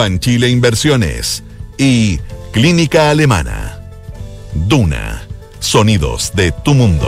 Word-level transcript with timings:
Banchile 0.00 0.48
Inversiones 0.48 1.42
y 1.76 2.18
Clínica 2.52 3.10
Alemana. 3.10 3.78
Duna. 4.54 5.28
Sonidos 5.58 6.32
de 6.34 6.52
tu 6.52 6.72
mundo. 6.72 7.06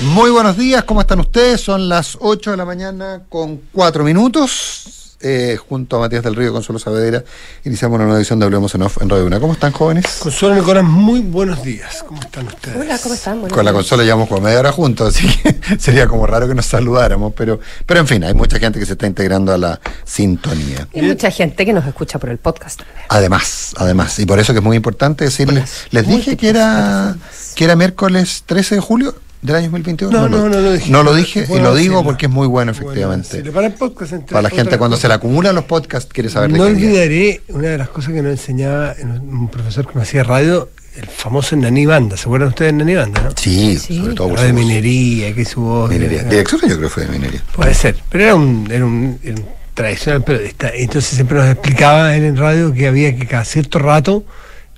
Muy 0.00 0.30
buenos 0.30 0.56
días, 0.56 0.84
¿cómo 0.84 1.02
están 1.02 1.20
ustedes? 1.20 1.60
Son 1.60 1.90
las 1.90 2.16
8 2.18 2.52
de 2.52 2.56
la 2.56 2.64
mañana 2.64 3.24
con 3.28 3.60
4 3.70 4.02
minutos. 4.02 4.99
Eh, 5.22 5.58
junto 5.68 5.96
a 5.96 6.00
Matías 6.00 6.24
del 6.24 6.34
Río, 6.34 6.50
Consuelo 6.50 6.78
Saavedra, 6.78 7.22
iniciamos 7.64 7.96
una 7.96 8.04
nueva 8.04 8.18
edición 8.18 8.38
de 8.38 8.46
Hablemos 8.46 8.74
en 8.74 8.80
Off 8.80 9.02
en 9.02 9.10
Radio 9.10 9.26
Una. 9.26 9.38
¿Cómo 9.38 9.52
están, 9.52 9.70
jóvenes? 9.70 10.06
Consuelo 10.18 10.54
Nicolás, 10.54 10.82
muy 10.82 11.20
buenos 11.20 11.62
días. 11.62 12.02
¿Cómo 12.08 12.22
están 12.22 12.46
ustedes? 12.46 12.78
Hola, 12.78 12.98
¿cómo 12.98 13.14
están? 13.14 13.40
Buenos 13.40 13.54
Con 13.54 13.66
la 13.66 13.74
consola 13.74 14.02
llevamos 14.02 14.28
como 14.28 14.40
media 14.40 14.60
hora 14.60 14.72
juntos, 14.72 15.14
así 15.14 15.28
que 15.28 15.60
sería 15.78 16.06
como 16.06 16.26
raro 16.26 16.48
que 16.48 16.54
nos 16.54 16.64
saludáramos, 16.64 17.34
pero, 17.36 17.60
pero 17.84 18.00
en 18.00 18.06
fin, 18.06 18.24
hay 18.24 18.32
mucha 18.32 18.58
gente 18.58 18.78
que 18.78 18.86
se 18.86 18.92
está 18.92 19.06
integrando 19.06 19.52
a 19.52 19.58
la 19.58 19.78
sintonía. 20.04 20.88
Y 20.94 21.02
mucha 21.02 21.30
gente 21.30 21.66
que 21.66 21.74
nos 21.74 21.86
escucha 21.86 22.18
por 22.18 22.30
el 22.30 22.38
podcast 22.38 22.78
también. 22.78 23.04
Además, 23.10 23.74
además, 23.76 24.18
y 24.20 24.24
por 24.24 24.38
eso 24.38 24.54
que 24.54 24.60
es 24.60 24.64
muy 24.64 24.78
importante 24.78 25.24
decirles, 25.24 25.86
les 25.90 26.08
dije 26.08 26.38
que 26.38 26.48
era, 26.48 27.14
que 27.56 27.64
era 27.64 27.76
miércoles 27.76 28.44
13 28.46 28.76
de 28.76 28.80
julio 28.80 29.14
del 29.42 29.56
año 29.56 29.64
2021. 29.70 30.10
No, 30.12 30.28
no, 30.28 30.48
no 30.48 30.60
lo 30.60 30.72
dije. 30.72 30.90
No 30.90 31.02
lo 31.02 31.14
dije 31.14 31.40
y 31.44 31.46
Bueno 31.46 31.70
lo 31.70 31.74
digo 31.74 32.04
porque 32.04 32.26
es 32.26 32.32
muy 32.32 32.46
bueno, 32.46 32.72
Bueno, 32.72 32.88
efectivamente. 32.90 33.42
sí, 33.42 33.50
para 33.50 33.68
el 33.68 33.72
podcast, 33.74 34.12
entre 34.12 34.28
Para 34.34 34.42
la 34.42 34.50
gente 34.50 34.76
cuando 34.78 34.96
se 34.96 35.08
le 35.08 35.14
acumulan 35.14 35.54
los 35.54 35.64
podcasts 35.64 36.12
quiere 36.12 36.28
saber 36.28 36.52
de 36.52 36.58
No 36.58 36.64
qué 36.66 36.74
día. 36.74 36.86
olvidaré 36.88 37.40
una 37.48 37.68
de 37.68 37.78
las 37.78 37.88
cosas 37.88 38.12
que 38.12 38.22
nos 38.22 38.32
enseñaba 38.32 38.94
en 38.98 39.10
un 39.10 39.48
profesor 39.48 39.86
que 39.86 39.94
me 39.96 40.02
hacía 40.02 40.24
radio, 40.24 40.68
el 40.96 41.06
famoso 41.06 41.56
Nani 41.56 41.86
Banda. 41.86 42.16
¿Se 42.16 42.24
acuerdan 42.24 42.48
ustedes 42.50 42.72
de 42.72 42.78
Nani 42.78 42.94
Banda, 42.96 43.22
no? 43.22 43.30
Sí, 43.36 43.78
Sí. 43.78 43.98
sobre 43.98 44.14
todo 44.14 44.28
por 44.28 44.40
de 44.40 44.48
su 44.48 44.52
voz. 44.54 44.62
minería, 44.64 45.34
que 45.34 45.44
su 45.44 45.60
voz. 45.62 45.90
Minería. 45.90 46.22
Dirección 46.24 46.60
yo 46.62 46.66
creo 46.68 46.80
que 46.80 46.88
fue 46.88 47.06
de 47.06 47.12
minería. 47.12 47.42
Puede 47.54 47.74
ser, 47.74 47.96
pero 48.10 48.24
era 48.24 48.34
un, 48.34 48.68
era 48.70 48.84
un, 48.84 49.18
era 49.22 49.36
un 49.36 49.44
tradicional 49.72 50.22
periodista. 50.22 50.70
Entonces 50.74 51.14
siempre 51.14 51.38
nos 51.38 51.48
explicaba 51.48 52.14
él 52.14 52.24
en 52.24 52.36
radio 52.36 52.74
que 52.74 52.86
había 52.88 53.16
que 53.16 53.26
cada 53.26 53.44
cierto 53.46 53.78
rato 53.78 54.24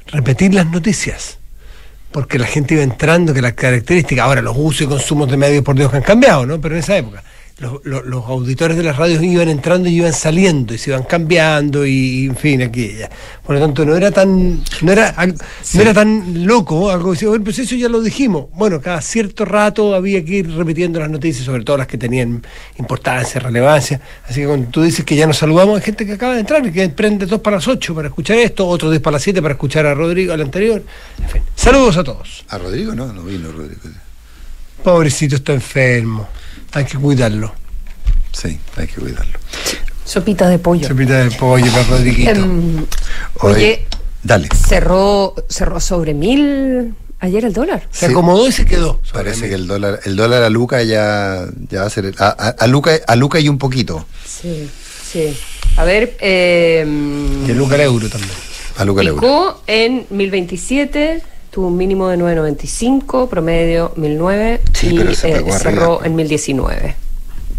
repetir 0.07 0.55
las 0.55 0.67
noticias. 0.67 1.39
Porque 2.13 2.39
la 2.39 2.47
gente 2.47 2.75
iba 2.75 2.83
entrando, 2.83 3.33
que 3.33 3.41
las 3.41 3.55
características, 3.55 4.25
ahora 4.25 4.43
los 4.43 4.55
usos 4.57 4.83
y 4.83 4.87
consumos 4.87 5.31
de 5.31 5.37
medios 5.37 5.65
por 5.65 5.75
Dios 5.75 5.91
que 5.91 5.97
han 5.97 6.03
cambiado, 6.03 6.45
¿no? 6.47 6.61
Pero 6.61 6.75
en 6.75 6.81
esa 6.81 6.97
época, 6.97 7.25
los, 7.63 7.85
los- 7.85 8.05
los 8.05 8.25
auditores 8.27 8.77
de 8.77 8.83
las 8.83 8.97
radios 8.97 9.23
iban 9.23 9.49
entrando 9.49 9.89
y 9.89 9.95
iban 9.97 10.13
saliendo 10.13 10.75
y 10.75 10.79
se 10.79 10.91
iban 10.91 11.05
cambiando 11.05 11.87
y, 11.87 12.27
en 12.27 12.37
fin, 12.37 12.61
aquí. 12.63 12.91
Por 13.47 13.55
lo 13.55 13.61
tanto, 13.63 13.85
no 13.87 13.97
era 13.97 14.11
tan, 14.11 14.61
no 14.83 14.93
era, 14.93 15.15
Sí. 15.63 15.79
no 15.79 15.83
era 15.85 15.95
tan 15.95 16.45
loco, 16.47 16.91
algo 16.91 17.11
que 17.11 17.15
decía, 17.17 17.29
bueno, 17.29 17.45
pues 17.45 17.59
eso 17.61 17.75
ya 17.77 17.89
lo 17.89 18.01
dijimos. 18.03 18.47
Bueno, 18.55 18.81
cada 18.81 19.01
cierto 19.01 19.45
rato 19.45 19.95
había 19.95 20.25
que 20.25 20.39
ir 20.39 20.51
repitiendo 20.55 21.01
las 21.01 21.09
noticias, 21.09 21.45
sobre 21.47 21.63
todo 21.65 21.79
las 21.79 21.87
que 21.87 21.97
tenían 21.97 22.45
importancia, 22.79 23.41
relevancia. 23.41 24.01
Así 24.29 24.41
que 24.41 24.47
cuando 24.47 24.69
tú 24.69 24.83
dices 24.83 25.05
que 25.05 25.17
ya 25.17 25.27
nos 25.27 25.39
saludamos, 25.39 25.77
hay 25.78 25.84
gente 25.84 26.05
que 26.05 26.12
acaba 26.12 26.34
de 26.34 26.41
entrar 26.41 26.67
y 26.67 26.72
que 26.72 26.89
prende 26.91 27.25
dos 27.27 27.41
para 27.41 27.56
las 27.56 27.69
ocho 27.69 27.95
para 27.95 28.09
escuchar 28.09 28.37
esto, 28.39 28.67
otro 28.67 28.91
diez 28.91 29.01
para 29.01 29.12
las 29.15 29.22
siete 29.22 29.41
para 29.41 29.55
escuchar 29.55 29.87
a 29.87 29.95
Rodrigo, 29.95 30.33
al 30.33 30.41
anterior. 30.43 30.83
En 31.22 31.28
fin, 31.31 31.43
saludos 31.55 31.97
a 31.97 32.05
todos. 32.05 32.45
¿A 32.49 32.59
Rodrigo? 32.59 32.95
No, 32.95 33.12
no 33.12 33.22
vino 33.22 33.51
Rodrigo. 33.53 33.81
Pobrecito 34.83 35.37
está 35.37 35.53
enfermo, 35.53 36.28
hay 36.72 36.84
que 36.84 36.99
cuidarlo. 36.99 37.53
Sí, 38.33 38.59
hay 38.77 38.87
que 38.87 39.00
cuidarlo. 39.00 39.38
Sopita 40.05 40.49
de 40.49 40.59
pollo. 40.59 40.87
Chapita 40.88 41.25
de 41.25 41.31
pollo 41.33 41.71
para 41.71 41.84
Rodriguito. 41.84 42.31
Em, 42.31 42.77
Oye, 43.41 43.55
oye, 43.55 43.87
Dale. 44.22 44.49
cerró, 44.55 45.34
cerró 45.49 45.81
sobre 45.81 46.12
mil 46.15 46.94
ayer 47.21 47.44
el 47.44 47.53
dólar. 47.53 47.87
Se 47.91 48.06
sí. 48.06 48.12
acomodó 48.12 48.49
y 48.49 48.53
se 48.53 48.65
quedó. 48.65 49.00
Parece 49.12 49.49
que 49.49 49.55
el 49.55 49.66
dólar, 49.66 50.00
el 50.05 50.16
dólar 50.16 50.43
a 50.43 50.50
Luca 50.50 50.83
ya, 50.83 51.47
ya 51.71 51.81
va 51.83 51.87
a 51.87 51.91
ser. 51.91 52.15
A, 52.19 52.28
a- 52.28 52.49
a 52.59 52.66
Luca, 52.66 52.93
a 53.06 53.16
Luca 53.16 53.39
y 53.39 53.49
un 53.49 53.59
poquito. 53.59 54.04
Sí, 54.27 54.69
sí. 55.10 55.37
A 55.77 55.84
ver, 55.84 56.16
em, 56.21 57.47
Y 57.47 57.50
el 57.53 57.59
Luca 57.59 57.75
al 57.77 57.83
euro 57.83 58.09
también. 58.09 58.33
A 58.78 58.84
Luca 58.84 59.03
el 59.03 59.09
euro. 59.09 59.62
en 59.66 60.06
1027, 60.10 61.22
tuvo 61.53 61.67
un 61.69 61.77
mínimo 61.77 62.09
de 62.09 62.17
995, 62.17 63.29
promedio 63.29 63.93
1009 63.97 64.63
Sí, 64.73 64.89
y 64.89 64.99
pero 64.99 65.15
se 65.15 65.33
eh, 65.33 65.45
cerró 65.53 66.01
arriba. 66.01 66.07
en 66.07 66.17
1019. 66.17 66.97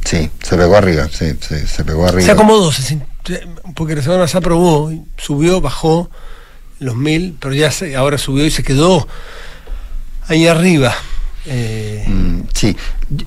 Sí, 0.04 0.30
se 0.42 0.58
pegó 0.58 0.76
arriba. 0.76 1.08
Sí, 1.12 1.34
sí, 1.40 1.56
se 1.68 1.86
pegó 1.86 2.08
arriba. 2.08 2.24
Se 2.24 2.32
acomodó, 2.32 2.72
se 2.72 3.00
porque 3.76 3.96
la 3.96 4.02
semana 4.02 4.28
se 4.28 4.38
aprobó, 4.38 4.92
subió, 5.18 5.62
bajó 5.62 6.10
los 6.80 6.96
mil, 6.96 7.38
pero 7.40 7.54
ya 7.54 7.72
se, 7.72 7.96
ahora 7.96 8.18
subió 8.18 8.46
y 8.46 8.52
se 8.52 8.64
quedó 8.64 9.08
ahí 10.28 10.48
arriba. 10.48 10.94
Eh, 11.46 12.06
Mm, 12.08 12.42
sí, 12.54 12.76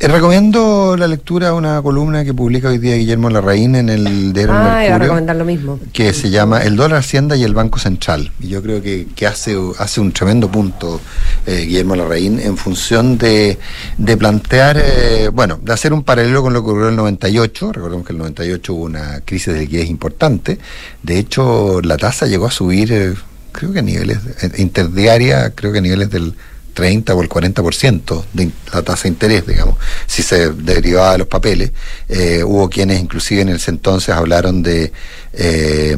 Eh, 0.01 0.09
recomiendo 0.09 0.97
la 0.99 1.07
lectura 1.07 1.49
de 1.49 1.53
una 1.53 1.81
columna 1.83 2.25
que 2.25 2.33
publica 2.35 2.69
hoy 2.69 2.79
día 2.79 2.97
Guillermo 2.97 3.31
Larraín 3.31 3.75
en 3.77 3.89
el 3.89 4.33
diario 4.33 4.53
El 4.55 4.59
Ah, 4.59 4.63
iba 4.63 4.71
a 4.71 4.81
Mercurio, 4.81 4.99
recomendar 4.99 5.37
lo 5.37 5.45
mismo. 5.45 5.79
que 5.93 6.13
se 6.13 6.31
llama 6.31 6.63
El 6.63 6.77
dólar 6.77 6.99
Hacienda 7.01 7.37
y 7.37 7.45
el 7.45 7.55
Banco 7.55 7.79
Central. 7.79 8.33
Y 8.41 8.49
yo 8.49 8.63
creo 8.63 8.83
que, 8.83 9.07
que 9.15 9.27
hace, 9.27 9.57
hace 9.79 10.01
un 10.01 10.13
tremendo 10.13 10.51
punto 10.51 11.01
eh, 11.47 11.65
Guillermo 11.67 11.95
Larraín 11.95 12.41
en 12.41 12.57
función 12.57 13.19
de, 13.19 13.59
de 13.99 14.17
plantear, 14.17 14.77
eh, 14.83 15.29
bueno, 15.33 15.61
de 15.63 15.73
hacer 15.73 15.93
un 15.93 16.03
paralelo 16.03 16.43
con 16.43 16.53
lo 16.53 16.63
que 16.65 16.71
ocurrió 16.71 16.87
en 16.89 16.93
el 16.93 16.97
98. 16.97 17.73
Recordemos 17.73 18.07
que 18.07 18.13
en 18.13 18.17
el 18.17 18.21
98 18.23 18.75
hubo 18.75 18.85
una 18.85 19.21
crisis 19.25 19.53
de 19.55 19.61
liquidez 19.61 19.89
importante. 19.89 20.59
De 21.03 21.19
hecho, 21.19 21.81
la 21.83 21.97
tasa 21.97 22.27
llegó 22.27 22.47
a 22.47 22.51
subir, 22.51 22.93
eh, 22.93 23.15
creo 23.53 23.73
que 23.73 23.79
a 23.81 23.83
niveles, 23.83 24.19
eh, 24.43 24.51
interdiaria, 24.57 25.51
creo 25.51 25.71
que 25.73 25.79
a 25.79 25.83
niveles 25.83 26.11
del 26.11 26.35
30 26.77 27.15
o 27.15 27.23
el 27.23 27.29
40% 27.31 28.25
de 28.35 28.51
la 28.71 28.83
tasa 28.83 29.05
de 29.05 29.09
interés, 29.09 29.47
digamos, 29.47 29.77
si 30.07 30.23
se 30.23 30.53
derivaba 30.53 31.13
de 31.13 31.19
los 31.19 31.27
papeles. 31.27 31.73
Eh, 32.07 32.45
hubo 32.45 32.69
quienes 32.69 33.01
inclusive 33.01 33.41
en 33.41 33.49
ese 33.49 33.71
entonces 33.71 34.15
hablaron 34.15 34.63
de, 34.63 34.93
eh, 35.33 35.97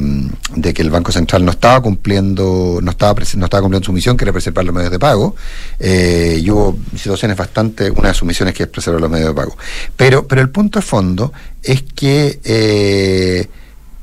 de 0.55 0.73
que 0.73 0.81
el 0.81 0.89
Banco 0.89 1.11
Central 1.11 1.43
no 1.43 1.51
estaba 1.51 1.81
cumpliendo, 1.81 2.79
no 2.81 2.91
estaba, 2.91 3.13
no 3.35 3.45
estaba 3.45 3.61
cumpliendo 3.61 3.85
su 3.85 3.91
misión, 3.91 4.15
que 4.15 4.23
era 4.23 4.31
preservar 4.31 4.63
los 4.63 4.73
medios 4.73 4.91
de 4.91 4.99
pago, 4.99 5.35
eh, 5.79 6.39
y 6.41 6.49
hubo 6.49 6.77
situaciones 6.95 7.35
bastante, 7.35 7.91
una 7.91 8.07
de 8.07 8.13
sus 8.13 8.25
misiones 8.25 8.53
que 8.53 8.63
es 8.63 8.69
preservar 8.69 9.01
los 9.01 9.11
medios 9.11 9.27
de 9.27 9.35
pago. 9.35 9.57
Pero, 9.97 10.27
pero 10.27 10.39
el 10.41 10.49
punto 10.49 10.79
de 10.79 10.85
fondo 10.85 11.33
es 11.61 11.83
que 11.83 12.39
eh, 12.45 13.49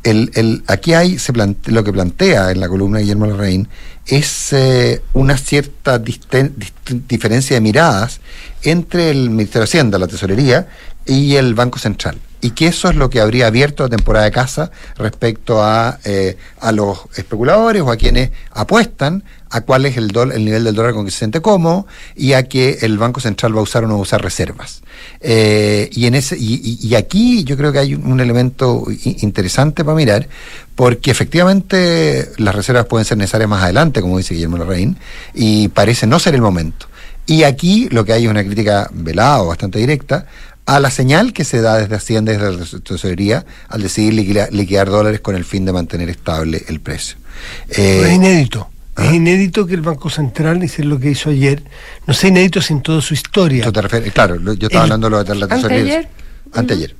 el, 0.07 0.31
el, 0.35 0.63
aquí 0.69 0.95
hay 0.95 1.19
se 1.19 1.33
lo 1.33 1.85
que 1.85 1.93
plantea 1.93 2.53
en 2.53 2.61
la 2.61 2.69
columna 2.69 2.99
de 2.99 3.03
Guillermo 3.03 3.27
Larraín 3.27 3.69
es 4.07 4.53
eh, 4.53 5.03
una 5.15 5.37
cierta 5.37 5.99
diferencia 5.99 7.57
de 7.57 7.61
miradas 7.61 8.21
entre 8.63 9.11
el 9.11 9.31
Ministerio 9.31 9.63
de 9.63 9.65
Hacienda, 9.65 9.99
la 9.99 10.07
Tesorería, 10.07 10.69
y 11.07 11.35
el 11.35 11.55
Banco 11.55 11.81
Central. 11.81 12.19
Y 12.41 12.51
que 12.51 12.69
eso 12.69 12.89
es 12.89 12.95
lo 12.95 13.11
que 13.11 13.21
habría 13.21 13.49
abierto 13.49 13.83
la 13.83 13.89
temporada 13.89 14.27
de 14.27 14.31
casa 14.31 14.71
respecto 14.97 15.61
a, 15.61 15.99
eh, 16.05 16.37
a 16.61 16.71
los 16.71 16.99
especuladores 17.17 17.83
o 17.83 17.91
a 17.91 17.97
quienes 17.97 18.31
apuestan 18.53 19.25
a 19.51 19.61
cuál 19.61 19.87
es 19.87 19.97
el, 19.97 20.11
dol- 20.11 20.33
el 20.33 20.45
nivel 20.45 20.65
del 20.65 20.75
dólar 20.75 20.93
con 20.93 21.05
que 21.05 21.11
se 21.11 21.19
siente 21.19 21.41
cómodo 21.41 21.87
y 22.17 22.33
a 22.33 22.45
que 22.45 22.79
el 22.83 22.99
Banco 22.99 23.21
Central 23.21 23.55
va 23.55 23.61
a 23.61 23.63
usar 23.63 23.85
o 23.85 23.87
no 23.87 23.95
va 23.95 24.01
a 24.01 24.03
usar 24.03 24.23
reservas. 24.23 24.83
Eh, 25.21 25.89
y, 25.93 26.07
en 26.07 26.15
ese, 26.15 26.37
y, 26.39 26.95
aquí 26.95 27.45
yo 27.45 27.57
creo 27.57 27.73
que 27.73 27.79
hay 27.79 27.95
un, 27.95 28.21
elemento 28.21 28.85
interesante 29.05 29.85
para 29.85 29.97
mirar, 29.97 30.29
porque 30.75 31.11
efectivamente 31.11 32.31
las 32.39 32.55
reservas 32.55 32.87
pueden 32.87 33.05
ser 33.05 33.19
necesarias 33.19 33.49
más 33.49 33.63
adelante, 33.63 34.01
como 34.01 34.19
dice 34.19 34.35
Guillermo 34.35 34.59
Larraín, 34.59 34.97
y 35.35 35.69
parece 35.69 36.07
no 36.07 36.19
ser 36.19 36.35
el 36.35 36.43
momento. 36.43 36.87
Y 37.27 37.43
aquí 37.43 37.89
lo 37.91 38.05
que 38.05 38.13
hay 38.13 38.25
es 38.25 38.31
una 38.31 38.45
crítica 38.45 38.89
velada 38.93 39.43
o 39.43 39.49
bastante 39.49 39.79
directa 39.79 40.27
a 40.65 40.81
la 40.81 40.91
señal 40.91 41.33
que 41.33 41.45
se 41.45 41.61
da 41.61 41.77
desde 41.77 41.95
Hacienda 41.95 42.33
desde 42.33 42.53
la 42.53 42.81
tesorería 42.81 43.47
al 43.69 43.83
decidir 43.83 44.15
liquidar, 44.15 44.53
liquidar 44.53 44.91
dólares 44.91 45.21
con 45.21 45.37
el 45.37 45.45
fin 45.45 45.65
de 45.65 45.73
mantener 45.73 46.11
estable 46.11 46.65
el 46.69 46.81
precio. 46.81 47.17
Eh, 47.71 48.03
es 48.05 48.13
inédito. 48.13 48.69
¿Ah? 48.97 49.05
Es 49.07 49.13
inédito 49.15 49.67
que 49.67 49.75
el 49.75 49.83
Banco 49.83 50.11
Central 50.11 50.63
hiciera 50.65 50.89
lo 50.91 50.99
que 50.99 51.11
hizo 51.11 51.31
ayer. 51.31 51.63
No 52.07 52.15
sé 52.15 52.29
inédito 52.29 52.61
sin 52.61 52.81
toda 52.83 53.01
su 53.01 53.15
historia. 53.15 53.65
¿tú 53.65 53.73
te 53.73 53.83
refieres? 53.83 54.13
Claro, 54.13 54.37
yo 54.37 54.53
estaba 54.67 54.85
El- 54.87 54.93
hablando 54.93 55.07
de 55.07 55.11
lo 55.11 55.25
de 55.25 55.35
la 55.35 55.49
tesorería. 55.49 55.97
Anteayer. 55.97 56.09
Anteayer. 56.53 56.95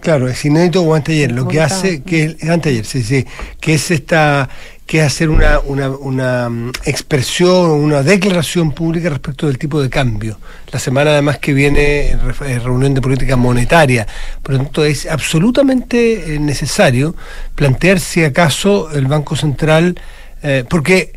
Claro, 0.00 0.28
es 0.28 0.42
inédito 0.46 0.82
o 0.82 0.94
anteayer. 0.94 1.30
Lo 1.30 1.46
que 1.46 1.60
hace 1.60 2.02
que 2.02 2.36
anteayer, 2.48 2.86
sí, 2.86 3.02
sí, 3.02 3.26
que 3.60 3.74
es 3.74 3.90
esta 3.90 4.48
que 4.86 4.98
es 4.98 5.04
hacer 5.06 5.30
una, 5.30 5.60
una, 5.60 5.88
una 5.90 6.48
mm, 6.48 6.72
expresión, 6.84 7.70
una 7.70 8.02
declaración 8.02 8.72
pública 8.72 9.08
respecto 9.08 9.46
del 9.46 9.56
tipo 9.56 9.80
de 9.80 9.88
cambio. 9.88 10.40
La 10.72 10.80
semana 10.80 11.12
además 11.12 11.38
que 11.38 11.52
viene 11.52 12.10
eh, 12.10 12.58
reunión 12.58 12.94
de 12.94 13.00
política 13.00 13.36
monetaria. 13.36 14.04
Por 14.42 14.54
lo 14.56 14.62
tanto, 14.64 14.84
es 14.84 15.06
absolutamente 15.06 16.34
eh, 16.34 16.40
necesario 16.40 17.14
plantear 17.54 18.00
si 18.00 18.24
acaso 18.24 18.90
el 18.90 19.06
Banco 19.06 19.36
Central, 19.36 19.96
eh, 20.42 20.64
porque 20.68 21.12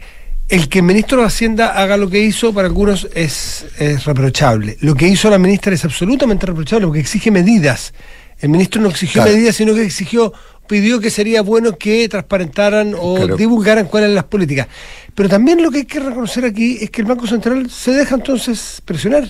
el 0.50 0.70
que 0.70 0.80
el 0.80 0.86
ministro 0.86 1.22
de 1.22 1.28
Hacienda 1.28 1.70
haga 1.70 1.98
lo 1.98 2.10
que 2.10 2.20
hizo 2.20 2.54
para 2.54 2.68
algunos 2.68 3.08
es, 3.16 3.66
es 3.80 4.06
reprochable. 4.06 4.78
Lo 4.82 4.94
que 4.96 5.08
hizo 5.08 5.30
la 5.30 5.38
ministra 5.40 5.74
es 5.74 5.84
absolutamente 5.86 6.46
reprochable 6.46 6.86
porque 6.88 7.00
exige 7.00 7.32
medidas. 7.32 7.94
El 8.40 8.50
ministro 8.50 8.82
no 8.82 8.90
exigió 8.90 9.22
Claro. 9.22 9.36
medidas, 9.36 9.56
sino 9.56 9.74
que 9.74 9.84
exigió, 9.84 10.34
pidió 10.68 11.00
que 11.00 11.10
sería 11.10 11.42
bueno 11.42 11.78
que 11.78 12.10
transparentaran 12.10 12.94
o 13.00 13.16
Claro. 13.16 13.38
divulgaran 13.38 13.86
cuáles 13.88 14.08
eran 14.08 14.16
las 14.16 14.26
políticas. 14.26 14.68
Pero 15.16 15.30
también 15.30 15.62
lo 15.64 15.72
que 15.72 15.80
hay 15.80 15.86
que 15.86 16.00
reconocer 16.00 16.44
aquí 16.44 16.78
es 16.82 16.90
que 16.90 17.02
el 17.02 17.08
Banco 17.08 17.26
Central 17.26 17.70
se 17.70 17.92
deja 17.92 18.16
entonces 18.16 18.82
presionar. 18.84 19.28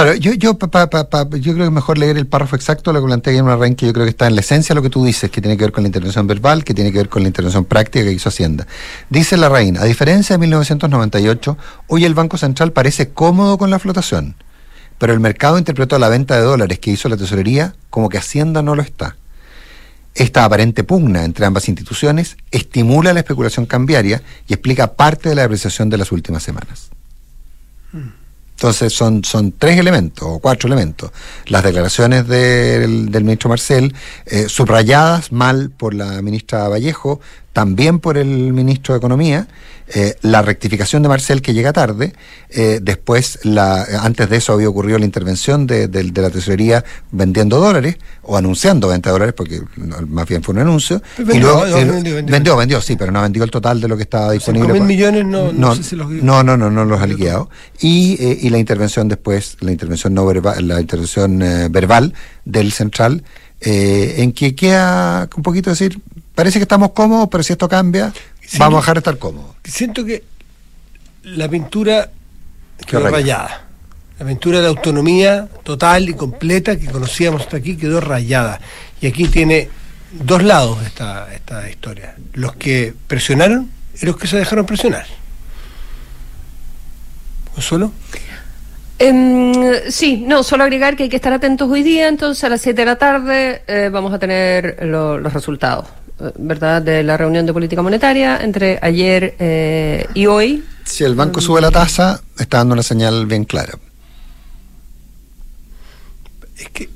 Claro, 0.00 0.14
yo, 0.14 0.32
yo, 0.34 0.56
pa- 0.56 0.68
pa- 0.88 1.08
pa- 1.10 1.24
yo 1.38 1.52
creo 1.54 1.56
que 1.56 1.64
es 1.64 1.70
mejor 1.72 1.98
leer 1.98 2.16
el 2.18 2.26
párrafo 2.28 2.54
exacto 2.54 2.90
de 2.90 2.94
lo 2.94 3.00
que 3.00 3.06
plantea 3.06 3.32
Guillermo 3.32 3.50
Larraín, 3.50 3.74
que 3.74 3.84
yo 3.86 3.92
creo 3.92 4.04
que 4.06 4.10
está 4.10 4.28
en 4.28 4.36
la 4.36 4.42
esencia 4.42 4.72
de 4.72 4.76
lo 4.76 4.82
que 4.82 4.90
tú 4.90 5.04
dices, 5.04 5.28
que 5.28 5.40
tiene 5.40 5.56
que 5.56 5.64
ver 5.64 5.72
con 5.72 5.82
la 5.82 5.88
intervención 5.88 6.24
verbal, 6.28 6.62
que 6.62 6.72
tiene 6.72 6.92
que 6.92 6.98
ver 6.98 7.08
con 7.08 7.22
la 7.22 7.28
intervención 7.28 7.64
práctica 7.64 8.04
que 8.04 8.12
hizo 8.12 8.28
Hacienda. 8.28 8.68
Dice 9.10 9.36
Larraín, 9.36 9.76
a 9.76 9.82
diferencia 9.84 10.34
de 10.34 10.38
1998, 10.38 11.58
hoy 11.88 12.04
el 12.04 12.14
Banco 12.14 12.38
Central 12.38 12.70
parece 12.72 13.08
cómodo 13.08 13.58
con 13.58 13.70
la 13.70 13.80
flotación, 13.80 14.36
pero 14.98 15.12
el 15.12 15.18
mercado 15.18 15.58
interpretó 15.58 15.98
la 15.98 16.08
venta 16.08 16.36
de 16.36 16.42
dólares 16.42 16.78
que 16.78 16.92
hizo 16.92 17.08
la 17.08 17.16
tesorería 17.16 17.74
como 17.90 18.08
que 18.08 18.18
Hacienda 18.18 18.62
no 18.62 18.76
lo 18.76 18.82
está. 18.82 19.16
Esta 20.14 20.44
aparente 20.44 20.84
pugna 20.84 21.24
entre 21.24 21.44
ambas 21.44 21.68
instituciones 21.68 22.36
estimula 22.52 23.12
la 23.12 23.20
especulación 23.20 23.66
cambiaria 23.66 24.22
y 24.46 24.52
explica 24.52 24.92
parte 24.94 25.28
de 25.28 25.34
la 25.34 25.42
depreciación 25.42 25.90
de 25.90 25.98
las 25.98 26.12
últimas 26.12 26.44
semanas. 26.44 26.90
Entonces 28.58 28.92
son, 28.92 29.22
son 29.22 29.52
tres 29.52 29.78
elementos 29.78 30.26
o 30.26 30.40
cuatro 30.40 30.66
elementos. 30.66 31.12
Las 31.46 31.62
declaraciones 31.62 32.26
del, 32.26 33.08
del 33.08 33.22
ministro 33.22 33.48
Marcel, 33.48 33.94
eh, 34.26 34.48
subrayadas 34.48 35.30
mal 35.30 35.70
por 35.70 35.94
la 35.94 36.20
ministra 36.22 36.66
Vallejo, 36.66 37.20
también 37.62 37.98
por 37.98 38.16
el 38.16 38.28
ministro 38.52 38.94
de 38.94 38.98
Economía, 38.98 39.48
eh, 39.92 40.14
la 40.22 40.42
rectificación 40.42 41.02
de 41.02 41.08
Marcel 41.08 41.42
que 41.42 41.52
llega 41.54 41.72
tarde, 41.72 42.12
eh, 42.50 42.78
después, 42.80 43.40
la, 43.42 43.82
antes 44.02 44.30
de 44.30 44.36
eso 44.36 44.52
había 44.52 44.68
ocurrido 44.68 44.96
la 44.96 45.04
intervención 45.04 45.66
de, 45.66 45.88
de- 45.88 46.04
de 46.04 46.22
la 46.22 46.30
tesorería 46.30 46.84
vendiendo 47.10 47.58
dólares 47.58 47.96
o 48.22 48.36
anunciando 48.36 48.86
venta 48.86 49.08
de 49.10 49.14
dólares, 49.14 49.34
porque 49.36 49.60
no, 49.76 49.96
más 50.06 50.28
bien 50.28 50.40
fue 50.44 50.54
un 50.54 50.60
anuncio. 50.60 51.02
Vendió, 51.16 51.34
y 51.34 51.40
luego, 51.40 51.66
no, 51.66 51.74
vendió, 51.94 52.14
vendió. 52.14 52.32
vendió, 52.32 52.56
vendió, 52.56 52.80
sí, 52.80 52.94
pero 52.94 53.10
no 53.10 53.22
vendió 53.22 53.42
el 53.42 53.50
total 53.50 53.80
de 53.80 53.88
lo 53.88 53.96
que 53.96 54.04
estaba 54.04 54.30
disponible. 54.30 54.68
5.000 54.74 54.78
pa- 54.78 54.84
millones 54.84 55.26
no- 55.26 55.52
no 55.52 55.74
sé 55.74 55.82
si 55.82 55.96
los- 55.96 56.08
no, 56.08 56.44
no, 56.44 56.56
no, 56.56 56.70
no 56.70 56.84
los 56.84 57.00
ha 57.00 57.06
liquidado. 57.08 57.50
Y, 57.80 58.16
eh, 58.20 58.38
y 58.40 58.50
la 58.50 58.58
intervención 58.58 59.08
después, 59.08 59.56
la 59.62 59.72
intervención 59.72 60.14
no 60.14 60.24
verbal, 60.24 60.68
la 60.68 60.80
intervención 60.80 61.40
verbal 61.72 62.14
del 62.44 62.70
central, 62.70 63.24
eh, 63.60 64.14
en 64.18 64.30
que 64.30 64.54
queda 64.54 65.28
un 65.36 65.42
poquito 65.42 65.70
decir, 65.70 65.98
parece 66.38 66.60
que 66.60 66.62
estamos 66.62 66.92
cómodos, 66.92 67.28
pero 67.30 67.42
si 67.42 67.52
esto 67.52 67.68
cambia, 67.68 68.12
Sí, 68.40 68.58
vamos 68.58 68.78
a 68.78 68.80
dejar 68.82 68.94
de 68.94 68.98
estar 69.00 69.18
cómodos. 69.18 69.56
Siento 69.64 70.04
que 70.04 70.22
la 71.24 71.48
pintura 71.48 72.10
quedó 72.86 73.00
rayada. 73.00 73.16
rayada. 73.16 73.64
La 74.20 74.26
pintura 74.26 74.60
de 74.60 74.68
autonomía 74.68 75.48
total 75.64 76.08
y 76.08 76.14
completa 76.14 76.78
que 76.78 76.86
conocíamos 76.86 77.42
hasta 77.42 77.56
aquí 77.56 77.76
quedó 77.76 78.00
rayada. 78.00 78.60
Y 79.00 79.06
aquí 79.08 79.26
tiene 79.28 79.68
dos 80.12 80.42
lados 80.44 80.78
esta, 80.86 81.32
esta 81.34 81.68
historia. 81.68 82.14
Los 82.34 82.54
que 82.54 82.94
presionaron 83.08 83.70
y 84.00 84.06
los 84.06 84.16
que 84.16 84.26
se 84.28 84.36
dejaron 84.36 84.64
presionar. 84.64 85.06
¿Consuelo? 87.54 87.92
Em, 89.00 89.52
sí, 89.90 90.24
no, 90.26 90.42
solo 90.42 90.64
agregar 90.64 90.96
que 90.96 91.04
hay 91.04 91.08
que 91.08 91.16
estar 91.16 91.32
atentos 91.32 91.70
hoy 91.70 91.82
día, 91.82 92.08
entonces 92.08 92.42
a 92.44 92.48
las 92.48 92.60
7 92.60 92.80
de 92.80 92.86
la 92.86 92.96
tarde 92.96 93.62
eh, 93.66 93.90
vamos 93.92 94.12
a 94.12 94.18
tener 94.18 94.78
lo- 94.86 95.18
los 95.18 95.32
resultados, 95.32 95.86
¿verdad? 96.38 96.82
De 96.82 97.02
la 97.02 97.16
reunión 97.16 97.46
de 97.46 97.52
política 97.52 97.82
monetaria 97.82 98.38
entre 98.42 98.78
ayer 98.82 99.36
eh, 99.38 100.06
y 100.14 100.26
hoy. 100.26 100.64
Si 100.84 101.04
el 101.04 101.14
banco 101.14 101.40
sube 101.40 101.60
la 101.60 101.70
tasa, 101.70 102.20
está 102.38 102.58
dando 102.58 102.72
una 102.74 102.82
señal 102.82 103.26
bien 103.26 103.44
clara. 103.44 103.74
Es 106.56 106.68
que. 106.70 106.88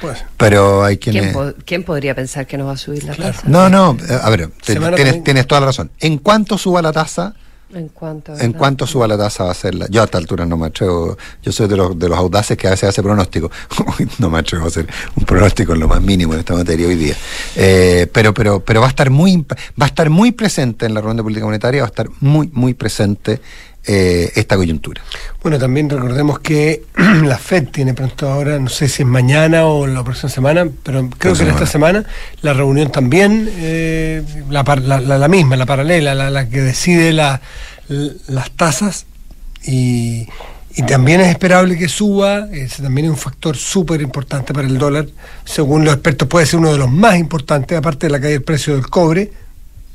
pues, 0.00 0.24
Pero 0.36 0.84
hay 0.84 0.98
¿Quién, 0.98 1.14
quienes... 1.16 1.34
po- 1.34 1.54
quién 1.64 1.82
podría 1.84 2.14
pensar 2.14 2.46
que 2.46 2.56
nos 2.56 2.68
va 2.68 2.72
a 2.72 2.76
subir 2.76 3.04
la 3.04 3.14
Claro. 3.14 3.32
tasa? 3.34 3.48
No, 3.48 3.68
no, 3.68 3.96
a 4.22 4.30
ver, 4.30 4.50
tienes, 4.64 5.24
tienes 5.24 5.46
toda 5.46 5.60
la 5.62 5.66
razón. 5.68 5.90
En 6.00 6.18
cuanto 6.18 6.58
suba 6.58 6.80
la 6.82 6.92
tasa, 6.92 7.34
En 7.74 7.88
cuanto, 7.88 8.32
En 8.32 8.38
¿verdad? 8.38 8.58
cuanto 8.58 8.86
suba 8.86 9.08
la 9.08 9.16
tasa 9.16 9.44
va 9.44 9.50
a 9.50 9.54
ser 9.54 9.74
la... 9.74 9.86
Yo 9.88 10.02
a 10.02 10.04
esta 10.04 10.18
altura 10.18 10.44
no 10.44 10.56
me 10.56 10.66
atrevo, 10.66 11.16
yo 11.42 11.52
soy 11.52 11.68
de 11.68 11.76
los, 11.76 11.98
de 11.98 12.08
los 12.08 12.18
audaces 12.18 12.56
que 12.56 12.66
a 12.66 12.70
veces 12.70 12.90
hace 12.90 13.02
pronóstico. 13.02 13.50
no 14.18 14.30
me 14.30 14.38
atrevo 14.38 14.64
a 14.64 14.68
hacer 14.68 14.86
un 15.16 15.24
pronóstico 15.24 15.72
en 15.72 15.80
lo 15.80 15.88
más 15.88 16.02
mínimo 16.02 16.34
en 16.34 16.40
esta 16.40 16.54
materia 16.54 16.86
hoy 16.86 16.96
día. 16.96 17.16
Eh, 17.56 18.06
pero, 18.12 18.34
pero, 18.34 18.60
pero 18.60 18.80
va 18.80 18.86
a 18.86 18.90
estar 18.90 19.10
muy 19.10 19.44
va 19.80 19.86
a 19.86 19.86
estar 19.86 20.10
muy 20.10 20.32
presente 20.32 20.86
en 20.86 20.94
la 20.94 21.00
reunión 21.00 21.16
de 21.16 21.22
política 21.22 21.46
monetaria, 21.46 21.82
va 21.82 21.86
a 21.86 21.90
estar 21.90 22.08
muy, 22.20 22.50
muy 22.52 22.74
presente 22.74 23.40
eh, 23.86 24.30
esta 24.36 24.56
coyuntura. 24.56 25.02
Bueno, 25.42 25.58
también 25.58 25.90
recordemos 25.90 26.38
que 26.38 26.84
la 27.24 27.36
FED 27.38 27.68
tiene 27.68 27.94
pronto 27.94 28.28
ahora, 28.30 28.58
no 28.58 28.68
sé 28.68 28.88
si 28.88 29.02
es 29.02 29.08
mañana 29.08 29.66
o 29.66 29.86
la 29.86 30.04
próxima 30.04 30.28
semana, 30.30 30.66
pero 30.84 31.08
creo 31.18 31.34
que 31.34 31.42
en 31.42 31.48
esta 31.50 31.66
semana. 31.66 32.04
la 32.42 32.52
reunión 32.52 32.92
también, 32.92 33.48
eh, 33.56 34.22
la, 34.50 34.62
la, 34.62 35.00
la- 35.00 35.18
la 35.18 35.28
misma, 35.28 35.56
la 35.56 35.66
paralela, 35.66 36.14
la, 36.14 36.48
que 36.48 36.60
decide 36.60 37.12
las 37.12 38.50
tasas. 38.56 39.06
Y, 39.64 40.26
y 40.74 40.82
también 40.86 41.20
es 41.20 41.28
esperable 41.28 41.76
que 41.76 41.88
suba, 41.88 42.48
ese 42.52 42.82
también 42.82 43.06
es 43.06 43.10
un 43.10 43.16
factor 43.18 43.56
súper 43.56 44.00
importante 44.00 44.52
para 44.54 44.66
el 44.66 44.78
dólar, 44.78 45.06
según 45.44 45.84
los 45.84 45.94
expertos 45.94 46.26
puede 46.28 46.46
ser 46.46 46.60
uno 46.60 46.72
de 46.72 46.78
los 46.78 46.90
más 46.90 47.16
importantes, 47.18 47.76
aparte 47.76 48.06
de 48.06 48.10
la 48.12 48.18
caída 48.20 48.32
del 48.32 48.42
precio 48.42 48.74
del 48.74 48.86
cobre, 48.88 49.30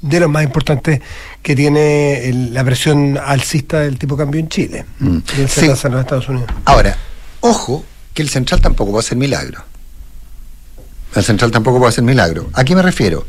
de 0.02 0.20
los 0.20 0.30
más 0.30 0.44
importantes 0.44 1.02
que 1.42 1.56
tiene 1.56 2.28
el- 2.30 2.54
la 2.54 2.64
presión 2.64 3.18
alcista 3.18 3.80
del 3.80 3.98
tipo 3.98 4.16
cambio 4.16 4.40
en 4.40 4.48
Chile 4.50 4.86
Mm. 5.00 5.18
y 5.38 5.42
el 5.42 5.50
Sí. 5.50 5.62
en 5.66 5.68
los 5.72 5.84
Estados 6.02 6.30
Unidos. 6.30 6.50
Ahora, 6.66 6.96
ojo 7.42 7.84
que 8.14 8.22
el 8.22 8.30
central 8.30 8.62
tampoco 8.62 8.92
puede 8.92 9.06
hacer 9.06 9.18
milagro. 9.18 9.64
El 11.16 11.24
central 11.24 11.52
tampoco 11.52 11.78
puede 11.80 11.90
hacer 11.90 12.04
milagro. 12.04 12.50
¿A 12.54 12.64
qué 12.64 12.76
me 12.76 12.82
refiero? 12.82 13.26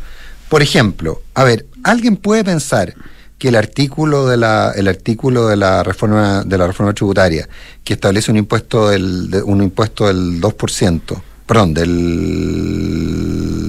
Por 0.49 0.63
ejemplo, 0.63 1.23
a 1.35 1.45
ver, 1.45 1.67
alguien 1.85 2.17
puede 2.17 2.45
pensar 2.45 2.95
que 3.39 3.49
el 3.49 3.55
artículo 3.57 4.27
de 4.27 4.37
la 4.37 4.73
el 4.75 4.89
artículo 4.89 5.47
de 5.47 5.57
la 5.57 5.83
reforma 5.85 6.43
de 6.45 6.59
la 6.59 6.67
reforma 6.67 6.93
tributaria 6.93 7.49
que 7.85 7.95
establece 7.95 8.31
un 8.33 8.37
impuesto 8.39 8.89
del 8.89 9.31
de- 9.31 9.43
un 9.43 9.63
impuesto 9.63 10.07
del 10.09 10.41
2%, 10.41 11.23
perdón, 11.47 11.73
del 11.73 11.89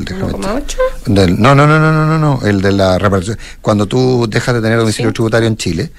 déjame- 0.06 0.34
1,8. 0.34 0.78
del- 1.08 1.40
no, 1.42 1.56
no, 1.56 1.66
no, 1.68 1.80
no, 1.80 1.92
no, 1.92 2.06
no, 2.06 2.18
no, 2.20 2.48
el 2.48 2.62
de 2.62 2.72
la 2.72 2.98
reparación. 2.98 3.38
Cuando 3.62 3.86
tú 3.88 4.28
dejas 4.30 4.56
de 4.56 4.62
tener 4.62 4.78
domicilio 4.80 5.12
tributario 5.14 5.48
en 5.48 5.58
Chile, 5.58 5.92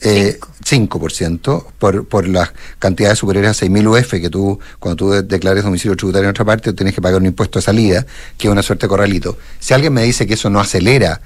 eh, 0.00 0.38
5% 0.64 1.66
por, 1.78 2.06
por 2.06 2.28
las 2.28 2.52
cantidades 2.78 3.18
superiores 3.18 3.50
a 3.50 3.54
6.000 3.66 3.86
UF 3.88 4.20
que 4.20 4.30
tú, 4.30 4.58
cuando 4.78 4.96
tú 4.96 5.10
de- 5.10 5.22
declares 5.22 5.64
domicilio 5.64 5.96
tributario 5.96 6.26
en 6.28 6.30
otra 6.30 6.44
parte, 6.44 6.72
tienes 6.72 6.94
que 6.94 7.02
pagar 7.02 7.20
un 7.20 7.26
impuesto 7.26 7.58
de 7.58 7.64
salida, 7.64 8.06
que 8.36 8.46
es 8.48 8.52
una 8.52 8.62
suerte 8.62 8.86
de 8.86 8.88
corralito. 8.90 9.38
Si 9.58 9.74
alguien 9.74 9.92
me 9.92 10.02
dice 10.04 10.26
que 10.26 10.34
eso 10.34 10.50
no 10.50 10.60
acelera 10.60 11.20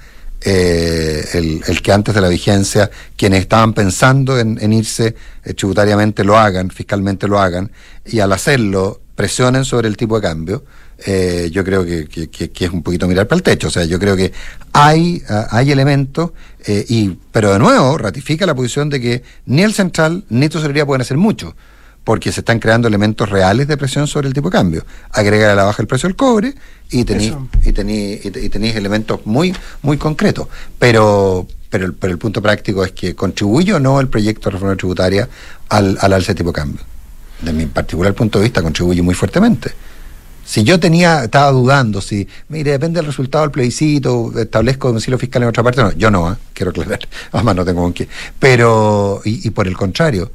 eh, 0.45 1.25
el, 1.33 1.61
el 1.67 1.81
que 1.81 1.91
antes 1.93 2.13
de 2.13 2.19
la 2.21 2.27
vigencia, 2.27 2.89
quienes 3.15 3.41
estaban 3.41 3.73
pensando 3.73 4.37
en, 4.39 4.57
en 4.61 4.73
irse 4.73 5.15
eh, 5.45 5.53
tributariamente 5.53 6.23
lo 6.23 6.37
hagan, 6.37 6.69
fiscalmente 6.69 7.27
lo 7.27 7.39
hagan, 7.39 7.71
y 8.05 8.19
al 8.19 8.33
hacerlo 8.33 8.99
presionen 9.15 9.63
sobre 9.63 9.87
el 9.87 9.95
tipo 9.95 10.15
de 10.19 10.27
cambio, 10.27 10.65
eh, 11.05 11.49
yo 11.51 11.63
creo 11.63 11.85
que, 11.85 12.05
que- 12.07 12.29
que- 12.29 12.51
que 12.51 12.65
es 12.65 12.71
un 12.71 12.81
poquito 12.83 13.07
mirar 13.07 13.27
para 13.27 13.37
el 13.37 13.43
techo. 13.43 13.67
O 13.67 13.71
sea, 13.71 13.83
yo 13.85 13.99
creo 13.99 14.15
que 14.15 14.31
hay, 14.71 15.21
ah, 15.29 15.47
hay 15.51 15.71
elementos, 15.71 16.31
eh, 16.65 16.85
y, 16.87 17.17
pero 17.31 17.51
de 17.53 17.59
nuevo 17.59 17.97
ratifica 17.97 18.45
la 18.45 18.55
posición 18.55 18.89
de 18.89 18.99
que 19.01 19.23
ni 19.45 19.61
el 19.63 19.73
central 19.73 20.23
ni 20.29 20.47
tesorería 20.49 20.85
pueden 20.85 21.01
hacer 21.01 21.17
mucho, 21.17 21.55
porque 22.03 22.31
se 22.31 22.41
están 22.41 22.59
creando 22.59 22.87
elementos 22.87 23.29
reales 23.29 23.67
de 23.67 23.77
presión 23.77 24.07
sobre 24.07 24.27
el 24.27 24.33
tipo 24.33 24.49
de 24.49 24.53
cambio. 24.57 24.85
Agregar 25.11 25.51
a 25.51 25.55
la 25.55 25.63
baja 25.63 25.81
el 25.81 25.87
precio 25.87 26.07
del 26.07 26.15
cobre 26.15 26.53
y 26.91 27.03
tenéis 27.05 27.31
y 27.63 27.71
tení- 27.71 28.19
y 28.23 28.31
te- 28.31 28.43
y 28.45 28.49
tenéis 28.49 28.75
elementos 28.75 29.21
muy 29.25 29.53
muy 29.81 29.97
concretos. 29.97 30.47
Pero, 30.79 31.47
pero, 31.69 31.85
el- 31.85 31.93
pero 31.93 32.11
el 32.13 32.19
punto 32.19 32.41
práctico 32.41 32.83
es 32.83 32.91
que 32.91 33.15
contribuye 33.15 33.73
o 33.73 33.79
no 33.79 33.99
el 33.99 34.07
proyecto 34.09 34.49
de 34.49 34.53
reforma 34.53 34.75
tributaria 34.75 35.27
al, 35.69 35.97
al 36.01 36.13
alza 36.13 36.33
de 36.33 36.35
tipo 36.35 36.49
de 36.51 36.55
cambio. 36.55 36.81
De 37.41 37.51
mi 37.53 37.65
particular 37.65 38.13
punto 38.13 38.39
de 38.39 38.43
vista, 38.43 38.61
contribuye 38.61 39.01
muy 39.01 39.15
fuertemente. 39.15 39.71
Si 40.45 40.63
yo 40.63 40.79
tenía, 40.79 41.23
estaba 41.23 41.51
dudando, 41.51 42.01
si, 42.01 42.27
mire, 42.49 42.71
depende 42.71 42.99
del 42.99 43.07
resultado 43.07 43.43
del 43.43 43.51
plebiscito, 43.51 44.31
establezco 44.37 44.89
domicilio 44.89 45.17
fiscal 45.17 45.43
en 45.43 45.49
otra 45.49 45.63
parte, 45.63 45.81
no, 45.81 45.91
yo 45.93 46.11
no, 46.11 46.27
¿ah? 46.27 46.37
quiero 46.53 46.71
aclarar, 46.71 46.99
además 47.31 47.55
no 47.55 47.65
tengo 47.65 47.81
con 47.81 47.93
qué. 47.93 48.07
Pero, 48.39 49.21
y, 49.23 49.47
y 49.47 49.51
por 49.51 49.67
el 49.67 49.77
contrario, 49.77 50.31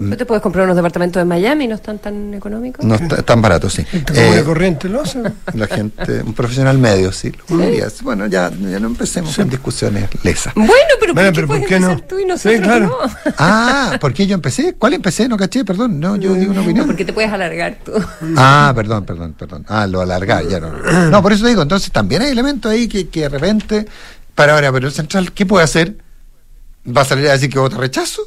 ¿No 0.00 0.16
te 0.16 0.24
puedes 0.26 0.42
comprar 0.42 0.64
unos 0.64 0.76
departamentos 0.76 1.20
en 1.20 1.28
Miami? 1.28 1.68
¿No 1.68 1.74
están 1.74 1.98
tan 1.98 2.32
económicos? 2.34 2.84
No 2.84 2.94
está 2.94 3.22
tan 3.22 3.42
barato, 3.42 3.68
sí. 3.68 3.84
Eh, 4.14 4.42
corriente 4.44 4.88
lo 4.88 5.02
hace. 5.02 5.22
la 5.54 5.66
gente, 5.66 6.22
un 6.22 6.32
profesional 6.34 6.78
medio, 6.78 7.12
sí. 7.12 7.30
lo 7.48 7.58
diría. 7.58 7.88
Bueno, 8.02 8.26
ya, 8.26 8.50
ya 8.50 8.80
no 8.80 8.86
empecemos 8.88 9.36
con 9.36 9.48
discusiones 9.50 10.08
lesas. 10.24 10.54
Bueno, 10.54 10.72
pero, 10.98 11.12
Bueno, 11.14 11.32
¿por, 11.32 11.34
pero 11.34 11.46
qué 11.46 11.46
¿por 11.46 11.56
puedes 11.58 11.68
qué 11.68 11.80
no? 11.80 12.02
tú 12.02 12.18
y 12.18 12.22
Sí, 12.22 12.26
nosotros 12.28 12.60
claro. 12.60 12.86
no? 12.86 13.32
Ah, 13.38 13.98
¿por 14.00 14.12
qué 14.14 14.26
yo 14.26 14.34
empecé? 14.34 14.74
¿Cuál 14.74 14.94
empecé? 14.94 15.28
No 15.28 15.36
caché, 15.36 15.64
perdón. 15.64 16.00
No, 16.00 16.16
yo 16.16 16.34
digo 16.34 16.50
una 16.52 16.60
No, 16.60 16.64
opinión. 16.66 16.86
porque 16.86 17.04
te 17.04 17.12
puedes 17.12 17.30
alargar 17.32 17.78
tú. 17.84 17.92
Ah, 18.36 18.72
perdón, 18.74 19.04
perdón, 19.04 19.34
perdón. 19.38 19.66
Ah, 19.68 19.86
lo 19.86 20.00
alargar, 20.00 20.46
ya 20.48 20.60
no. 20.60 20.72
No, 21.10 21.22
por 21.22 21.32
eso 21.32 21.46
digo, 21.46 21.62
entonces 21.62 21.92
también 21.92 22.22
hay 22.22 22.30
elementos 22.30 22.72
ahí 22.72 22.88
que, 22.88 23.08
que 23.08 23.20
de 23.20 23.28
repente, 23.28 23.86
para 24.34 24.54
ahora, 24.54 24.72
pero 24.72 24.86
el 24.86 24.92
central, 24.94 25.32
¿qué 25.32 25.44
puede 25.44 25.64
hacer? 25.64 25.96
¿Va 26.86 27.02
a 27.02 27.04
salir 27.04 27.28
a 27.28 27.32
decir 27.32 27.50
que 27.50 27.58
vota 27.58 27.76
rechazo? 27.76 28.22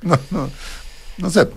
No, 0.02 0.18
no, 0.30 0.50
no 1.18 1.30
sé. 1.30 1.48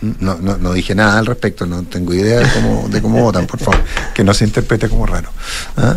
No, 0.00 0.36
no, 0.36 0.56
no 0.56 0.72
dije 0.72 0.94
nada 0.94 1.18
al 1.18 1.26
respecto, 1.26 1.64
no 1.66 1.82
tengo 1.84 2.12
idea 2.12 2.40
de 2.40 2.48
cómo, 2.52 2.88
de 2.88 3.02
cómo 3.02 3.20
votan, 3.20 3.46
por 3.46 3.60
favor. 3.60 3.80
Que 4.14 4.24
no 4.24 4.34
se 4.34 4.44
interprete 4.44 4.88
como 4.88 5.06
raro. 5.06 5.30
¿Ah? 5.76 5.96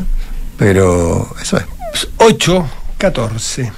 Pero 0.58 1.36
eso 1.42 1.58
es. 1.58 1.66
8, 2.18 2.70
14. 2.98 3.72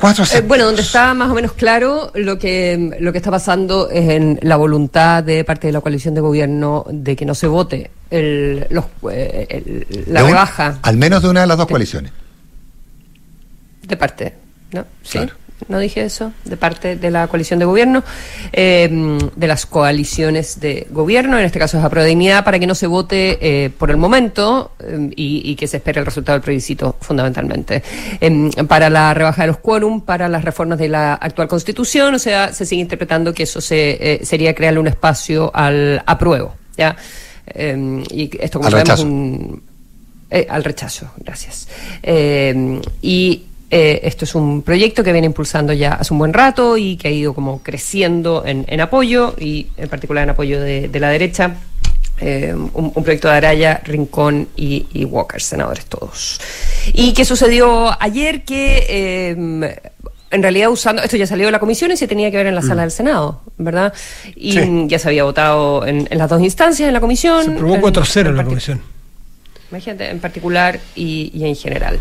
Cuatro 0.00 0.24
Eh, 0.24 0.40
bueno, 0.40 0.64
donde 0.66 0.82
está 0.82 1.12
más 1.14 1.30
o 1.30 1.34
menos 1.34 1.52
claro 1.52 2.10
lo 2.14 2.38
que, 2.38 2.96
lo 3.00 3.12
que 3.12 3.18
está 3.18 3.30
pasando 3.30 3.90
es 3.90 4.08
en 4.08 4.38
la 4.42 4.56
voluntad 4.56 5.22
de 5.22 5.44
parte 5.44 5.66
de 5.66 5.72
la 5.74 5.80
coalición 5.80 6.14
de 6.14 6.20
gobierno 6.20 6.84
de 6.90 7.16
que 7.16 7.24
no 7.26 7.34
se 7.34 7.46
vote 7.46 7.90
el, 8.10 8.66
los, 8.70 8.86
eh, 9.10 9.46
el- 9.50 10.04
la 10.12 10.22
rebaja 10.22 10.78
Al 10.82 10.96
menos 10.96 11.22
de 11.22 11.28
una 11.28 11.42
de 11.42 11.46
las 11.46 11.58
dos 11.58 11.66
coaliciones. 11.66 12.12
de 13.86 13.96
parte, 13.96 14.34
¿no? 14.72 14.84
Sí. 15.02 15.18
Claro. 15.18 15.32
No 15.68 15.78
dije 15.78 16.02
eso, 16.02 16.32
de 16.44 16.56
parte 16.56 16.96
de 16.96 17.10
la 17.10 17.26
coalición 17.28 17.58
de 17.58 17.64
gobierno, 17.64 18.02
eh, 18.52 19.18
de 19.36 19.46
las 19.46 19.66
coaliciones 19.66 20.60
de 20.60 20.86
gobierno, 20.90 21.38
en 21.38 21.44
este 21.44 21.58
caso 21.58 21.78
es 21.78 21.84
a 21.84 22.04
Dignidad, 22.04 22.44
para 22.44 22.58
que 22.58 22.66
no 22.66 22.74
se 22.74 22.86
vote 22.86 23.38
eh, 23.40 23.70
por 23.70 23.90
el 23.90 23.96
momento 23.96 24.72
eh, 24.80 25.10
y, 25.16 25.42
y 25.50 25.56
que 25.56 25.66
se 25.66 25.76
espere 25.78 26.00
el 26.00 26.06
resultado 26.06 26.36
del 26.38 26.42
plebiscito, 26.44 26.96
fundamentalmente. 27.00 27.82
Em, 28.20 28.50
para 28.66 28.88
la 28.90 29.12
rebaja 29.14 29.42
de 29.42 29.48
los 29.48 29.58
quórum, 29.58 30.00
para 30.00 30.28
las 30.28 30.44
reformas 30.44 30.78
de 30.78 30.88
la 30.88 31.14
actual 31.14 31.48
constitución, 31.48 32.14
o 32.14 32.18
sea, 32.18 32.52
se 32.52 32.64
sigue 32.66 32.80
interpretando 32.82 33.32
que 33.34 33.42
eso 33.44 33.60
se, 33.60 34.20
sería 34.24 34.54
crearle 34.54 34.80
un 34.80 34.86
espacio 34.88 35.50
al 35.54 36.02
apruebo, 36.06 36.54
¿ya? 36.76 36.96
Em, 37.46 38.02
y 38.10 38.30
esto, 38.40 38.58
como 38.60 38.68
Al 38.68 38.72
sabemos, 38.72 38.88
rechazo. 39.00 39.06
un- 39.06 39.62
al 40.48 40.62
rechazo, 40.64 41.10
gracias. 41.18 41.66
Eh, 42.04 42.80
y 43.02 43.42
eh, 43.70 44.00
esto 44.04 44.24
es 44.24 44.34
un 44.34 44.62
proyecto 44.62 45.02
que 45.04 45.12
viene 45.12 45.26
impulsando 45.26 45.72
ya 45.72 45.92
hace 45.94 46.12
un 46.12 46.18
buen 46.18 46.32
rato 46.32 46.76
y 46.76 46.96
que 46.96 47.08
ha 47.08 47.10
ido 47.12 47.34
como 47.34 47.62
creciendo 47.62 48.42
en, 48.44 48.64
en 48.68 48.80
apoyo 48.80 49.34
y 49.38 49.68
en 49.76 49.88
particular 49.88 50.24
en 50.24 50.30
apoyo 50.30 50.60
de, 50.60 50.88
de 50.88 51.00
la 51.00 51.10
derecha. 51.10 51.54
Eh, 52.22 52.52
un, 52.54 52.92
un 52.94 53.02
proyecto 53.02 53.28
de 53.28 53.34
Araya, 53.34 53.80
Rincón 53.82 54.48
y, 54.54 54.86
y 54.92 55.06
Walker, 55.06 55.40
senadores 55.40 55.86
todos. 55.86 56.38
¿Y 56.92 57.14
qué 57.14 57.24
sucedió 57.24 57.90
ayer? 58.02 58.44
Que 58.44 58.84
eh, 58.90 59.78
en 60.32 60.42
realidad 60.42 60.68
usando, 60.70 61.02
esto 61.02 61.16
ya 61.16 61.26
salió 61.26 61.46
de 61.46 61.52
la 61.52 61.58
comisión 61.60 61.90
y 61.92 61.96
se 61.96 62.06
tenía 62.06 62.30
que 62.30 62.36
ver 62.36 62.46
en 62.46 62.54
la 62.54 62.60
sala 62.62 62.82
del 62.82 62.90
Senado, 62.90 63.40
¿verdad? 63.56 63.94
Y 64.36 64.52
Sí. 64.52 64.84
ya 64.86 64.98
se 64.98 65.08
había 65.08 65.24
votado 65.24 65.86
en, 65.86 66.06
en 66.10 66.18
las 66.18 66.28
dos 66.28 66.42
instancias, 66.42 66.88
en 66.88 66.92
la 66.92 67.00
comisión. 67.00 67.42
Se 67.44 67.50
aprobó 67.52 67.74
en- 67.76 67.80
4-0 67.82 68.28
en 68.28 68.36
la 68.36 68.42
partic- 68.42 68.46
comisión. 68.48 68.82
Imagínate, 69.70 70.10
en 70.10 70.18
particular 70.18 70.80
y, 70.96 71.30
y 71.32 71.44
en 71.46 71.54
general. 71.54 72.00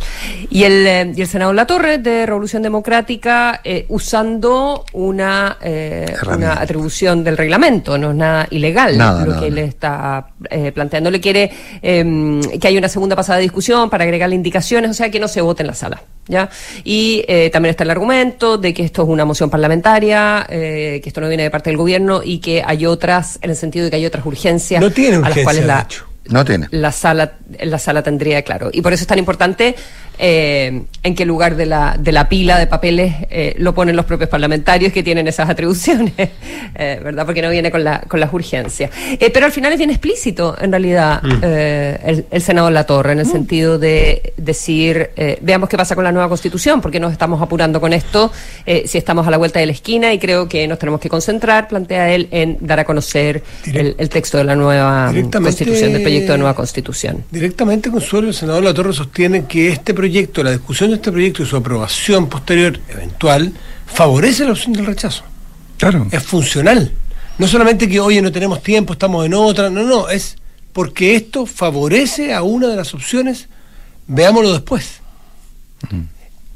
Y 0.49 0.63
el, 0.63 0.87
eh, 0.87 1.13
y 1.15 1.21
el 1.21 1.27
senador 1.27 1.53
La 1.53 1.67
Torre 1.67 1.99
de 1.99 2.25
Revolución 2.25 2.63
Democrática 2.63 3.61
eh, 3.63 3.85
usando 3.89 4.85
una, 4.93 5.57
eh, 5.61 6.15
una 6.35 6.53
atribución 6.53 7.23
del 7.23 7.37
reglamento, 7.37 7.97
no 7.97 8.09
es 8.11 8.15
nada 8.15 8.47
ilegal 8.49 8.97
Nada, 8.97 9.23
lo 9.23 9.33
nada, 9.33 9.41
que 9.41 9.49
nada. 9.51 9.61
él 9.61 9.67
está 9.67 10.27
eh, 10.49 10.71
planteando. 10.71 11.11
Le 11.11 11.19
quiere 11.21 11.51
eh, 11.81 12.41
que 12.59 12.67
haya 12.67 12.79
una 12.79 12.89
segunda 12.89 13.15
pasada 13.15 13.37
de 13.37 13.43
discusión 13.43 13.89
para 13.89 14.03
agregarle 14.03 14.35
indicaciones, 14.35 14.89
o 14.89 14.93
sea, 14.95 15.11
que 15.11 15.19
no 15.19 15.27
se 15.27 15.41
vote 15.41 15.63
en 15.63 15.67
la 15.67 15.75
sala. 15.75 16.01
¿Ya? 16.27 16.47
Y 16.83 17.23
eh, 17.27 17.49
también 17.51 17.71
está 17.71 17.83
el 17.83 17.89
argumento 17.89 18.59
de 18.59 18.71
que 18.71 18.83
esto 18.83 19.01
es 19.01 19.09
una 19.09 19.25
moción 19.25 19.49
parlamentaria, 19.49 20.45
que 20.47 21.01
esto 21.03 21.21
no 21.21 21.27
viene 21.27 21.41
de 21.43 21.49
parte 21.49 21.71
del 21.71 21.77
gobierno 21.77 22.21
y 22.23 22.37
que 22.37 22.61
hay 22.63 22.85
otras, 22.85 23.39
en 23.41 23.49
el 23.49 23.55
sentido 23.55 23.85
de 23.85 23.89
que 23.89 23.95
hay 23.95 24.05
otras 24.05 24.23
urgencias 24.25 24.79
No 24.79 24.91
tiene 24.91 25.17
a 25.17 25.29
las 25.29 25.39
cuales 25.39 25.65
la, 25.65 25.81
hecho. 25.81 26.08
No 26.25 26.45
tiene. 26.45 26.67
la 26.71 26.91
sala 26.91 27.33
la 27.63 27.79
sala 27.79 28.03
tendría 28.03 28.41
claro 28.43 28.69
y 28.71 28.81
por 28.81 28.93
eso 28.93 29.03
es 29.03 29.07
tan 29.07 29.19
importante 29.19 29.75
eh, 30.19 30.83
en 31.01 31.15
qué 31.15 31.25
lugar 31.25 31.55
de 31.55 31.65
la 31.65 31.95
de 31.97 32.11
la 32.11 32.27
pila 32.29 32.59
de 32.59 32.67
papeles 32.67 33.15
eh, 33.29 33.55
lo 33.57 33.73
ponen 33.73 33.95
los 33.95 34.05
propios 34.05 34.29
parlamentarios 34.29 34.91
que 34.91 35.01
tienen 35.01 35.27
esas 35.27 35.49
atribuciones 35.49 36.11
eh, 36.75 36.99
verdad 37.03 37.25
porque 37.25 37.41
no 37.41 37.49
viene 37.49 37.71
con 37.71 37.83
la 37.83 38.01
con 38.01 38.19
las 38.19 38.31
urgencias. 38.33 38.91
Eh, 38.97 39.29
pero 39.33 39.45
al 39.45 39.51
final 39.51 39.71
es 39.73 39.77
bien 39.79 39.89
explícito 39.89 40.55
en 40.59 40.71
realidad 40.71 41.21
eh, 41.41 41.97
el, 42.05 42.25
el 42.29 42.41
senador 42.41 42.71
La 42.73 42.85
Torre 42.85 43.13
en 43.13 43.19
el 43.19 43.25
sentido 43.25 43.79
de 43.79 44.33
decir 44.37 45.11
eh, 45.15 45.37
veamos 45.41 45.69
qué 45.69 45.77
pasa 45.77 45.95
con 45.95 46.03
la 46.03 46.11
nueva 46.11 46.27
constitución 46.27 46.81
porque 46.81 46.99
nos 46.99 47.11
estamos 47.11 47.41
apurando 47.41 47.79
con 47.79 47.93
esto 47.93 48.31
eh, 48.65 48.83
si 48.85 48.97
estamos 48.97 49.25
a 49.27 49.31
la 49.31 49.37
vuelta 49.37 49.59
de 49.59 49.65
la 49.67 49.71
esquina 49.71 50.13
y 50.13 50.19
creo 50.19 50.49
que 50.49 50.67
nos 50.67 50.77
tenemos 50.79 50.99
que 50.99 51.07
concentrar 51.09 51.67
plantea 51.67 52.11
él 52.13 52.27
en 52.31 52.57
dar 52.59 52.79
a 52.79 52.83
conocer 52.85 53.41
el, 53.73 53.95
el 53.97 54.09
texto 54.09 54.37
de 54.37 54.43
la 54.43 54.55
nueva 54.55 55.09
Directamente- 55.11 55.39
constitución 55.49 55.93
del 55.93 56.01
proyecto 56.01 56.31
de 56.33 56.37
nueva 56.37 56.53
constitución. 56.55 57.23
Directamente, 57.31 57.89
Consuelo, 57.89 58.27
el 58.27 58.33
senador 58.33 58.63
La 58.63 58.73
Torre 58.73 58.93
sostiene 58.93 59.45
que 59.45 59.69
este 59.69 59.93
proyecto, 59.93 60.08
la 60.43 60.51
discusión 60.51 60.89
de 60.89 60.95
este 60.97 61.11
proyecto 61.11 61.43
y 61.43 61.45
su 61.45 61.55
aprobación 61.57 62.27
posterior 62.29 62.79
eventual, 62.89 63.53
favorece 63.85 64.45
la 64.45 64.51
opción 64.51 64.73
del 64.73 64.85
rechazo. 64.85 65.23
Claro. 65.77 66.07
Es 66.11 66.23
funcional. 66.23 66.91
No 67.37 67.47
solamente 67.47 67.87
que, 67.87 67.99
oye, 67.99 68.21
no 68.21 68.31
tenemos 68.31 68.61
tiempo, 68.61 68.93
estamos 68.93 69.25
en 69.25 69.33
otra, 69.33 69.69
no, 69.69 69.83
no, 69.83 70.09
es 70.09 70.35
porque 70.73 71.15
esto 71.15 71.45
favorece 71.45 72.33
a 72.33 72.43
una 72.43 72.67
de 72.67 72.75
las 72.75 72.93
opciones, 72.93 73.47
veámoslo 74.07 74.51
después. 74.53 74.99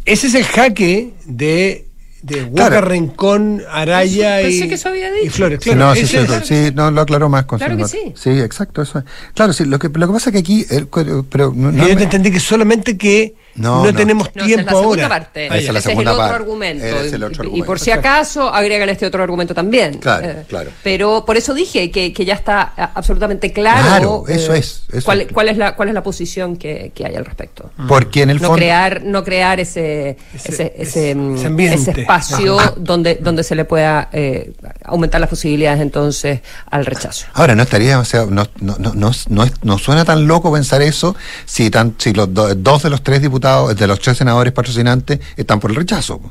Ese 0.05 0.27
es 0.27 0.35
el 0.35 0.43
jaque 0.43 1.13
de, 1.25 1.87
de 2.21 2.43
Huaca, 2.43 2.67
Claro. 2.69 2.87
Rincón, 2.89 3.63
Araya 3.71 4.37
Pensé 4.41 4.65
y, 4.65 4.67
que 4.69 4.75
eso 4.75 4.89
había 4.89 5.09
y 5.17 5.23
dicho. 5.23 5.35
Flores. 5.35 5.59
Sí, 5.63 5.69
Claro, 5.69 5.85
no, 5.87 5.95
sí, 5.95 6.05
sí, 6.07 6.17
es- 6.17 6.47
sí, 6.47 6.71
no, 6.75 6.91
lo 6.91 7.01
aclaró 7.01 7.29
más. 7.29 7.45
Claro 7.45 7.77
que 7.77 7.85
sí. 7.87 8.11
Sí, 8.15 8.29
exacto, 8.31 8.81
eso 8.81 8.99
es. 8.99 9.05
Claro, 9.33 9.53
sí, 9.53 9.63
lo 9.65 9.79
que, 9.79 9.87
lo 9.87 10.07
que 10.07 10.13
pasa 10.13 10.29
es 10.29 10.33
que 10.33 10.39
aquí, 10.39 10.65
el- 10.69 10.87
pero 11.29 11.53
no, 11.55 11.71
no 11.71 11.83
yo 11.87 11.89
me- 11.89 11.95
te 11.95 12.03
entendí 12.03 12.31
que 12.31 12.39
solamente 12.41 12.97
que 12.97 13.33
No, 13.55 13.83
no, 13.85 13.91
no. 13.91 13.97
tenemos 13.97 14.27
No, 14.27 14.31
esa 14.31 14.39
es 14.41 14.45
tiempo 14.55 14.71
la 14.71 14.77
segunda 14.79 15.03
ahora. 15.03 15.19
parte. 15.19 15.45
Esa 15.47 15.55
es 15.57 15.63
la 15.73 15.79
Ese 15.79 15.89
segunda 15.89 16.11
es 16.11 16.15
el 16.15 16.21
otro 16.21 16.27
parte. 16.29 16.35
argumento. 16.43 16.85
Ese 16.85 17.05
es 17.07 17.13
el 17.13 17.23
otro 17.23 17.43
Y- 17.55 17.61
por 17.63 17.79
si 17.79 17.91
acaso, 17.91 18.53
agregan 18.53 18.89
este 18.89 19.05
otro 19.05 19.23
argumento 19.23 19.53
también. 19.53 19.95
Eh, 19.95 19.99
Claro, 19.99 20.27
claro. 20.47 20.71
Pero 20.83 21.23
por 21.25 21.37
eso 21.37 21.53
dije 21.53 21.91
que, 21.91 22.13
que 22.13 22.25
ya 22.25 22.33
está 22.33 22.61
absolutamente 22.95 23.51
claro. 23.53 23.83
Claro, 23.83 24.23
eso 24.27 24.53
es, 24.53 24.83
eso 24.91 25.05
cuál, 25.05 25.21
es. 25.21 25.31
cuál 25.31 25.49
es 25.49 25.57
la 25.57 25.75
cuál 25.75 25.87
es 25.89 25.93
la 25.93 26.03
posición 26.03 26.57
que, 26.57 26.91
que 26.95 27.05
hay 27.05 27.15
al 27.15 27.25
respecto. 27.25 27.71
porque 27.87 28.21
en 28.23 28.29
el 28.29 28.37
no 28.41 28.47
fondo. 28.49 28.57
crear 28.57 29.01
no 29.03 29.23
crear 29.23 29.59
ese 29.59 30.17
Ese- 30.33 30.49
ese, 30.53 30.73
ese- 30.77 30.81
ese, 30.81 31.15
mm, 31.15 31.35
ese 31.35 31.47
ambiente. 31.47 31.91
ese 31.91 32.01
espacio 32.01 32.59
Ajá. 32.59 32.73
donde 32.77 33.15
donde 33.15 33.43
se 33.43 33.55
le 33.55 33.65
pueda 33.65 34.09
eh, 34.13 34.53
aumentar 34.83 35.21
las 35.21 35.29
posibilidades 35.29 35.81
entonces 35.81 36.41
al 36.69 36.85
rechazo 36.85 37.27
Ahora, 37.33 37.55
no 37.55 37.63
estaría, 37.63 37.99
o 37.99 38.05
sea, 38.05 38.25
no, 38.29 38.47
no, 38.59 38.75
no, 38.79 38.93
no, 38.95 39.11
no, 39.29 39.45
no 39.61 39.77
suena 39.77 40.05
tan 40.05 40.27
loco 40.27 40.51
pensar 40.51 40.81
eso 40.81 41.15
si, 41.45 41.69
tan, 41.69 41.95
si 41.97 42.13
los 42.13 42.33
do- 42.33 42.53
dos 42.55 42.83
de 42.83 42.89
los 42.89 43.01
tres 43.03 43.21
diputados, 43.21 43.42
de 43.43 43.87
los 43.87 43.99
tres 43.99 44.17
senadores 44.17 44.53
patrocinantes 44.53 45.19
están 45.35 45.59
por 45.59 45.69
el 45.71 45.75
rechazo. 45.75 46.21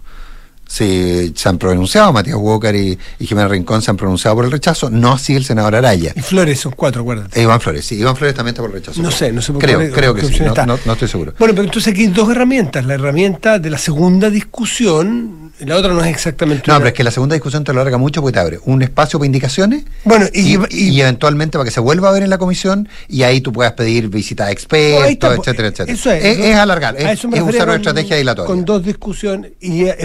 Si 0.73 1.35
se 1.37 1.49
han 1.50 1.59
pronunciado, 1.59 2.14
Matías 2.14 2.38
Walker 2.41 2.75
y, 2.75 2.99
y 3.19 3.26
Jiménez 3.26 3.50
Rincón 3.50 3.83
se 3.83 3.91
han 3.91 3.99
pronunciado 3.99 4.37
por 4.37 4.47
el 4.47 4.50
rechazo, 4.50 4.88
no 4.88 5.12
así 5.12 5.37
el 5.37 5.45
senador 5.45 5.75
Araya. 5.76 6.12
Y 6.17 6.21
Flores 6.23 6.61
son 6.61 6.73
cuatro, 6.75 7.02
acuérdate. 7.02 7.38
E 7.38 7.43
Iván 7.43 7.61
Flores, 7.61 7.85
sí, 7.85 7.97
Iván 7.97 8.17
Flores 8.17 8.35
también 8.35 8.55
está 8.55 8.62
por 8.62 8.71
el 8.71 8.76
rechazo. 8.76 9.02
No 9.02 9.11
sé, 9.11 9.33
no 9.33 9.43
sé 9.43 9.52
por 9.52 9.61
Creo, 9.61 9.79
cuál- 9.81 9.93
creo 9.93 10.14
que 10.14 10.23
qué 10.23 10.29
sí, 10.29 10.41
no, 10.43 10.55
no- 10.64 10.79
no 10.83 10.93
estoy 10.95 11.09
seguro. 11.09 11.35
Bueno, 11.38 11.52
pero 11.55 11.64
entonces 11.67 11.93
aquí 11.93 12.02
hay 12.02 12.07
dos 12.07 12.31
herramientas. 12.31 12.87
La 12.87 12.95
herramienta 12.95 13.59
de 13.59 13.69
la 13.69 13.76
segunda 13.76 14.31
discusión, 14.31 15.52
la 15.59 15.76
otra 15.76 15.93
no 15.93 16.02
es 16.02 16.11
exactamente 16.11 16.64
No, 16.67 16.73
una- 16.75 16.79
pero 16.79 16.88
es 16.88 16.95
que 16.95 17.05
la 17.05 17.11
segunda 17.11 17.35
discusión 17.35 17.64
te 17.64 17.73
lo 17.75 17.79
larga 17.81 17.99
mucho 17.99 18.23
porque 18.23 18.33
te 18.35 18.41
abre 18.41 18.59
un 18.64 18.81
espacio 18.83 19.19
para 19.19 19.26
indicaciones 19.26 19.85
Bueno, 20.05 20.26
y, 20.33 20.57
y- 20.57 20.59
y, 20.71 20.88
y- 20.88 21.00
eventualmente 21.02 21.59
para 21.59 21.67
que 21.67 21.71
se 21.71 21.81
vuelva 21.81 22.09
a 22.09 22.12
ver 22.12 22.23
en 22.23 22.31
la 22.31 22.38
comisión 22.38 22.88
y 23.09 23.25
ahí 23.25 23.43
tú 23.43 23.52
puedas 23.52 23.73
pedir 23.75 24.09
visitas 24.09 24.49
a 24.49 24.50
expertos, 24.52 25.35
etcétera, 25.38 25.69
etcétera. 25.69 25.93
Eso 25.93 26.11
es, 26.11 26.25
es, 26.38 26.57
alargar, 26.57 26.97
es, 26.99 27.05
es 27.25 27.25
usar 27.25 27.69
una 27.69 27.76
estrategia 27.76 28.17
dilatoria. 28.17 28.47
Con 28.47 28.64
dos 28.64 28.83
discusiones 28.85 29.52
y 29.61 29.85
eh, 29.85 29.97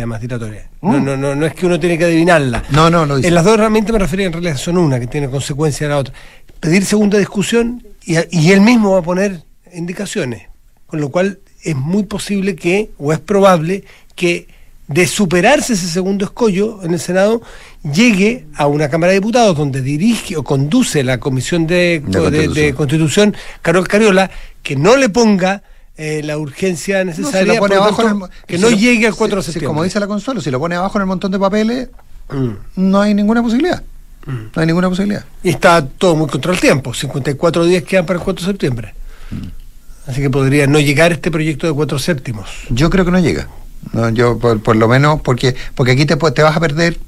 además 0.00 0.20
dilatoria. 0.20 0.68
No, 0.82 0.92
Mm. 0.92 1.04
no, 1.04 1.16
no, 1.16 1.34
no 1.34 1.46
es 1.46 1.54
que 1.54 1.66
uno 1.66 1.78
tiene 1.80 1.96
que 1.98 2.04
adivinarla. 2.04 2.62
No, 2.70 2.90
no, 2.90 3.06
lo 3.06 3.16
dice. 3.16 3.28
En 3.28 3.34
las 3.34 3.44
dos 3.44 3.54
herramientas 3.54 3.92
me 3.92 3.98
refería 3.98 4.26
en 4.26 4.32
realidad 4.32 4.56
son 4.56 4.78
una 4.78 4.98
que 5.00 5.06
tiene 5.06 5.28
consecuencia 5.30 5.86
de 5.86 5.92
la 5.94 5.98
otra. 5.98 6.14
Pedir 6.60 6.84
segunda 6.84 7.18
discusión 7.18 7.82
y, 8.04 8.16
y 8.30 8.52
él 8.52 8.60
mismo 8.60 8.92
va 8.92 8.98
a 9.00 9.02
poner 9.02 9.42
indicaciones. 9.72 10.42
Con 10.86 11.00
lo 11.00 11.08
cual 11.10 11.38
es 11.62 11.74
muy 11.76 12.04
posible 12.04 12.54
que, 12.54 12.90
o 12.98 13.12
es 13.12 13.18
probable, 13.18 13.84
que 14.14 14.46
de 14.86 15.06
superarse 15.06 15.72
ese 15.72 15.88
segundo 15.88 16.26
escollo 16.26 16.82
en 16.82 16.92
el 16.92 17.00
Senado, 17.00 17.40
llegue 17.82 18.44
a 18.54 18.66
una 18.66 18.88
Cámara 18.90 19.12
de 19.12 19.18
Diputados 19.20 19.56
donde 19.56 19.80
dirige 19.80 20.36
o 20.36 20.42
conduce 20.44 21.02
la 21.02 21.18
Comisión 21.18 21.66
de, 21.66 22.02
De 22.06 22.20
de- 22.30 22.48
de 22.48 22.74
Constitución. 22.74 22.74
Constitución, 22.74 23.36
Carol 23.62 23.88
Cariola, 23.88 24.30
que 24.62 24.76
no 24.76 24.96
le 24.96 25.08
ponga 25.08 25.62
eh, 25.96 26.22
la 26.24 26.38
urgencia 26.38 27.04
No, 27.04 27.12
si 27.12 27.20
necesaria 27.20 27.54
lo 27.54 27.60
pone 27.60 27.74
abajo 27.76 28.02
tanto, 28.02 28.26
en 28.26 28.32
el- 28.32 28.46
que 28.46 28.56
si 28.56 28.62
no 28.62 28.70
lo- 28.70 28.76
llegue 28.76 29.06
al 29.06 29.12
si- 29.12 29.18
4 29.18 29.36
de 29.36 29.42
si, 29.42 29.46
septiembre. 29.52 29.66
como 29.68 29.82
dice 29.84 30.00
la 30.00 30.06
Consuelo, 30.06 30.40
si 30.40 30.50
lo 30.50 30.58
pone 30.58 30.74
abajo 30.74 30.98
en 30.98 31.02
el 31.02 31.06
montón 31.06 31.30
de 31.30 31.38
papeles, 31.38 31.88
Mm. 32.30 32.50
no 32.76 33.00
hay 33.00 33.14
ninguna 33.14 33.42
posibilidad. 33.42 33.82
No 34.26 34.50
hay 34.62 34.66
ninguna 34.66 34.88
posibilidad. 34.88 35.24
Y 35.42 35.50
está 35.50 35.86
todo 35.86 36.16
muy 36.16 36.26
contra 36.28 36.50
el 36.52 36.58
tiempo. 36.58 36.94
54 36.94 37.64
días 37.66 37.82
quedan 37.82 38.06
para 38.06 38.18
el 38.18 38.24
4 38.24 38.46
de 38.46 38.52
septiembre. 38.52 38.94
Mm. 39.30 40.10
Así 40.10 40.20
que 40.22 40.30
podría 40.30 40.66
no 40.66 40.80
llegar 40.80 41.12
este 41.12 41.30
proyecto 41.30 41.66
de 41.66 41.72
4 41.74 41.98
séptimos. 41.98 42.48
Yo 42.70 42.88
creo 42.90 43.04
que 43.04 43.10
no 43.10 43.18
llega. 43.18 43.48
No, 43.92 44.08
yo 44.08 44.38
por, 44.38 44.62
por 44.62 44.76
lo 44.76 44.88
menos, 44.88 45.20
porque, 45.20 45.54
porque 45.74 45.92
aquí 45.92 46.06
te, 46.06 46.16
te 46.16 46.42
vas 46.42 46.56
a 46.56 46.60
perder 46.60 46.98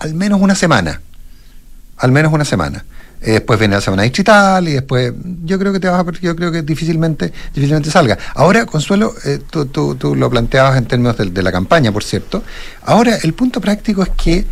al 0.00 0.14
menos 0.14 0.40
una 0.40 0.56
semana. 0.56 1.00
Al 1.98 2.10
menos 2.12 2.32
una 2.32 2.44
semana. 2.44 2.84
Eh, 3.26 3.32
después 3.32 3.58
viene 3.58 3.74
la 3.74 3.80
semana 3.80 4.04
distrital 4.04 4.68
y 4.68 4.74
después 4.74 5.12
yo 5.44 5.58
creo 5.58 5.72
que 5.72 5.80
te 5.80 5.88
vas 5.88 5.98
a 5.98 6.12
yo 6.20 6.36
creo 6.36 6.52
que 6.52 6.62
difícilmente 6.62 7.32
difícilmente 7.52 7.90
salga. 7.90 8.16
Ahora, 8.36 8.64
Consuelo, 8.66 9.14
eh, 9.24 9.40
tú, 9.50 9.66
tú, 9.66 9.96
tú 9.96 10.14
lo 10.14 10.30
planteabas 10.30 10.78
en 10.78 10.86
términos 10.86 11.16
de, 11.16 11.42
la 11.42 11.50
campaña, 11.50 11.90
por 11.90 12.04
cierto. 12.04 12.44
Ahora, 12.84 13.16
el 13.20 13.34
punto 13.34 13.60
práctico 13.60 14.04
es 14.04 14.10
que 14.10 14.44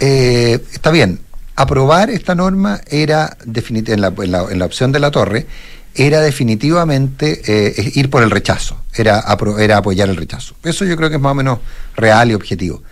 eh, 0.00 0.60
está 0.72 0.90
bien, 0.90 1.20
aprobar 1.54 2.10
esta 2.10 2.34
norma 2.34 2.80
era 2.88 3.38
definit- 3.46 3.90
en, 3.90 4.00
la, 4.00 4.12
en, 4.18 4.58
la, 4.58 4.66
opción 4.66 4.90
de 4.90 4.98
la 4.98 5.12
torre 5.12 5.46
era 5.94 6.20
definitivamente 6.22 7.40
ir 7.94 8.10
por 8.10 8.24
el 8.24 8.30
rechazo, 8.32 8.82
era, 8.92 9.24
era 9.60 9.76
apoyar 9.76 10.08
el 10.08 10.16
rechazo. 10.16 10.56
Eso 10.64 10.84
yo 10.84 10.96
creo 10.96 11.10
que 11.10 11.14
es 11.14 11.22
más 11.22 11.30
o 11.30 11.36
menos 11.36 11.60
real 11.94 12.28
y 12.32 12.34
objetivo. 12.34 12.82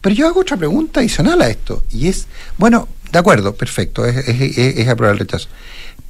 Pero 0.00 0.14
yo 0.14 0.28
hago 0.28 0.40
otra 0.40 0.56
pregunta 0.56 1.00
adicional 1.00 1.42
a 1.42 1.48
esto, 1.48 1.82
y 1.90 2.08
es, 2.08 2.26
bueno, 2.58 2.88
de 3.14 3.18
acuerdo, 3.20 3.54
perfecto, 3.54 4.04
es, 4.04 4.16
es- 4.28 4.58
es- 4.58 4.76
es 4.78 4.88
aprobar 4.88 5.14
el 5.14 5.20
rechazo. 5.20 5.48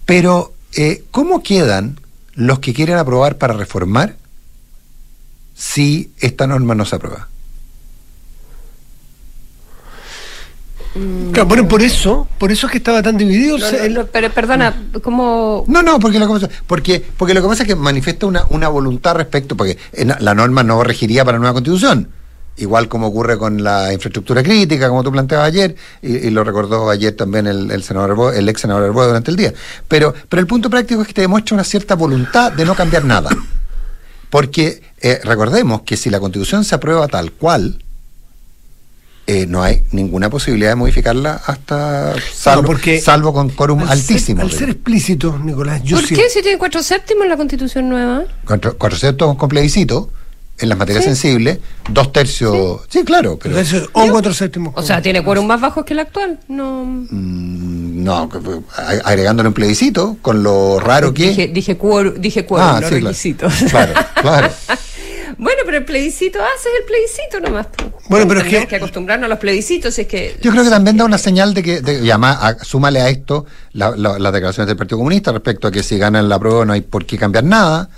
Pero, 0.06 0.54
eh, 0.74 1.04
¿cómo 1.10 1.42
quedan 1.42 2.00
los 2.34 2.58
que 2.60 2.72
quieren 2.74 2.96
aprobar 2.96 3.36
para 3.38 3.54
reformar 3.54 4.16
si 5.54 6.10
esta 6.20 6.46
norma 6.46 6.74
no 6.74 6.84
se 6.84 6.96
aprueba? 6.96 7.28
Claro, 11.32 11.48
bueno, 11.48 11.66
por 11.66 11.82
eso, 11.82 12.28
por 12.38 12.52
eso 12.52 12.66
es 12.66 12.70
que 12.72 12.78
estaba 12.78 13.02
tan 13.02 13.16
dividido. 13.18 13.58
No, 13.58 13.66
el- 13.66 13.76
no, 13.76 13.82
el- 13.84 13.94
no, 13.94 14.06
pero 14.06 14.30
perdona, 14.30 14.74
¿cómo...? 15.02 15.64
No, 15.66 15.82
no, 15.82 15.98
porque 15.98 16.20
lo 16.20 16.26
que 16.28 16.32
pasa, 16.34 16.48
porque, 16.68 17.04
porque 17.16 17.34
lo 17.34 17.42
que 17.42 17.48
pasa 17.48 17.64
es 17.64 17.66
que 17.68 17.74
manifiesta 17.74 18.26
una, 18.26 18.44
una 18.50 18.68
voluntad 18.68 19.16
respecto, 19.16 19.56
porque 19.56 19.76
en 19.92 20.08
la- 20.08 20.18
la 20.20 20.34
norma 20.34 20.62
no 20.62 20.82
regiría 20.84 21.24
para 21.24 21.36
la 21.36 21.40
nueva 21.40 21.54
constitución, 21.54 22.08
igual 22.56 22.88
como 22.88 23.08
ocurre 23.08 23.36
con 23.38 23.62
la 23.64 23.92
infraestructura 23.92 24.42
crítica, 24.42 24.88
como 24.88 25.02
tú 25.02 25.10
planteabas 25.10 25.48
ayer, 25.48 25.74
y, 26.02 26.16
y 26.26 26.30
lo 26.30 26.44
recordó 26.44 26.88
ayer 26.90 27.14
también 27.16 27.46
el, 27.46 27.70
el 27.70 27.82
senador 27.82 28.10
Arbo- 28.16 28.32
el 28.34 28.48
ex 28.48 28.60
senador 28.60 28.84
Arboe 28.84 29.06
durante 29.06 29.30
el 29.30 29.36
día. 29.36 29.52
Pero, 29.88 30.14
pero 30.28 30.40
el 30.40 30.46
punto 30.46 30.70
práctico 30.70 31.02
es 31.02 31.08
que 31.08 31.14
te 31.14 31.20
demuestra 31.22 31.54
una 31.54 31.64
cierta 31.64 31.94
voluntad 31.96 32.52
de 32.52 32.64
no 32.64 32.74
cambiar 32.74 33.04
nada. 33.04 33.30
Porque 34.30 34.82
eh, 35.00 35.20
recordemos 35.24 35.82
que 35.82 35.96
si 35.96 36.10
la 36.10 36.18
constitución 36.20 36.64
se 36.64 36.74
aprueba 36.74 37.06
tal 37.08 37.32
cual, 37.32 37.82
eh, 39.26 39.46
no 39.46 39.62
hay 39.62 39.82
ninguna 39.92 40.28
posibilidad 40.28 40.70
de 40.70 40.74
modificarla 40.76 41.40
hasta 41.46 42.14
salvo, 42.32 42.62
porque 42.64 43.00
salvo 43.00 43.32
con 43.32 43.48
quórum 43.50 43.80
al 43.80 43.88
altísimo. 43.90 44.42
Ser, 44.42 44.50
al 44.50 44.58
ser 44.58 44.70
explícito, 44.70 45.38
Nicolás, 45.38 45.82
yo 45.82 45.96
¿Por 45.96 46.06
sí- 46.06 46.14
qué 46.14 46.28
si 46.28 46.42
tiene 46.42 46.58
cuatro 46.58 46.82
séptimos 46.82 47.22
en 47.24 47.30
la 47.30 47.36
constitución 47.36 47.88
nueva? 47.88 48.24
Cuatro, 48.44 48.76
cuatro 48.76 48.98
séptimos 48.98 49.36
con 49.38 49.48
plebiscito 49.48 50.10
en 50.58 50.68
las 50.68 50.78
materias 50.78 51.04
Sí. 51.04 51.10
sensibles, 51.10 51.58
dos 51.90 52.12
tercios. 52.12 52.82
Sí, 52.88 53.04
claro, 53.04 53.38
pero. 53.42 53.56
O 53.92 54.08
cuatro 54.10 54.32
séptimos. 54.32 54.72
O 54.76 54.82
sea, 54.82 55.02
tiene 55.02 55.22
quórum 55.24 55.46
más 55.46 55.60
bajos 55.60 55.84
que 55.84 55.92
el 55.94 55.98
actual. 56.00 56.38
No... 56.48 56.84
mm, 56.84 58.04
no, 58.04 58.30
a- 58.76 58.90
agregándole 59.04 59.48
un 59.48 59.54
plebiscito, 59.54 60.16
con 60.22 60.42
lo 60.42 60.78
raro 60.80 61.12
que. 61.12 61.28
Dije, 61.28 61.48
dije 61.48 61.76
quórum, 61.76 62.14
dije 62.20 62.44
quórum, 62.46 62.64
Ah, 62.66 62.72
no 62.80 62.88
sí, 62.88 62.94
claro. 62.94 63.06
requisitos. 63.06 63.52
Claro, 63.70 63.92
claro. 64.20 64.48
bueno, 65.38 65.60
pero 65.64 65.78
el 65.78 65.84
plebiscito 65.84 66.38
haces 66.40 66.72
el 66.80 66.86
plebiscito 66.86 67.40
nomás. 67.40 67.66
Bueno, 68.08 68.28
pero 68.28 68.40
es 68.40 68.46
Tenemos 68.46 68.64
que- 68.64 68.68
que 68.68 68.76
acostumbrarnos 68.76 69.26
a 69.26 69.28
los 69.30 69.38
plebiscitos, 69.38 69.98
es 69.98 70.06
que... 70.06 70.36
Yo 70.42 70.50
creo 70.50 70.62
que 70.62 70.70
también 70.70 70.96
da 70.98 71.04
una 71.06 71.16
señal 71.18 71.54
de 71.54 71.62
que, 71.62 71.80
de, 71.80 72.04
y 72.04 72.10
además, 72.10 72.36
a- 72.40 72.62
súmale 72.64 73.00
a 73.00 73.08
esto 73.08 73.46
la- 73.72 73.96
la- 73.96 74.18
las 74.18 74.32
declaraciones 74.32 74.68
del 74.68 74.76
Partido 74.76 74.98
Comunista 74.98 75.32
respecto 75.32 75.66
a 75.68 75.72
que 75.72 75.82
si 75.82 75.96
ganan 75.98 76.28
la 76.28 76.38
prueba 76.38 76.64
no 76.66 76.74
hay 76.74 76.82
por 76.82 77.06
qué 77.06 77.16
cambiar 77.18 77.44
nada, 77.44 77.88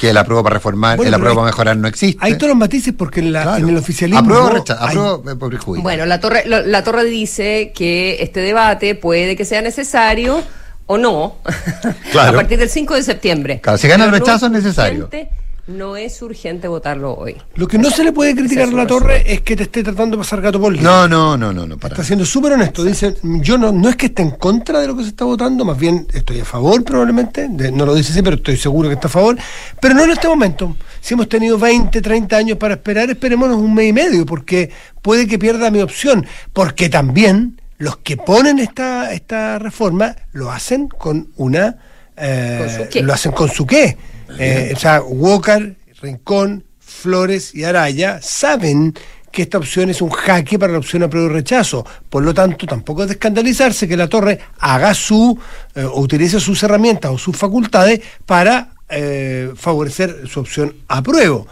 que 0.00 0.12
la 0.12 0.24
prueba 0.24 0.42
para 0.42 0.54
reformar, 0.54 0.96
Bueno, 0.96 1.10
la 1.10 1.16
pero 1.18 1.24
prueba 1.26 1.40
para 1.42 1.52
mejorar 1.52 1.76
no 1.76 1.88
existe. 1.88 2.18
Hay 2.24 2.34
todos 2.36 2.48
los 2.48 2.56
matices 2.58 2.92
porque 2.96 3.20
en, 3.20 3.32
la- 3.32 3.42
Claro. 3.42 3.64
en 3.64 3.68
el 3.70 3.76
oficialismo. 3.76 4.20
Aprueba 4.20 4.44
o 4.46 4.50
rechaza, 4.50 4.88
hay- 4.88 4.96
eh, 4.96 5.34
por 5.38 5.48
prejuicio. 5.50 5.82
Bueno, 5.82 6.06
la 6.06 6.18
torre, 6.20 6.42
lo- 6.46 6.62
la 6.66 6.82
torre 6.82 7.04
dice 7.04 7.72
que 7.74 8.18
este 8.20 8.40
debate 8.40 8.94
puede 8.94 9.36
que 9.36 9.44
sea 9.44 9.62
necesario 9.62 10.42
o 10.86 10.98
no 10.98 11.36
Claro. 12.12 12.30
a 12.32 12.34
partir 12.34 12.58
del 12.58 12.68
5 12.68 12.94
de 12.94 13.02
septiembre. 13.02 13.60
Claro, 13.60 13.78
si 13.78 13.86
gana 13.88 14.04
el 14.06 14.10
rechazo 14.10 14.46
es 14.46 14.52
necesario. 14.52 15.08
urgente- 15.08 15.28
No 15.68 15.96
es 15.96 16.20
urgente 16.22 16.66
votarlo 16.66 17.14
hoy. 17.14 17.36
Lo 17.54 17.68
que 17.68 17.78
no 17.78 17.88
se 17.88 18.02
le 18.02 18.12
puede 18.12 18.34
criticar 18.34 18.68
a 18.68 18.72
la 18.72 18.84
torre 18.86 19.22
es 19.32 19.42
que 19.42 19.54
te 19.54 19.62
esté 19.62 19.84
tratando 19.84 20.16
de 20.16 20.22
pasar 20.22 20.40
gato 20.40 20.60
por 20.60 20.76
no, 20.82 21.06
no, 21.06 21.36
no, 21.36 21.52
no, 21.52 21.66
no, 21.66 21.78
para. 21.78 21.94
Está 21.94 22.04
siendo 22.04 22.24
súper 22.26 22.52
honesto. 22.54 22.82
Dice, 22.82 23.14
yo 23.22 23.56
no, 23.56 23.70
no 23.70 23.88
es 23.88 23.94
que 23.94 24.06
esté 24.06 24.22
en 24.22 24.32
contra 24.32 24.80
de 24.80 24.88
lo 24.88 24.96
que 24.96 25.04
se 25.04 25.10
está 25.10 25.24
votando, 25.24 25.64
más 25.64 25.78
bien 25.78 26.04
estoy 26.12 26.40
a 26.40 26.44
favor 26.44 26.82
probablemente. 26.82 27.46
de- 27.48 27.70
no 27.70 27.86
lo 27.86 27.94
dice 27.94 28.10
así, 28.10 28.22
pero 28.22 28.36
estoy 28.36 28.56
seguro 28.56 28.88
que 28.88 28.96
está 28.96 29.06
a 29.06 29.10
favor. 29.10 29.36
Pero 29.80 29.94
no 29.94 30.02
en 30.02 30.10
este 30.10 30.26
momento. 30.26 30.76
Si 31.00 31.14
hemos 31.14 31.28
tenido 31.28 31.56
20, 31.58 32.00
30 32.02 32.36
años 32.36 32.58
para 32.58 32.74
esperar, 32.74 33.08
esperémonos 33.08 33.56
un 33.56 33.72
mes 33.72 33.88
y 33.90 33.92
medio, 33.92 34.26
porque 34.26 34.68
puede 35.00 35.28
que 35.28 35.38
pierda 35.38 35.70
mi 35.70 35.80
opción. 35.80 36.26
Porque 36.52 36.88
también 36.88 37.60
los 37.78 37.98
que 37.98 38.16
ponen 38.16 38.58
esta, 38.58 39.12
esta 39.12 39.60
reforma 39.60 40.16
lo 40.32 40.50
hacen 40.50 40.88
con 40.88 41.28
una... 41.36 41.76
eh, 42.16 42.58
Con 42.58 42.84
su 42.84 42.90
qué. 42.90 43.02
lo 43.04 43.12
hacen 43.12 43.30
con 43.30 43.48
su 43.48 43.64
qué. 43.64 43.96
Eh, 44.38 44.72
o 44.74 44.78
sea, 44.78 45.02
Walker, 45.02 45.76
Rincón, 46.00 46.64
Flores 46.78 47.54
y 47.54 47.64
Araya 47.64 48.20
saben 48.22 48.94
que 49.30 49.42
esta 49.42 49.58
opción 49.58 49.88
es 49.88 50.02
un 50.02 50.10
jaque 50.10 50.58
para 50.58 50.72
la 50.72 50.78
opción 50.78 51.02
a 51.02 51.08
prueba 51.08 51.30
y 51.30 51.32
rechazo. 51.32 51.86
Por 52.10 52.22
lo 52.22 52.34
tanto, 52.34 52.66
tampoco 52.66 53.02
es 53.02 53.08
de 53.08 53.14
escandalizarse 53.14 53.88
que 53.88 53.96
la 53.96 54.08
torre 54.08 54.38
haga 54.58 54.92
su, 54.92 55.38
eh, 55.74 55.84
o 55.84 56.00
utilice 56.00 56.38
sus 56.38 56.62
herramientas 56.62 57.10
o 57.10 57.18
sus 57.18 57.36
facultades 57.36 58.00
para 58.26 58.74
eh, 58.88 59.50
favorecer 59.56 60.28
su 60.28 60.40
opción 60.40 60.74
a 60.88 61.02
prueba. 61.02 61.44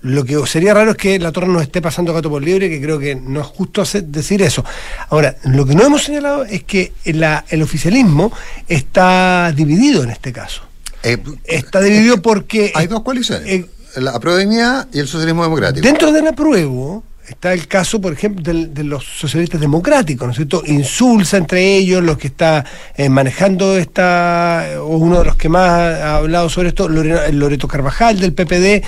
Lo 0.00 0.24
que 0.24 0.46
sería 0.46 0.72
raro 0.72 0.92
es 0.92 0.96
que 0.96 1.18
la 1.18 1.30
torre 1.30 1.48
nos 1.48 1.60
esté 1.60 1.82
pasando 1.82 2.14
gato 2.14 2.30
por 2.30 2.42
liebre, 2.42 2.70
que 2.70 2.80
creo 2.80 2.98
que 2.98 3.14
no 3.14 3.40
es 3.40 3.46
justo 3.48 3.82
decir 4.04 4.40
eso. 4.40 4.64
Ahora, 5.10 5.36
lo 5.44 5.66
que 5.66 5.74
no 5.74 5.84
hemos 5.84 6.04
señalado 6.04 6.46
es 6.46 6.62
que 6.62 6.94
el 7.04 7.62
oficialismo 7.62 8.32
está 8.66 9.52
dividido 9.54 10.02
en 10.04 10.10
este 10.10 10.32
caso. 10.32 10.67
Eh, 11.02 11.18
Está 11.44 11.80
dividido 11.80 12.20
porque 12.22 12.72
Hay 12.74 12.86
dos 12.86 13.02
coaliciones. 13.02 13.46
eh, 13.48 13.66
la 13.96 14.18
prueba 14.20 14.38
de 14.38 14.44
dignidad 14.46 14.86
y 14.92 14.98
el 15.00 15.08
socialismo 15.08 15.42
democrático. 15.42 15.86
dentro 15.86 16.12
del 16.12 16.26
apruebo 16.26 17.02
está 17.30 17.52
el 17.52 17.66
caso, 17.68 18.00
por 18.00 18.12
ejemplo, 18.12 18.42
del- 18.42 18.72
de 18.74 18.84
los 18.84 19.04
socialistas 19.04 19.60
democráticos, 19.60 20.26
¿no 20.26 20.30
es 20.32 20.36
cierto? 20.36 20.62
Insulsa 20.66 21.36
entre 21.36 21.76
ellos 21.76 22.02
los 22.02 22.18
que 22.18 22.28
está 22.28 22.64
eh, 22.96 23.08
manejando 23.08 23.76
esta, 23.76 24.66
o 24.80 24.96
uno 24.96 25.18
de 25.20 25.24
los 25.26 25.36
que 25.36 25.48
más 25.48 25.70
ha 25.70 26.16
hablado 26.16 26.48
sobre 26.48 26.68
esto, 26.68 26.88
Loreto 26.88 27.68
Carvajal 27.68 28.18
del 28.20 28.32
PPD, 28.32 28.82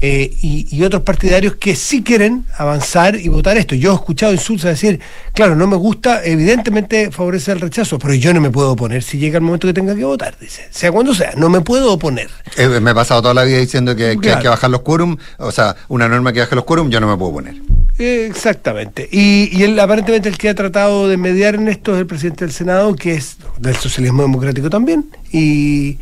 eh, 0.00 0.30
y, 0.42 0.66
y 0.70 0.82
otros 0.84 1.02
partidarios 1.02 1.56
que 1.56 1.74
sí 1.74 2.02
quieren 2.02 2.44
avanzar 2.58 3.16
y 3.16 3.28
votar 3.28 3.56
esto. 3.56 3.74
Yo 3.74 3.92
he 3.92 3.94
escuchado 3.94 4.32
Insulsa 4.32 4.68
decir, 4.68 5.00
claro, 5.32 5.56
no 5.56 5.66
me 5.66 5.76
gusta, 5.76 6.22
evidentemente 6.24 7.10
favorece 7.10 7.52
el 7.52 7.60
rechazo, 7.60 7.98
pero 7.98 8.14
yo 8.14 8.32
no 8.34 8.40
me 8.40 8.50
puedo 8.50 8.72
oponer 8.72 9.02
si 9.02 9.18
llega 9.18 9.38
el 9.38 9.42
momento 9.44 9.66
que 9.66 9.72
tenga 9.74 9.94
que 9.94 10.04
votar, 10.04 10.36
dice. 10.38 10.66
Sea 10.70 10.92
cuando 10.92 11.14
sea, 11.14 11.32
no 11.36 11.48
me 11.48 11.60
puedo 11.62 11.92
oponer. 11.92 12.28
Eh, 12.56 12.68
me 12.80 12.90
he 12.90 12.94
pasado 12.94 13.22
toda 13.22 13.34
la 13.34 13.44
vida 13.44 13.58
diciendo 13.58 13.96
que, 13.96 14.18
que 14.20 14.32
hay 14.32 14.42
que 14.42 14.48
bajar 14.48 14.70
los 14.70 14.82
quórum, 14.82 15.16
o 15.38 15.50
sea, 15.50 15.76
una 15.88 16.08
norma 16.08 16.32
que 16.32 16.40
baje 16.40 16.54
los 16.54 16.64
quórum, 16.64 16.90
yo 16.90 17.00
no 17.00 17.08
me 17.08 17.16
puedo 17.16 17.32
poner. 17.32 17.54
Eh, 17.98 18.26
Exactamente. 18.30 19.08
Y, 19.10 19.48
y 19.56 19.62
él, 19.62 19.78
aparentemente 19.80 20.28
el 20.28 20.38
que 20.38 20.48
ha 20.48 20.54
tratado 20.54 21.08
de 21.08 21.16
mediar 21.16 21.54
en 21.54 21.68
esto 21.68 21.94
es 21.94 22.00
el 22.00 22.06
presidente 22.06 22.44
del 22.44 22.52
Senado, 22.52 22.94
que 22.94 23.14
es 23.14 23.36
del 23.58 23.76
socialismo 23.76 24.22
democrático 24.22 24.68
también. 24.70 25.06
Y, 25.32 25.98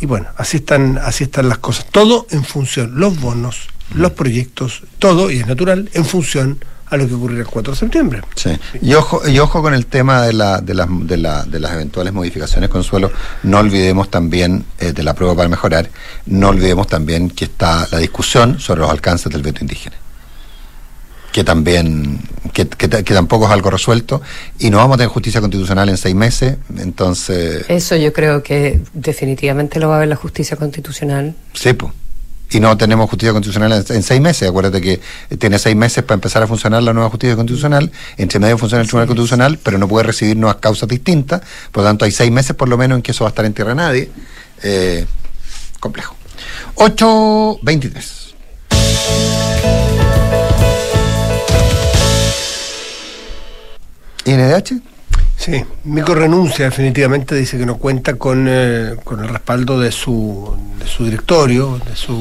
y 0.00 0.06
bueno, 0.06 0.28
así 0.36 0.58
están, 0.58 0.98
así 0.98 1.24
están 1.24 1.48
las 1.48 1.58
cosas. 1.58 1.86
Todo 1.90 2.26
en 2.30 2.44
función, 2.44 2.98
los 2.98 3.20
bonos, 3.20 3.68
los 3.94 4.12
proyectos, 4.12 4.82
todo, 4.98 5.30
y 5.30 5.38
es 5.38 5.46
natural, 5.46 5.90
en 5.92 6.04
función 6.04 6.58
a 6.86 6.96
lo 6.96 7.08
que 7.08 7.14
ocurrirá 7.14 7.40
el 7.40 7.46
4 7.46 7.72
de 7.72 7.78
septiembre. 7.78 8.22
Sí. 8.36 8.50
Y 8.80 8.94
ojo, 8.94 9.26
y 9.28 9.38
ojo 9.38 9.62
con 9.62 9.74
el 9.74 9.86
tema 9.86 10.22
de, 10.22 10.32
la, 10.32 10.60
de, 10.60 10.74
las, 10.74 10.88
de, 10.90 11.16
la, 11.16 11.44
de 11.44 11.60
las 11.60 11.72
eventuales 11.72 12.12
modificaciones, 12.12 12.70
Consuelo. 12.70 13.10
No 13.42 13.58
olvidemos 13.58 14.10
también 14.10 14.64
eh, 14.78 14.92
de 14.92 15.02
la 15.02 15.14
prueba 15.14 15.34
para 15.34 15.48
mejorar, 15.48 15.88
no 16.26 16.48
olvidemos 16.48 16.86
también 16.86 17.30
que 17.30 17.46
está 17.46 17.86
la 17.90 17.98
discusión 17.98 18.60
sobre 18.60 18.82
los 18.82 18.90
alcances 18.90 19.32
del 19.32 19.42
veto 19.42 19.60
indígena. 19.62 19.96
Que 21.34 21.42
también, 21.42 22.20
que, 22.52 22.68
que, 22.68 22.88
que 22.88 23.14
tampoco 23.14 23.46
es 23.46 23.50
algo 23.50 23.68
resuelto, 23.68 24.22
y 24.60 24.70
no 24.70 24.76
vamos 24.76 24.94
a 24.94 24.98
tener 24.98 25.10
justicia 25.10 25.40
constitucional 25.40 25.88
en 25.88 25.96
seis 25.96 26.14
meses, 26.14 26.58
entonces. 26.78 27.68
Eso 27.68 27.96
yo 27.96 28.12
creo 28.12 28.44
que 28.44 28.80
definitivamente 28.92 29.80
lo 29.80 29.88
va 29.88 29.96
a 29.96 29.98
ver 29.98 30.08
la 30.08 30.14
justicia 30.14 30.56
constitucional. 30.56 31.34
Sí, 31.52 31.72
po. 31.72 31.92
Y 32.50 32.60
no 32.60 32.76
tenemos 32.76 33.10
justicia 33.10 33.32
constitucional 33.32 33.72
en, 33.72 33.96
en 33.96 34.02
seis 34.04 34.20
meses. 34.20 34.48
Acuérdate 34.48 34.80
que 34.80 35.00
tiene 35.38 35.58
seis 35.58 35.74
meses 35.74 36.04
para 36.04 36.14
empezar 36.14 36.44
a 36.44 36.46
funcionar 36.46 36.84
la 36.84 36.92
nueva 36.92 37.10
justicia 37.10 37.34
constitucional. 37.34 37.90
Entre 38.16 38.38
medio 38.38 38.56
funciona 38.56 38.82
el 38.82 38.86
Tribunal 38.86 39.08
Constitucional, 39.08 39.58
pero 39.60 39.76
no 39.76 39.88
puede 39.88 40.06
recibir 40.06 40.36
nuevas 40.36 40.58
causas 40.58 40.88
distintas. 40.88 41.40
Por 41.72 41.82
lo 41.82 41.88
tanto, 41.88 42.04
hay 42.04 42.12
seis 42.12 42.30
meses 42.30 42.54
por 42.54 42.68
lo 42.68 42.78
menos 42.78 42.94
en 42.96 43.02
que 43.02 43.10
eso 43.10 43.24
va 43.24 43.30
a 43.30 43.32
estar 43.32 43.44
en 43.44 43.54
tierra 43.54 43.74
nadie. 43.74 44.08
Eh, 44.62 45.04
complejo. 45.80 46.14
8.23. 46.76 49.43
¿INDH? 54.24 54.93
Sí, 55.44 55.62
Mico 55.84 56.14
renuncia 56.14 56.64
definitivamente, 56.66 57.34
dice 57.34 57.58
que 57.58 57.66
no 57.66 57.76
cuenta 57.76 58.14
con, 58.14 58.46
eh, 58.48 58.94
con 59.04 59.20
el 59.22 59.28
respaldo 59.28 59.78
de 59.78 59.92
su, 59.92 60.56
de 60.78 60.86
su 60.86 61.04
directorio, 61.04 61.78
de 61.86 61.94
su... 61.96 62.16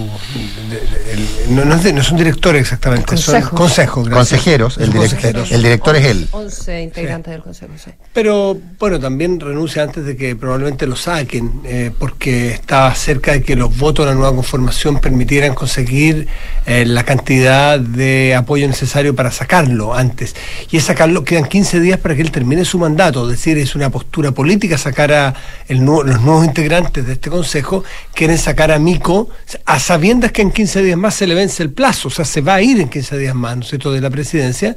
de- 0.70 0.76
de- 0.78 1.14
el- 1.14 1.56
no, 1.56 1.64
no 1.64 1.76
es 1.76 1.84
de- 1.84 1.94
no 1.94 2.04
son 2.04 2.18
directores 2.18 2.62
exactamente, 2.64 3.06
Consejo. 3.06 3.48
son 3.50 3.58
consejos. 3.58 4.10
Consejeros, 4.10 4.78
el, 4.78 4.90
direct- 4.92 4.98
consejeros. 4.98 5.52
el 5.52 5.64
director 5.64 5.96
es 5.96 6.06
él. 6.06 6.28
11 6.32 6.82
integrantes 6.82 7.32
del 7.32 7.44
Consejo, 7.44 7.72
sí. 7.82 7.92
Pero 8.14 8.58
bueno, 8.80 9.00
también 9.00 9.40
renuncia 9.40 9.84
antes 9.84 10.06
de 10.06 10.18
que 10.18 10.36
probablemente 10.36 10.86
lo 10.86 10.96
saquen, 10.98 11.62
eh, 11.64 11.92
porque 11.98 12.50
estaba 12.52 12.94
cerca 12.96 13.32
de 13.32 13.42
que 13.44 13.56
los 13.56 13.78
votos 13.78 14.06
de 14.06 14.12
la 14.12 14.16
nueva 14.18 14.36
conformación 14.36 15.00
permitieran 15.00 15.54
conseguir 15.54 16.28
eh, 16.66 16.86
la 16.86 17.04
cantidad 17.04 17.80
de 17.80 18.36
apoyo 18.36 18.68
necesario 18.68 19.16
para 19.16 19.32
sacarlo 19.32 19.94
antes. 19.94 20.36
Y 20.72 20.78
es 20.78 20.84
sacarlo, 20.84 21.24
quedan 21.24 21.46
15 21.46 21.80
días 21.80 22.00
para 22.00 22.16
que 22.16 22.22
él 22.22 22.32
termine 22.32 22.66
su 22.66 22.80
mandato, 22.80 23.12
es 23.21 23.38
decir, 23.38 23.58
es 23.58 23.76
una 23.76 23.89
postura 23.89 24.32
política 24.32 24.78
sacar 24.78 25.12
a 25.13 25.34
el 25.67 25.80
los 25.80 26.21
nuevos 26.21 26.45
integrantes 26.45 27.06
de 27.06 27.13
este 27.13 27.30
consejo, 27.30 27.84
quieren 28.13 28.38
sacar 28.38 28.71
a 28.71 28.80
Mico 28.80 29.30
a 29.65 29.80
sabiendas 29.80 30.32
que 30.32 30.41
en 30.41 30.52
15 30.52 30.82
días 30.82 30.97
más 30.97 31.15
se 31.15 31.28
le 31.28 31.36
vence 31.36 31.63
el 31.63 31.71
plazo, 31.71 32.08
o 32.08 32.12
sea, 32.12 32.26
se 32.26 32.41
va 32.41 32.56
a 32.56 32.62
ir 32.62 32.80
en 32.80 32.89
15 32.89 33.17
días 33.17 33.36
más, 33.36 33.56
¿no 33.56 33.63
es 33.63 33.69
cierto?, 33.69 33.91
de 33.91 34.02
la 34.02 34.10
presidencia. 34.10 34.76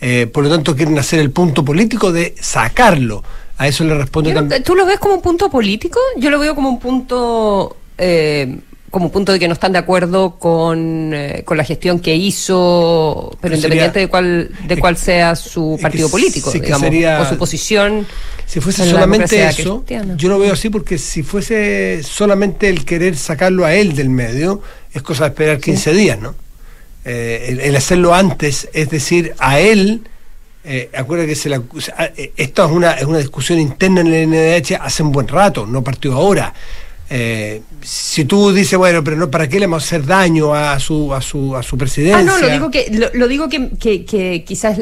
Eh, 0.00 0.26
por 0.26 0.44
lo 0.44 0.50
tanto, 0.50 0.74
quieren 0.74 0.98
hacer 0.98 1.20
el 1.20 1.30
punto 1.30 1.64
político 1.64 2.10
de 2.12 2.34
sacarlo. 2.40 3.22
A 3.58 3.68
eso 3.68 3.84
le 3.84 3.94
responde 3.94 4.30
Yo 4.30 4.36
también. 4.36 4.62
¿Tú 4.62 4.74
lo 4.74 4.84
ves 4.84 4.98
como 4.98 5.14
un 5.14 5.22
punto 5.22 5.48
político? 5.48 6.00
Yo 6.16 6.30
lo 6.30 6.38
veo 6.38 6.54
como 6.54 6.68
un 6.68 6.80
punto... 6.80 7.76
eh, 7.98 8.58
como 8.92 9.06
un 9.06 9.10
punto 9.10 9.32
de 9.32 9.38
que 9.40 9.48
no 9.48 9.54
están 9.54 9.72
de 9.72 9.78
acuerdo 9.78 10.36
con, 10.38 11.12
eh, 11.14 11.42
con 11.44 11.56
la 11.56 11.64
gestión 11.64 11.98
que 11.98 12.14
hizo, 12.14 13.28
pero, 13.32 13.38
Pero 13.40 13.54
independiente 13.56 13.92
sería- 13.94 14.06
de 14.06 14.08
cuál 14.10 14.50
de 14.68 14.76
cuál 14.78 14.96
sea 14.96 15.34
su 15.34 15.74
que 15.78 15.82
partido 15.82 16.08
político, 16.10 16.50
sí 16.52 16.60
que 16.60 16.66
digamos, 16.66 16.84
sería- 16.88 17.20
o 17.20 17.24
su 17.28 17.36
posición. 17.38 18.06
Si 18.46 18.60
fuese 18.60 18.82
en 18.82 18.88
la 18.88 18.92
solamente 18.94 19.42
eso, 19.48 19.76
cristiana. 19.78 20.14
yo 20.16 20.28
lo 20.28 20.38
veo 20.38 20.52
así 20.52 20.68
porque 20.68 20.98
si 20.98 21.22
fuese 21.22 22.02
solamente 22.02 22.68
el 22.68 22.84
querer 22.84 23.16
sacarlo 23.16 23.64
a 23.64 23.74
él 23.74 23.96
del 23.96 24.10
medio, 24.10 24.60
es 24.92 25.00
cosa 25.02 25.24
de 25.24 25.28
esperar 25.30 25.58
15 25.58 25.92
días, 25.94 26.18
¿no? 26.20 26.34
Eh, 27.04 27.46
el, 27.48 27.60
el 27.60 27.74
hacerlo 27.76 28.14
antes, 28.14 28.68
es 28.74 28.90
decir, 28.90 29.34
a 29.38 29.58
él, 29.58 30.02
eh, 30.64 30.90
acuérdate 30.94 31.30
que 31.30 31.34
se 31.36 31.48
la, 31.48 31.62
eh, 32.16 32.32
esto 32.36 32.64
es 32.66 32.70
una, 32.70 32.92
es 32.92 33.04
una 33.06 33.18
discusión 33.18 33.58
interna 33.58 34.02
en 34.02 34.08
el 34.08 34.28
NDH 34.28 34.76
hace 34.80 35.02
un 35.02 35.12
buen 35.12 35.26
rato, 35.28 35.66
no 35.66 35.82
partió 35.82 36.12
ahora. 36.12 36.52
Eh, 37.10 37.62
si 37.82 38.24
tú 38.24 38.52
dices, 38.52 38.78
bueno, 38.78 39.04
pero 39.04 39.16
no, 39.16 39.30
¿para 39.30 39.48
qué 39.48 39.60
le 39.60 39.66
vamos 39.66 39.82
a 39.82 39.86
hacer 39.86 40.06
daño 40.06 40.54
a 40.54 40.78
su, 40.80 41.12
a 41.12 41.20
su, 41.20 41.54
a 41.56 41.62
su 41.62 41.76
presidencia? 41.76 42.18
Ah, 42.18 42.22
no, 42.22 42.38
lo 42.38 42.48
digo 42.48 42.70
que, 42.70 42.90
lo, 42.90 43.08
lo 43.12 43.28
digo 43.28 43.48
que, 43.48 43.70
que, 43.78 44.04
que 44.04 44.44
quizás 44.44 44.78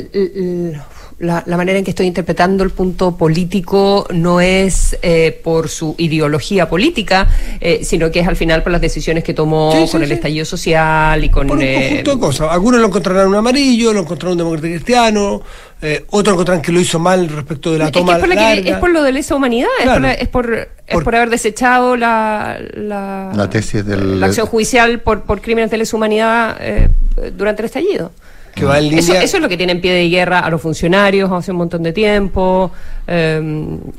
la, 1.20 1.42
la 1.46 1.56
manera 1.56 1.78
en 1.78 1.84
que 1.84 1.90
estoy 1.90 2.06
interpretando 2.06 2.64
el 2.64 2.70
punto 2.70 3.16
político 3.16 4.06
no 4.10 4.40
es 4.40 4.96
eh, 5.02 5.38
por 5.44 5.68
su 5.68 5.94
ideología 5.98 6.68
política, 6.68 7.28
eh, 7.60 7.80
sino 7.84 8.10
que 8.10 8.20
es 8.20 8.28
al 8.28 8.36
final 8.36 8.62
por 8.62 8.72
las 8.72 8.80
decisiones 8.80 9.22
que 9.22 9.34
tomó 9.34 9.70
Sí, 9.72 9.86
sí, 9.86 9.92
con 9.92 10.02
el 10.02 10.12
estallido 10.12 10.46
social 10.46 11.22
y 11.22 11.28
con... 11.28 11.46
Por 11.46 11.58
un 11.58 11.62
eh, 11.62 11.74
conjunto 11.74 12.14
de 12.14 12.20
cosas. 12.20 12.48
Algunos 12.50 12.80
lo 12.80 12.86
encontrarán 12.86 13.28
un 13.28 13.34
amarillo, 13.34 13.92
lo 13.92 14.00
encontrarán 14.00 14.32
un 14.32 14.38
demócrata 14.38 14.68
cristiano, 14.68 15.42
eh, 15.82 16.04
otros 16.10 16.34
encontrarán 16.34 16.62
que 16.62 16.72
lo 16.72 16.80
hizo 16.80 16.98
mal 16.98 17.28
respecto 17.28 17.72
de 17.72 17.78
la 17.78 17.84
es, 17.86 17.90
que 17.92 18.00
toma 18.00 18.14
es, 18.14 18.18
por 18.20 18.28
la 18.28 18.34
que- 18.34 18.40
larga. 18.56 18.70
es 18.70 18.76
por 18.76 18.90
lo 18.90 19.02
de 19.02 19.12
lesa 19.12 19.34
humanidad, 19.34 19.68
es, 19.80 19.88
por, 19.88 20.00
la- 20.00 20.12
es, 20.12 20.28
por, 20.28 20.54
es 20.54 20.66
Por- 20.94 21.04
por 21.04 21.14
haber 21.16 21.30
desechado 21.30 21.96
la, 21.96 22.58
la, 22.74 23.32
La 23.34 23.48
tesis 23.50 23.84
del- 23.86 24.20
la 24.20 24.26
acción 24.26 24.46
judicial 24.46 25.00
por, 25.00 25.22
por 25.22 25.40
crímenes 25.40 25.70
de 25.70 25.78
lesa 25.78 25.96
humanidad 25.96 26.56
eh, 26.60 26.88
durante 27.36 27.62
el 27.62 27.66
estallido. 27.66 28.12
Que 28.54 28.64
va 28.64 28.78
en 28.78 28.84
línea. 28.84 29.00
Eso, 29.00 29.14
eso 29.14 29.36
es 29.36 29.42
lo 29.42 29.48
que 29.48 29.56
tiene 29.56 29.72
en 29.72 29.80
pie 29.80 29.92
de 29.92 30.08
guerra 30.08 30.40
a 30.40 30.50
los 30.50 30.60
funcionarios 30.60 31.30
hace 31.32 31.50
un 31.52 31.58
montón 31.58 31.82
de 31.82 31.92
tiempo. 31.92 32.70
eh, 33.06 33.40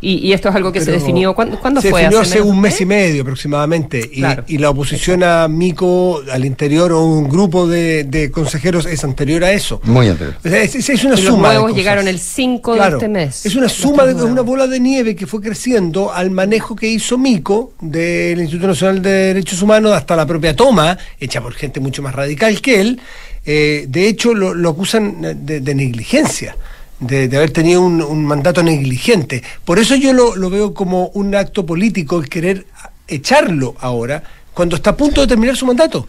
y, 0.01 0.27
y 0.27 0.33
esto 0.33 0.49
es 0.49 0.55
algo 0.55 0.71
que 0.71 0.79
se 0.81 0.91
definió. 0.91 1.33
¿Cuándo, 1.35 1.59
cuándo 1.59 1.81
se 1.81 1.89
fue? 1.89 2.01
definió 2.01 2.21
hace 2.21 2.39
un 2.41 2.59
mes 2.61 2.79
y 2.81 2.85
medio 2.85 3.21
aproximadamente. 3.23 3.99
Y, 4.11 4.19
Claro. 4.21 4.43
y 4.47 4.57
la 4.57 4.69
oposición 4.69 5.23
a 5.23 5.47
Mico 5.47 6.21
al 6.31 6.45
interior 6.45 6.91
o 6.93 7.03
un 7.05 7.27
grupo 7.27 7.67
de, 7.67 8.03
de 8.05 8.31
consejeros 8.31 8.85
es 8.85 9.03
anterior 9.03 9.43
a 9.43 9.51
eso. 9.51 9.81
Muy 9.83 10.07
anterior. 10.07 10.35
O 10.43 10.47
sea, 10.47 10.61
es, 10.63 10.75
es- 10.75 10.89
es 10.89 11.03
una 11.03 11.15
Y 11.15 11.17
los 11.23 11.25
suma. 11.25 11.47
de 11.49 11.53
nuevos 11.55 11.71
cosas. 11.71 11.77
llegaron 11.77 12.07
el 12.07 12.19
5 12.19 12.75
de 12.75 12.87
este 12.89 13.07
mes. 13.09 13.45
Es 13.45 13.53
una 13.55 13.63
Los 13.63 13.73
suma, 13.73 14.05
de, 14.05 14.13
nuevos. 14.13 14.31
una 14.31 14.41
bola 14.41 14.67
de 14.67 14.79
nieve 14.79 15.15
que 15.15 15.27
fue 15.27 15.41
creciendo 15.41 16.11
al 16.13 16.31
manejo 16.31 16.75
que 16.75 16.87
hizo 16.87 17.17
Mico 17.17 17.73
del 17.81 18.39
Instituto 18.39 18.67
Nacional 18.67 19.01
de 19.01 19.09
Derechos 19.11 19.61
Humanos 19.61 19.91
hasta 19.93 20.15
la 20.15 20.25
propia 20.25 20.55
toma, 20.55 20.97
hecha 21.19 21.41
por 21.41 21.53
gente 21.53 21.79
mucho 21.79 22.01
más 22.01 22.13
radical 22.15 22.61
que 22.61 22.79
él. 22.81 22.99
Eh, 23.45 23.86
de 23.88 24.08
hecho, 24.08 24.34
lo, 24.34 24.69
acusan 24.69 25.45
de, 25.45 25.62
de 25.62 25.75
negligencia. 25.75 26.56
De, 26.99 27.36
haber 27.36 27.49
tenido 27.49 27.82
un, 27.82 28.25
mandato 28.25 28.62
negligente. 28.62 29.41
Por 29.65 29.80
eso 29.80 29.95
yo 29.95 30.13
lo, 30.13 30.49
veo 30.49 30.73
como 30.73 31.08
un 31.15 31.34
acto 31.34 31.65
político 31.65 32.19
el 32.19 32.30
querer 32.30 32.67
echarlo 33.08 33.75
ahora, 33.80 34.23
cuando 34.54 34.75
está 34.75 34.91
a 34.91 34.97
punto 34.97 35.21
de 35.21 35.27
terminar 35.27 35.58
su 35.58 35.65
mandato. 35.65 36.08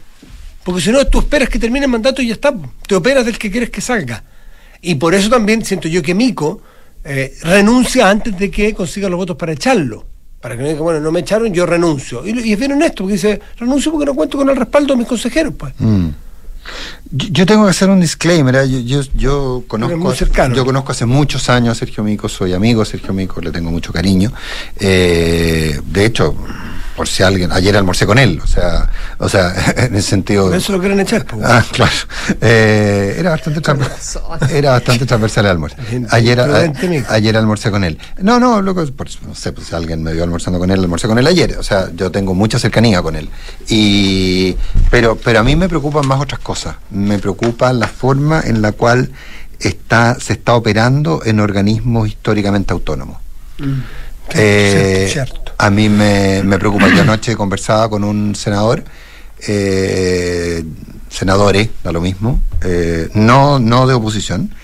Porque 0.62 0.82
si 0.82 0.92
no, 0.92 1.04
tú 1.06 1.20
esperas 1.20 1.48
que 1.48 1.58
termine 1.58 1.86
el 1.86 1.90
mandato 1.90 2.20
y 2.20 2.28
ya 2.28 2.34
está. 2.34 2.54
Te 2.86 2.94
operas 2.94 3.24
del 3.24 3.38
que 3.38 3.50
quieres 3.50 3.70
que 3.70 3.80
salga. 3.80 4.22
Y 4.82 4.96
por 4.96 5.14
eso 5.14 5.30
también 5.30 5.64
siento 5.64 5.88
yo 5.88 6.02
que 6.02 6.14
Mico 6.14 6.60
eh, 7.04 7.36
renuncia 7.42 8.10
antes 8.10 8.36
de 8.38 8.50
que 8.50 8.74
consiga 8.74 9.08
los 9.08 9.16
votos 9.16 9.36
para 9.36 9.52
echarlo. 9.52 10.04
Para 10.42 10.56
que 10.56 10.62
no 10.62 10.68
diga, 10.68 10.80
bueno, 10.82 11.00
no 11.00 11.10
me 11.10 11.20
echaron, 11.20 11.54
yo 11.54 11.64
renuncio. 11.64 12.26
Y, 12.26 12.48
y 12.48 12.52
es 12.52 12.58
bien 12.58 12.72
honesto, 12.72 13.04
porque 13.04 13.14
dice, 13.14 13.40
renuncio 13.56 13.90
porque 13.90 14.06
no 14.06 14.14
cuento 14.14 14.36
con 14.36 14.50
el 14.50 14.56
respaldo 14.56 14.92
de 14.92 14.98
mis 14.98 15.08
consejeros. 15.08 15.54
Pues. 15.56 15.72
Mm. 15.78 16.08
Yo, 17.10 17.44
tengo 17.44 17.64
que 17.64 17.70
hacer 17.70 17.90
un 17.90 18.00
disclaimer. 18.00 18.54
¿eh? 18.56 18.70
Yo, 18.70 18.78
yo, 18.80 19.02
yo 19.14 19.64
conozco, 19.66 20.14
yo 20.54 20.64
conozco 20.64 20.92
hace 20.92 21.06
muchos 21.06 21.48
años 21.48 21.76
a 21.76 21.78
Sergio 21.78 22.02
Mico, 22.02 22.28
soy 22.28 22.54
amigo 22.54 22.80
de 22.80 22.86
Sergio 22.90 23.12
Mico, 23.12 23.40
le 23.40 23.50
tengo 23.50 23.70
mucho 23.70 23.92
cariño. 23.92 24.32
Eh, 24.78 25.80
de 25.84 26.04
hecho, 26.04 26.34
por 26.96 27.08
si 27.08 27.22
alguien, 27.22 27.50
ayer 27.52 27.76
almorcé 27.76 28.06
con 28.06 28.18
él, 28.18 28.40
o 28.42 28.46
sea, 28.46 28.90
o 29.18 29.28
sea, 29.28 29.54
en 29.76 29.94
el 29.94 30.02
sentido. 30.02 30.52
Eso 30.54 30.72
lo 30.72 30.78
quieren 30.80 31.00
echar. 31.00 31.24
pues. 31.24 31.42
Ah, 31.44 31.64
claro. 31.72 31.92
Eh, 32.40 33.16
era 33.18 33.30
bastante 33.30 33.60
transversal. 33.60 34.22
Era 34.50 34.72
bastante 34.72 35.06
transversal 35.06 35.44
el 35.46 35.50
almuerzo. 35.52 35.76
Ayer, 36.10 36.40
a- 36.40 36.72
ayer 37.08 37.36
almorcé 37.36 37.70
con 37.70 37.84
él. 37.84 37.98
No, 38.18 38.38
no, 38.38 38.60
loco, 38.62 38.84
por- 38.96 39.08
no 39.26 39.34
sé, 39.34 39.52
pues 39.52 39.68
si 39.68 39.74
alguien 39.74 40.02
me 40.02 40.12
vio 40.12 40.24
almorzando 40.24 40.58
con 40.58 40.70
él, 40.70 40.80
almorcé 40.80 41.08
con 41.08 41.18
él 41.18 41.26
ayer. 41.26 41.56
O 41.58 41.62
sea, 41.62 41.90
yo 41.94 42.10
tengo 42.10 42.34
mucha 42.34 42.58
cercanía 42.58 43.00
con 43.02 43.16
él. 43.16 43.28
Y, 43.68 44.56
pero, 44.90 45.16
pero 45.16 45.40
a 45.40 45.42
mí 45.42 45.56
me 45.56 45.68
preocupan 45.68 46.06
más 46.06 46.20
otras 46.20 46.40
cosas. 46.40 46.76
Me 46.90 47.18
preocupa 47.18 47.72
la 47.72 47.88
forma 47.88 48.40
en 48.44 48.60
la 48.62 48.72
cual 48.72 49.10
está, 49.60 50.16
se 50.20 50.34
está 50.34 50.54
operando 50.54 51.22
en 51.24 51.40
organismos 51.40 52.08
históricamente 52.08 52.72
autónomos. 52.72 53.18
Eh, 54.34 55.08
Cierto, 55.10 55.32
cierto. 55.34 55.52
A 55.58 55.70
mí 55.70 55.88
me, 55.88 56.42
me 56.44 56.58
preocupa. 56.58 56.88
Yo 56.88 57.02
anoche 57.02 57.36
conversaba 57.36 57.88
con 57.88 58.04
un 58.04 58.34
senador, 58.34 58.82
eh, 59.46 60.64
senadores, 61.08 61.68
da 61.84 61.92
lo 61.92 62.00
mismo, 62.00 62.40
eh, 62.62 63.08
no, 63.14 63.58
no 63.58 63.86
de 63.86 63.94
oposición, 63.94 64.54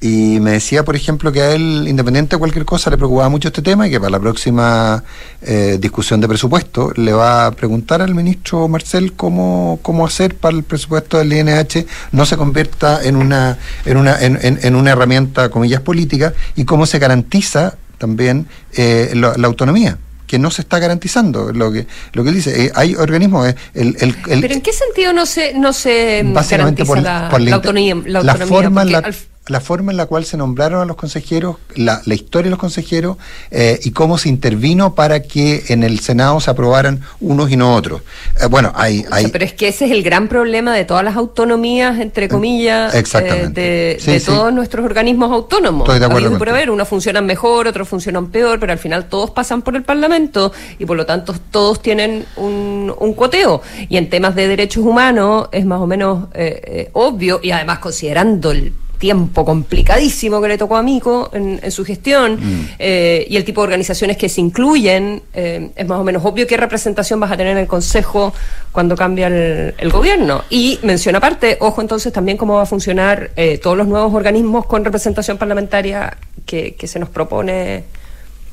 y 0.00 0.38
me 0.40 0.52
decía, 0.52 0.84
por 0.84 0.94
ejemplo, 0.94 1.32
que 1.32 1.42
a 1.42 1.50
él, 1.52 1.86
independiente 1.88 2.36
de 2.36 2.38
cualquier 2.38 2.64
cosa, 2.64 2.88
le 2.88 2.96
preocupaba 2.96 3.28
mucho 3.30 3.48
este 3.48 3.62
tema 3.62 3.88
y 3.88 3.90
que 3.90 3.98
para 3.98 4.10
la 4.10 4.20
próxima 4.20 5.02
eh, 5.42 5.76
discusión 5.80 6.20
de 6.20 6.28
presupuesto 6.28 6.92
le 6.94 7.12
va 7.12 7.46
a 7.46 7.50
preguntar 7.50 8.00
al 8.00 8.14
ministro 8.14 8.68
Marcel 8.68 9.14
cómo, 9.14 9.80
cómo 9.82 10.06
hacer 10.06 10.36
para 10.36 10.56
el 10.56 10.62
presupuesto 10.62 11.18
del 11.18 11.32
INH 11.32 11.84
no 12.12 12.24
se 12.26 12.36
convierta 12.36 13.02
en 13.02 13.16
una, 13.16 13.58
en 13.84 13.96
una, 13.96 14.20
en, 14.22 14.38
en- 14.40 14.60
en 14.62 14.76
una 14.76 14.92
herramienta, 14.92 15.48
comillas, 15.50 15.80
política 15.80 16.32
y 16.54 16.64
cómo 16.64 16.86
se 16.86 17.00
garantiza 17.00 17.74
también 17.98 18.46
eh, 18.76 19.12
la, 19.14 19.34
la 19.36 19.46
autonomía 19.46 19.98
que 20.26 20.38
no 20.38 20.50
se 20.50 20.60
está 20.62 20.78
garantizando 20.78 21.52
lo 21.54 21.72
que 21.72 21.86
lo 22.12 22.22
que 22.22 22.28
él 22.30 22.34
dice 22.36 22.66
eh, 22.66 22.72
hay 22.74 22.94
organismos 22.94 23.48
eh, 23.48 23.56
el, 23.74 23.96
el- 24.00 24.16
el- 24.28 24.40
Pero 24.42 24.54
¿en 24.54 24.60
qué 24.60 24.72
sentido 24.72 25.12
no 25.12 25.24
se, 25.26 25.54
no 25.54 25.72
se 25.72 26.22
básicamente 26.26 26.84
garantiza 26.84 26.86
por, 26.86 27.02
la, 27.02 27.28
por 27.30 27.40
la 27.40 27.54
autonomía? 27.56 27.94
La, 28.06 28.18
autonomía? 28.20 28.46
forma 28.46 28.84
la, 28.84 28.98
al- 28.98 29.16
la 29.48 29.60
forma 29.60 29.90
en 29.90 29.96
la 29.96 30.06
cual 30.06 30.24
se 30.24 30.36
nombraron 30.36 30.80
a 30.80 30.84
los 30.84 30.96
consejeros, 30.96 31.56
la, 31.74 32.00
la 32.04 32.14
historia 32.14 32.44
de 32.44 32.50
los 32.50 32.58
consejeros 32.58 33.16
eh, 33.50 33.78
y 33.82 33.90
cómo 33.92 34.18
se 34.18 34.28
intervino 34.28 34.94
para 34.94 35.22
que 35.22 35.64
en 35.68 35.82
el 35.82 36.00
Senado 36.00 36.40
se 36.40 36.50
aprobaran 36.50 37.00
unos 37.20 37.50
y 37.50 37.56
no 37.56 37.74
otros. 37.74 38.02
Eh, 38.40 38.46
bueno, 38.46 38.72
hay, 38.74 39.04
hay 39.10 39.28
pero 39.28 39.44
es 39.44 39.52
que 39.52 39.68
ese 39.68 39.86
es 39.86 39.90
el 39.90 40.02
gran 40.02 40.28
problema 40.28 40.74
de 40.74 40.84
todas 40.84 41.04
las 41.04 41.16
autonomías, 41.16 41.98
entre 42.00 42.28
comillas, 42.28 42.94
eh, 42.94 42.98
Exactamente. 42.98 43.60
de, 43.60 43.96
Sí, 44.00 44.12
de 44.12 44.20
sí. 44.20 44.26
todos 44.26 44.52
nuestros 44.52 44.84
organismos 44.84 45.30
autónomos. 45.32 45.88
Estoy 45.88 46.00
de 46.00 46.06
acuerdo 46.06 46.38
por 46.38 46.48
haber, 46.48 46.70
unos 46.70 46.88
funcionan 46.88 47.26
mejor, 47.26 47.66
otros 47.66 47.88
funcionan 47.88 48.28
peor, 48.28 48.60
pero 48.60 48.72
al 48.72 48.78
final 48.78 49.08
todos 49.08 49.30
pasan 49.30 49.62
por 49.62 49.76
el 49.76 49.82
Parlamento 49.82 50.52
y 50.78 50.84
por 50.84 50.96
lo 50.96 51.06
tanto 51.06 51.34
todos 51.50 51.80
tienen 51.80 52.26
un, 52.36 52.92
un 52.98 53.14
cuoteo. 53.14 53.62
Y 53.88 53.96
en 53.96 54.10
temas 54.10 54.34
de 54.34 54.48
derechos 54.48 54.84
humanos 54.84 55.48
es 55.52 55.64
más 55.64 55.80
o 55.80 55.86
menos 55.86 56.28
eh, 56.34 56.90
obvio 56.92 57.40
y 57.42 57.50
además 57.50 57.78
considerando 57.78 58.50
el 58.50 58.72
tiempo 58.98 59.44
complicadísimo 59.44 60.40
que 60.42 60.48
le 60.48 60.58
tocó 60.58 60.76
a 60.76 60.82
Mico 60.82 61.30
en, 61.32 61.60
en 61.62 61.70
su 61.70 61.84
gestión 61.84 62.08
Mm. 62.08 62.68
eh, 62.78 63.26
y 63.28 63.36
el 63.36 63.44
tipo 63.44 63.60
de 63.60 63.64
organizaciones 63.66 64.16
que 64.16 64.28
se 64.28 64.40
incluyen, 64.40 65.22
eh, 65.32 65.70
es 65.74 65.86
más 65.86 65.98
o 65.98 66.04
menos 66.04 66.24
obvio 66.24 66.46
qué 66.46 66.56
representación 66.56 67.20
vas 67.20 67.30
a 67.30 67.36
tener 67.36 67.52
en 67.52 67.58
el 67.58 67.66
Consejo 67.66 68.32
cuando 68.72 68.96
cambia 68.96 69.26
el, 69.28 69.74
el 69.78 69.90
gobierno. 69.90 70.42
Y 70.50 70.78
menciona 70.82 71.18
aparte, 71.18 71.56
ojo 71.60 71.80
entonces 71.80 72.12
también 72.12 72.36
cómo 72.36 72.54
va 72.54 72.62
a 72.62 72.66
funcionar 72.66 73.30
eh, 73.36 73.58
todos 73.58 73.76
los 73.76 73.86
nuevos 73.86 74.12
organismos 74.14 74.66
con 74.66 74.84
representación 74.84 75.38
parlamentaria 75.38 76.16
que, 76.46 76.74
que 76.74 76.86
se 76.86 76.98
nos 76.98 77.08
propone 77.08 77.84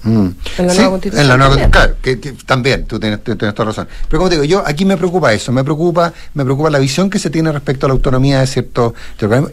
Mm. 0.06 0.28
En 0.60 0.68
la 0.68 0.74
Sí, 0.74 0.78
nueva 0.78 0.92
constitución 0.92 1.22
en 1.24 1.28
la 1.28 1.38
nueva- 1.38 1.50
también. 1.54 1.72
claro, 1.72 1.96
que, 2.02 2.20
que 2.20 2.32
también, 2.46 2.86
tú 2.86 3.00
tienes, 3.00 3.24
tú 3.24 3.36
tienes 3.36 3.56
toda 3.56 3.70
razón. 3.70 3.88
Pero 4.08 4.20
como 4.20 4.30
te 4.30 4.36
digo, 4.36 4.46
yo 4.46 4.64
aquí 4.66 4.86
me 4.86 4.98
preocupa 4.98 5.34
eso, 5.34 5.52
me 5.52 5.64
preocupa, 5.64 6.14
me 6.36 6.44
preocupa 6.46 6.70
la 6.70 6.78
visión 6.80 7.10
que 7.10 7.18
se 7.20 7.30
tiene 7.32 7.52
respecto 7.52 7.86
a 7.86 7.90
la 7.90 7.94
autonomía 7.94 8.40
de 8.40 8.48
ciertos 8.48 8.94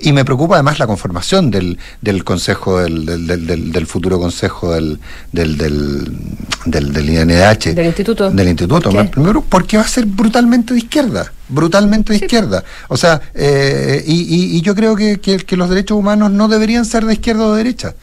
y 0.03 0.13
me 0.13 0.25
preocupa 0.25 0.57
además 0.57 0.79
la 0.79 0.87
conformación 0.87 1.51
del, 1.51 1.79
del 2.03 2.23
consejo, 2.23 2.79
del, 2.81 3.07
del, 3.07 3.27
del, 3.27 3.47
del- 3.47 3.73
del 3.73 3.87
futuro 3.87 4.19
consejo 4.21 4.73
del, 4.75 5.01
del, 5.33 5.57
del, 5.57 6.13
del, 6.67 6.93
del 6.93 7.11
INDH. 7.11 7.75
Del 7.75 7.87
instituto. 7.87 8.31
Del 8.31 8.49
instituto. 8.49 8.91
Primero, 9.11 9.43
porque 9.49 9.79
va 9.79 9.85
a 9.85 9.89
ser 9.89 10.05
brutalmente 10.07 10.75
de 10.75 10.81
izquierda, 10.81 11.33
brutalmente 11.49 12.13
de 12.13 12.19
izquierda. 12.19 12.63
O 12.89 12.97
sea, 12.99 13.21
eh, 13.35 14.05
y, 14.07 14.21
y- 14.35 14.57
y 14.59 14.61
yo 14.61 14.75
creo 14.75 14.95
que, 14.97 15.19
que, 15.19 15.39
que 15.39 15.57
los 15.57 15.71
derechos 15.71 15.97
humanos 15.97 16.31
no 16.31 16.49
deberían 16.49 16.85
ser 16.85 17.07
de 17.07 17.15
izquierda 17.15 17.47
o 17.47 17.53
de 17.53 17.59
derecha 17.65 17.95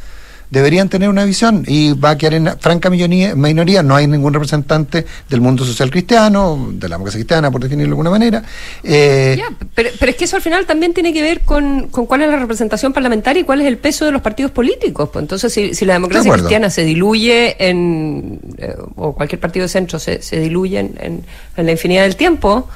deberían 0.52 0.90
tener 0.90 1.10
una 1.10 1.26
visión 1.26 1.64
y 1.68 1.94
va 1.94 2.12
a 2.12 2.18
quedar 2.18 2.34
en 2.34 2.50
franca 2.60 2.90
minoría, 2.90 3.36
minoría. 3.36 3.84
No 3.84 3.96
hay 3.96 4.08
ningún 4.08 4.34
representante 4.34 5.06
del 5.30 5.42
mundo 5.42 5.64
social 5.66 5.92
cristiano, 5.92 6.70
de 6.74 6.90
la 6.90 6.96
democracia 6.96 7.20
cristiana, 7.20 7.52
por 7.52 7.62
definirlo 7.62 7.90
de 7.90 7.92
alguna 7.94 8.10
manera. 8.10 8.44
Eh, 8.84 9.36
Ya, 9.38 9.46
pero, 9.76 9.90
pero 10.00 10.12
es 10.12 10.18
que 10.18 10.26
eso 10.26 10.36
al 10.36 10.42
final 10.42 10.66
también 10.66 10.94
tiene 10.94 11.14
que 11.14 11.22
ver 11.22 11.42
con, 11.42 11.88
con 11.90 12.06
cuál 12.06 12.24
es 12.24 12.30
la 12.30 12.38
representación 12.38 12.94
parlamentaria 12.94 13.42
y 13.42 13.44
cuál 13.44 13.62
es 13.62 13.68
el 13.68 13.78
peso 13.78 14.06
de 14.06 14.12
los 14.12 14.22
partidos 14.22 14.52
políticos. 14.52 15.10
Pues 15.14 15.22
entonces, 15.24 15.54
si, 15.54 15.74
si 15.74 15.86
la 15.86 15.94
democracia 15.94 16.32
cristiana 16.34 16.70
se 16.70 16.84
diluye 16.84 17.56
en, 17.70 18.40
eh, 18.58 18.76
o 18.96 19.14
cualquier 19.14 19.40
partido 19.40 19.64
de 19.66 19.70
centro 19.70 20.00
se, 20.00 20.22
se 20.22 20.40
diluye 20.40 20.80
en, 20.80 20.96
en- 21.00 21.24
en 21.58 21.66
la 21.66 21.72
infinidad 21.74 22.04
del 22.04 22.16
tiempo, 22.16 22.68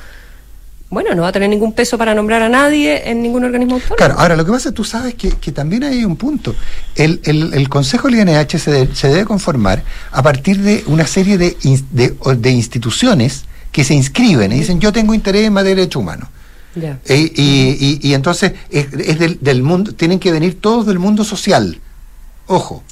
bueno, 0.93 1.13
no 1.15 1.23
va 1.23 1.29
a 1.29 1.31
tener 1.31 1.49
ningún 1.49 1.73
peso 1.73 1.97
para 1.97 2.13
nombrar 2.15 2.41
a 2.41 2.49
nadie 2.49 3.09
en 3.09 3.21
ningún 3.21 3.43
organismo 3.43 3.75
autónomo. 3.75 3.95
Claro, 3.97 4.15
ahora 4.17 4.35
lo 4.35 4.45
que 4.45 4.51
pasa, 4.51 4.71
tú 4.71 4.83
sabes 4.83 5.15
que, 5.15 5.29
que 5.31 5.51
también 5.51 5.83
hay 5.83 6.05
un 6.05 6.15
punto. 6.15 6.55
El, 6.95 7.19
el, 7.23 7.53
el 7.53 7.69
Consejo 7.69 8.07
del 8.09 8.19
INH 8.27 8.59
se, 8.59 8.71
de- 8.71 8.95
se 8.95 9.07
debe 9.07 9.25
conformar 9.25 9.83
a 10.11 10.21
partir 10.21 10.59
de 10.61 10.83
una 10.87 11.05
serie 11.07 11.37
de, 11.37 11.57
de, 11.91 12.15
o- 12.19 12.35
de 12.35 12.49
instituciones 12.51 13.45
que 13.71 13.83
se 13.83 13.93
inscriben 13.95 14.51
y 14.51 14.59
dicen 14.59 14.79
yo 14.79 14.91
tengo 14.93 15.13
interés 15.13 15.45
en 15.47 15.53
materia 15.53 15.75
de 15.75 15.81
derechos 15.81 15.99
humanos. 16.01 16.29
Ya. 16.75 16.99
E- 17.05 17.31
y, 17.35 17.99
y- 18.01 18.09
y 18.09 18.13
entonces 18.13 18.53
es, 18.69 18.87
es 18.93 19.19
del, 19.19 19.37
del 19.41 19.63
mundo, 19.63 19.93
tienen 19.93 20.19
que 20.19 20.31
venir 20.31 20.59
todos 20.61 20.85
del 20.85 20.99
mundo 20.99 21.23
social. 21.23 21.79
Ojo. 22.47 22.83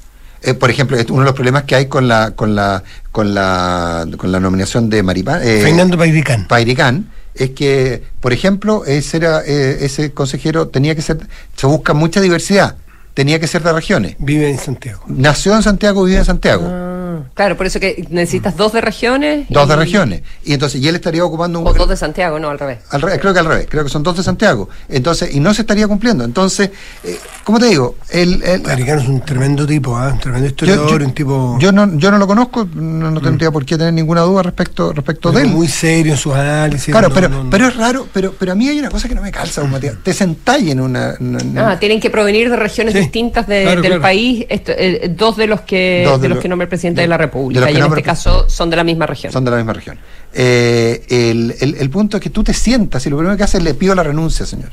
Eh, 0.44 0.56
por 0.56 0.72
ejemplo, 0.72 0.98
es 0.98 1.06
uno 1.10 1.20
de 1.20 1.26
los 1.26 1.36
problemas 1.36 1.66
que 1.66 1.76
hay 1.76 1.86
con 1.86 2.08
la 2.08 2.32
con 2.32 2.56
la 2.56 2.84
con 3.12 3.36
la 3.36 4.08
con 4.18 4.32
la 4.32 4.40
nominación 4.40 4.90
de 4.90 5.04
Maripán 5.04 5.40
eh, 5.44 5.60
Fernando 5.62 6.00
Pairicán. 6.00 6.48
Pairicán 6.48 7.12
es 7.36 7.52
que, 7.52 8.04
por 8.20 8.34
ejemplo, 8.34 8.84
ese 8.86 9.18
era 9.18 9.42
eh, 9.46 9.86
ese 9.86 10.12
consejero 10.12 10.68
tenía 10.68 10.96
que 10.96 11.02
ser 11.02 11.20
se 11.56 11.68
busca 11.68 11.94
mucha 11.94 12.22
diversidad, 12.22 12.76
tenía 13.14 13.40
que 13.40 13.48
ser 13.48 13.64
de 13.64 13.74
regiones. 13.74 14.16
Vive 14.20 14.50
en 14.50 14.58
Santiago. 14.58 15.02
Nació 15.08 15.56
en 15.56 15.64
Santiago, 15.64 16.04
vive 16.04 16.20
en 16.20 16.26
Santiago. 16.26 16.64
Ah, 16.70 17.20
claro, 17.34 17.58
por 17.58 17.66
eso 17.66 17.80
que 17.80 18.06
necesitas 18.10 18.56
dos 18.56 18.74
de 18.74 18.82
regiones. 18.82 19.46
Dos 19.50 19.68
de 19.68 19.76
regiones. 19.76 20.22
Y 20.44 20.54
entonces, 20.54 20.82
y 20.82 20.88
él 20.88 20.96
estaría 20.96 21.24
ocupando 21.26 21.60
un 21.60 21.68
O 21.68 21.74
dos 21.74 21.90
de 21.90 21.98
Santiago, 21.98 22.40
no, 22.40 22.50
al 22.50 22.58
revés. 22.60 22.80
Al 22.90 23.02
revés, 23.02 23.20
creo 23.20 23.34
que 23.34 23.40
al 23.40 23.46
revés, 23.46 23.68
creo 23.70 23.84
que 23.84 23.90
son 23.90 24.02
dos 24.04 24.16
de 24.18 24.24
Santiago. 24.24 24.70
Entonces, 24.90 25.34
y 25.36 25.40
no 25.40 25.54
se 25.54 25.62
estaría 25.62 25.88
cumpliendo. 25.88 26.24
Entonces, 26.24 26.72
eh, 27.04 27.18
¿cómo 27.44 27.60
te 27.60 27.66
digo? 27.68 27.96
El, 28.10 28.42
el- 28.44 28.62
Pairicán 28.62 29.00
es 29.00 29.08
un 29.08 29.22
tremendo 29.22 29.66
tipo, 29.68 29.96
¿ah? 29.98 30.10
un 30.14 30.20
tremendo 30.20 30.48
historiador, 30.48 31.00
yo- 31.02 31.06
un 31.08 31.14
tipo 31.14 31.58
yo 31.60 31.72
no, 31.72 31.98
yo 31.98 32.12
no 32.12 32.18
lo 32.18 32.28
conozco, 32.28 32.68
no, 32.74 33.12
no 33.12 33.22
tendría 33.22 33.52
por 33.52 33.66
qué 33.66 33.78
tener 33.78 33.94
ninguna 33.94 34.22
duda 34.22 34.44
respecto, 34.44 34.94
respecto 34.94 35.32
de 35.32 35.42
él. 35.44 35.48
muy 35.50 35.68
serio 35.68 36.14
en 36.14 36.18
sus 36.18 36.34
análisis. 36.34 36.92
claro, 36.92 37.10
no- 37.10 37.14
pero, 37.16 37.30
no- 37.30 37.44
no- 37.44 37.50
pero 37.50 37.68
es 37.68 37.76
raro, 37.76 38.08
pero, 38.14 38.34
pero 38.38 38.54
a 38.54 38.56
mí 38.56 38.68
hay 38.70 38.80
una 38.80 38.90
cosa 38.90 39.08
que 39.10 39.16
no 39.16 39.22
me 39.22 39.32
calza, 39.32 39.64
Matías. 39.66 39.96
Te 40.04 40.14
sentáis 40.14 40.70
en 40.72 40.80
una. 40.82 41.16
en 41.20 41.58
Ah, 41.58 41.78
tienen 41.80 42.00
que 42.00 42.10
provenir 42.10 42.50
de 42.50 42.56
regiones 42.56 42.94
Sí, 42.94 43.01
distintas 43.06 43.48
de- 43.48 43.64
claro, 43.64 43.82
del 43.82 43.92
claro. 43.92 44.02
país, 44.02 44.46
esto, 44.50 44.72
eh, 44.76 45.14
dos 45.16 45.38
de 45.38 45.48
los 45.48 45.62
que 45.62 46.04
Dos 46.06 46.20
de, 46.20 46.24
de 46.24 46.30
los 46.30 46.36
lo- 46.38 46.42
que 46.42 46.48
nombra 46.50 46.64
el 46.66 46.70
presidente 46.70 47.02
de- 47.02 47.04
de, 47.04 47.10
la 47.10 47.18
República, 47.18 47.70
y 47.72 47.78
en 47.78 47.84
este 47.86 48.02
caso 48.04 48.50
son 48.50 48.70
de 48.70 48.76
la 48.78 48.84
misma 48.84 49.06
región. 49.06 49.32
Son 49.34 49.44
de 49.46 49.52
la 49.52 49.58
misma 49.58 49.74
región. 49.74 49.98
Eh, 50.34 51.04
el, 51.10 51.56
el- 51.60 51.76
el 51.76 51.90
punto 51.90 52.18
es 52.18 52.24
que 52.24 52.30
tú 52.30 52.44
te 52.44 52.54
sientas 52.54 53.06
y 53.06 53.10
lo 53.10 53.18
primero 53.18 53.36
que 53.38 53.44
haces 53.44 53.56
es 53.56 53.64
le 53.64 53.74
pido 53.74 53.94
la 53.96 54.04
renuncia, 54.04 54.46
señor. 54.46 54.70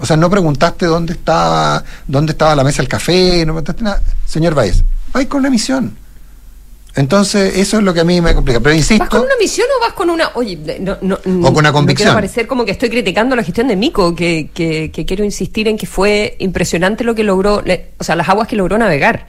O 0.00 0.06
sea, 0.06 0.16
no 0.16 0.30
preguntaste 0.30 0.86
dónde 0.86 1.14
estaba, 1.14 1.82
dónde 2.06 2.32
estaba 2.32 2.54
la 2.54 2.62
mesa 2.62 2.78
del 2.82 2.88
café, 2.88 3.38
no 3.44 3.52
preguntaste 3.54 3.82
nada. 3.82 4.00
Señor 4.24 4.54
Baez, 4.54 4.84
vais 5.12 5.26
con 5.26 5.40
una 5.40 5.50
misión. 5.50 5.96
Entonces, 6.98 7.56
eso 7.56 7.78
es 7.78 7.82
lo 7.84 7.94
que 7.94 8.00
a 8.00 8.04
mí 8.04 8.20
me 8.20 8.34
complica. 8.34 8.60
Pero 8.60 8.74
insisto. 8.74 8.98
¿Vas 9.04 9.08
con 9.10 9.20
una 9.20 9.36
misión 9.40 9.66
o 9.76 9.80
vas 9.80 9.92
con 9.92 10.10
una.? 10.10 10.30
Oye, 10.34 10.58
no, 10.80 10.98
no, 11.00 11.14
O 11.14 11.52
con 11.52 11.58
una 11.58 11.68
No 11.68 11.72
convicción. 11.72 12.06
quiero 12.08 12.14
parecer 12.14 12.46
como 12.46 12.64
que 12.64 12.72
estoy 12.72 12.90
criticando 12.90 13.36
la 13.36 13.44
gestión 13.44 13.68
de 13.68 13.76
Mico, 13.76 14.14
que, 14.14 14.50
que, 14.52 14.90
que 14.90 15.06
quiero 15.06 15.24
insistir 15.24 15.68
en 15.68 15.78
que 15.78 15.86
fue 15.86 16.34
impresionante 16.40 17.04
lo 17.04 17.14
que 17.14 17.22
logró, 17.24 17.62
le- 17.62 17.90
o 17.98 18.04
sea, 18.04 18.16
las 18.16 18.28
aguas 18.28 18.48
que 18.48 18.56
logró 18.56 18.76
navegar. 18.78 19.26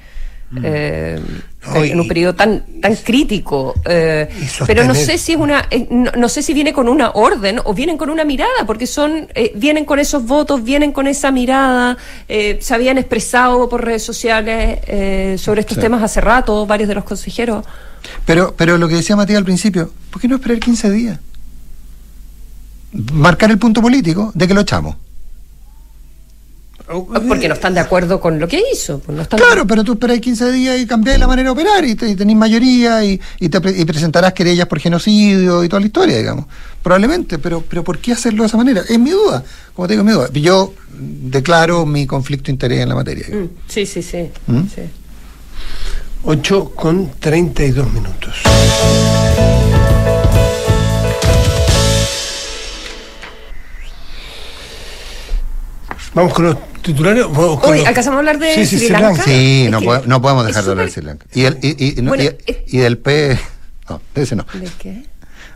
eh, 0.63 1.19
No, 1.67 1.83
en 1.83 1.99
un 1.99 2.07
periodo 2.07 2.33
tan 2.35 2.63
tan 2.81 2.95
crítico 2.95 3.75
eh, 3.83 4.29
pero 4.65 4.85
no 4.85 4.95
sé 4.95 5.17
si 5.17 5.33
es 5.33 5.37
una 5.37 5.65
eh, 5.69 5.87
no, 5.89 6.09
no 6.17 6.29
sé 6.29 6.41
si 6.41 6.53
viene 6.53 6.71
con 6.71 6.87
una 6.87 7.11
orden 7.11 7.59
o 7.65 7.73
vienen 7.73 7.97
con 7.97 8.09
una 8.09 8.23
mirada 8.23 8.65
porque 8.65 8.87
son 8.87 9.27
eh, 9.35 9.51
vienen 9.55 9.83
con 9.83 9.99
esos 9.99 10.25
votos 10.25 10.63
vienen 10.63 10.93
con 10.93 11.05
esa 11.05 11.31
mirada 11.31 11.97
se 12.29 12.73
habían 12.73 12.97
expresado 12.97 13.67
por 13.67 13.83
redes 13.83 14.03
sociales 14.03 14.79
sobre 15.41 15.59
estos 15.61 15.75
Sí. 15.75 15.81
temas 15.81 16.01
hace 16.01 16.21
rato 16.21 16.65
varios 16.65 16.87
de 16.87 16.95
los 16.95 17.03
consejeros 17.03 17.65
Pero, 18.25 18.53
pero 18.55 18.77
lo 18.77 18.87
que 18.87 18.95
decía 18.95 19.17
Matías 19.17 19.37
al 19.39 19.43
principio, 19.45 19.91
¿por 20.11 20.21
qué 20.21 20.29
no 20.29 20.35
esperar 20.35 20.59
15 20.59 20.89
días? 20.91 21.19
Marcar 23.13 23.51
el 23.51 23.57
punto 23.59 23.81
político 23.81 24.31
de 24.33 24.47
que 24.47 24.53
lo 24.53 24.61
echamos. 24.61 24.95
Porque 27.27 27.47
no 27.47 27.53
están 27.53 27.75
de 27.75 27.79
acuerdo 27.81 28.19
con 28.19 28.39
lo 28.39 28.47
que 28.47 28.61
hizo. 28.73 28.97
Pues 28.99 29.15
no 29.15 29.21
están 29.21 29.39
Claro, 29.39 29.67
pero 29.67 29.83
tú 29.83 29.93
esperáis 29.93 30.21
15 30.21 30.51
días 30.51 30.79
y 30.79 30.87
cambiáis 30.87 31.19
la 31.19 31.27
manera 31.27 31.49
de 31.49 31.51
operar 31.51 31.85
y, 31.85 31.93
te- 31.93 32.09
y 32.09 32.15
tenéis 32.15 32.37
mayoría 32.39 33.03
y, 33.05 33.21
y 33.39 33.49
te 33.49 33.57
y 33.79 33.85
presentarás 33.85 34.33
querellas 34.33 34.65
por 34.67 34.79
genocidio 34.79 35.63
y 35.63 35.69
toda 35.69 35.79
la 35.81 35.85
historia, 35.85 36.17
digamos. 36.17 36.45
Probablemente, 36.81 37.37
pero, 37.37 37.61
pero 37.67 37.83
¿por 37.83 37.99
qué 37.99 38.13
hacerlo 38.13 38.41
de 38.43 38.47
esa 38.47 38.57
manera? 38.57 38.81
Es 38.89 38.97
mi 38.97 39.11
duda, 39.11 39.43
como 39.75 39.87
te 39.87 39.93
digo, 39.93 40.01
es 40.01 40.05
mi 40.07 40.13
duda. 40.13 40.29
Yo 40.33 40.73
declaro 40.99 41.85
mi 41.85 42.07
conflicto 42.07 42.45
de 42.47 42.53
interés 42.53 42.79
en 42.79 42.89
la 42.89 42.95
materia. 42.95 43.25
Mm, 43.29 43.49
Sí, 43.67 43.85
sí, 43.85 44.01
sí. 44.01 44.29
¿Mm? 44.47 44.61
sí. 44.73 44.81
8 46.23 46.71
con 46.75 47.11
32 47.19 47.93
minutos. 47.93 48.33
Vamos 56.13 56.33
con 56.33 56.45
los 56.45 56.57
titulares. 56.93 57.25
Hoy 57.25 57.77
los- 57.79 57.87
alcanzamos 57.87 58.15
a 58.17 58.19
hablar 58.19 58.39
de 58.39 58.53
Sí, 58.55 58.65
sí, 58.65 58.77
Sri 58.77 58.87
Sri 58.87 58.89
Lanka. 58.89 59.23
Sí, 59.23 59.67
no, 59.71 59.79
no 60.05 60.21
podemos 60.21 60.45
dejar 60.45 60.63
de 60.65 60.71
hablar 60.71 60.85
de 60.85 60.91
Sri 60.91 61.01
Lanka. 61.03 61.25
Y, 61.33 61.43
el, 61.45 61.57
y, 61.61 61.99
y- 61.99 62.01
no, 62.01 62.09
Bueno, 62.09 62.23
y- 62.23 62.27
es- 62.45 62.57
y 62.73 62.77
del 62.77 62.97
pez... 62.97 63.39
No, 63.89 64.01
de 64.13 64.21
ese 64.21 64.35
no. 64.35 64.45
¿De 64.53 64.69
qué? 64.77 65.05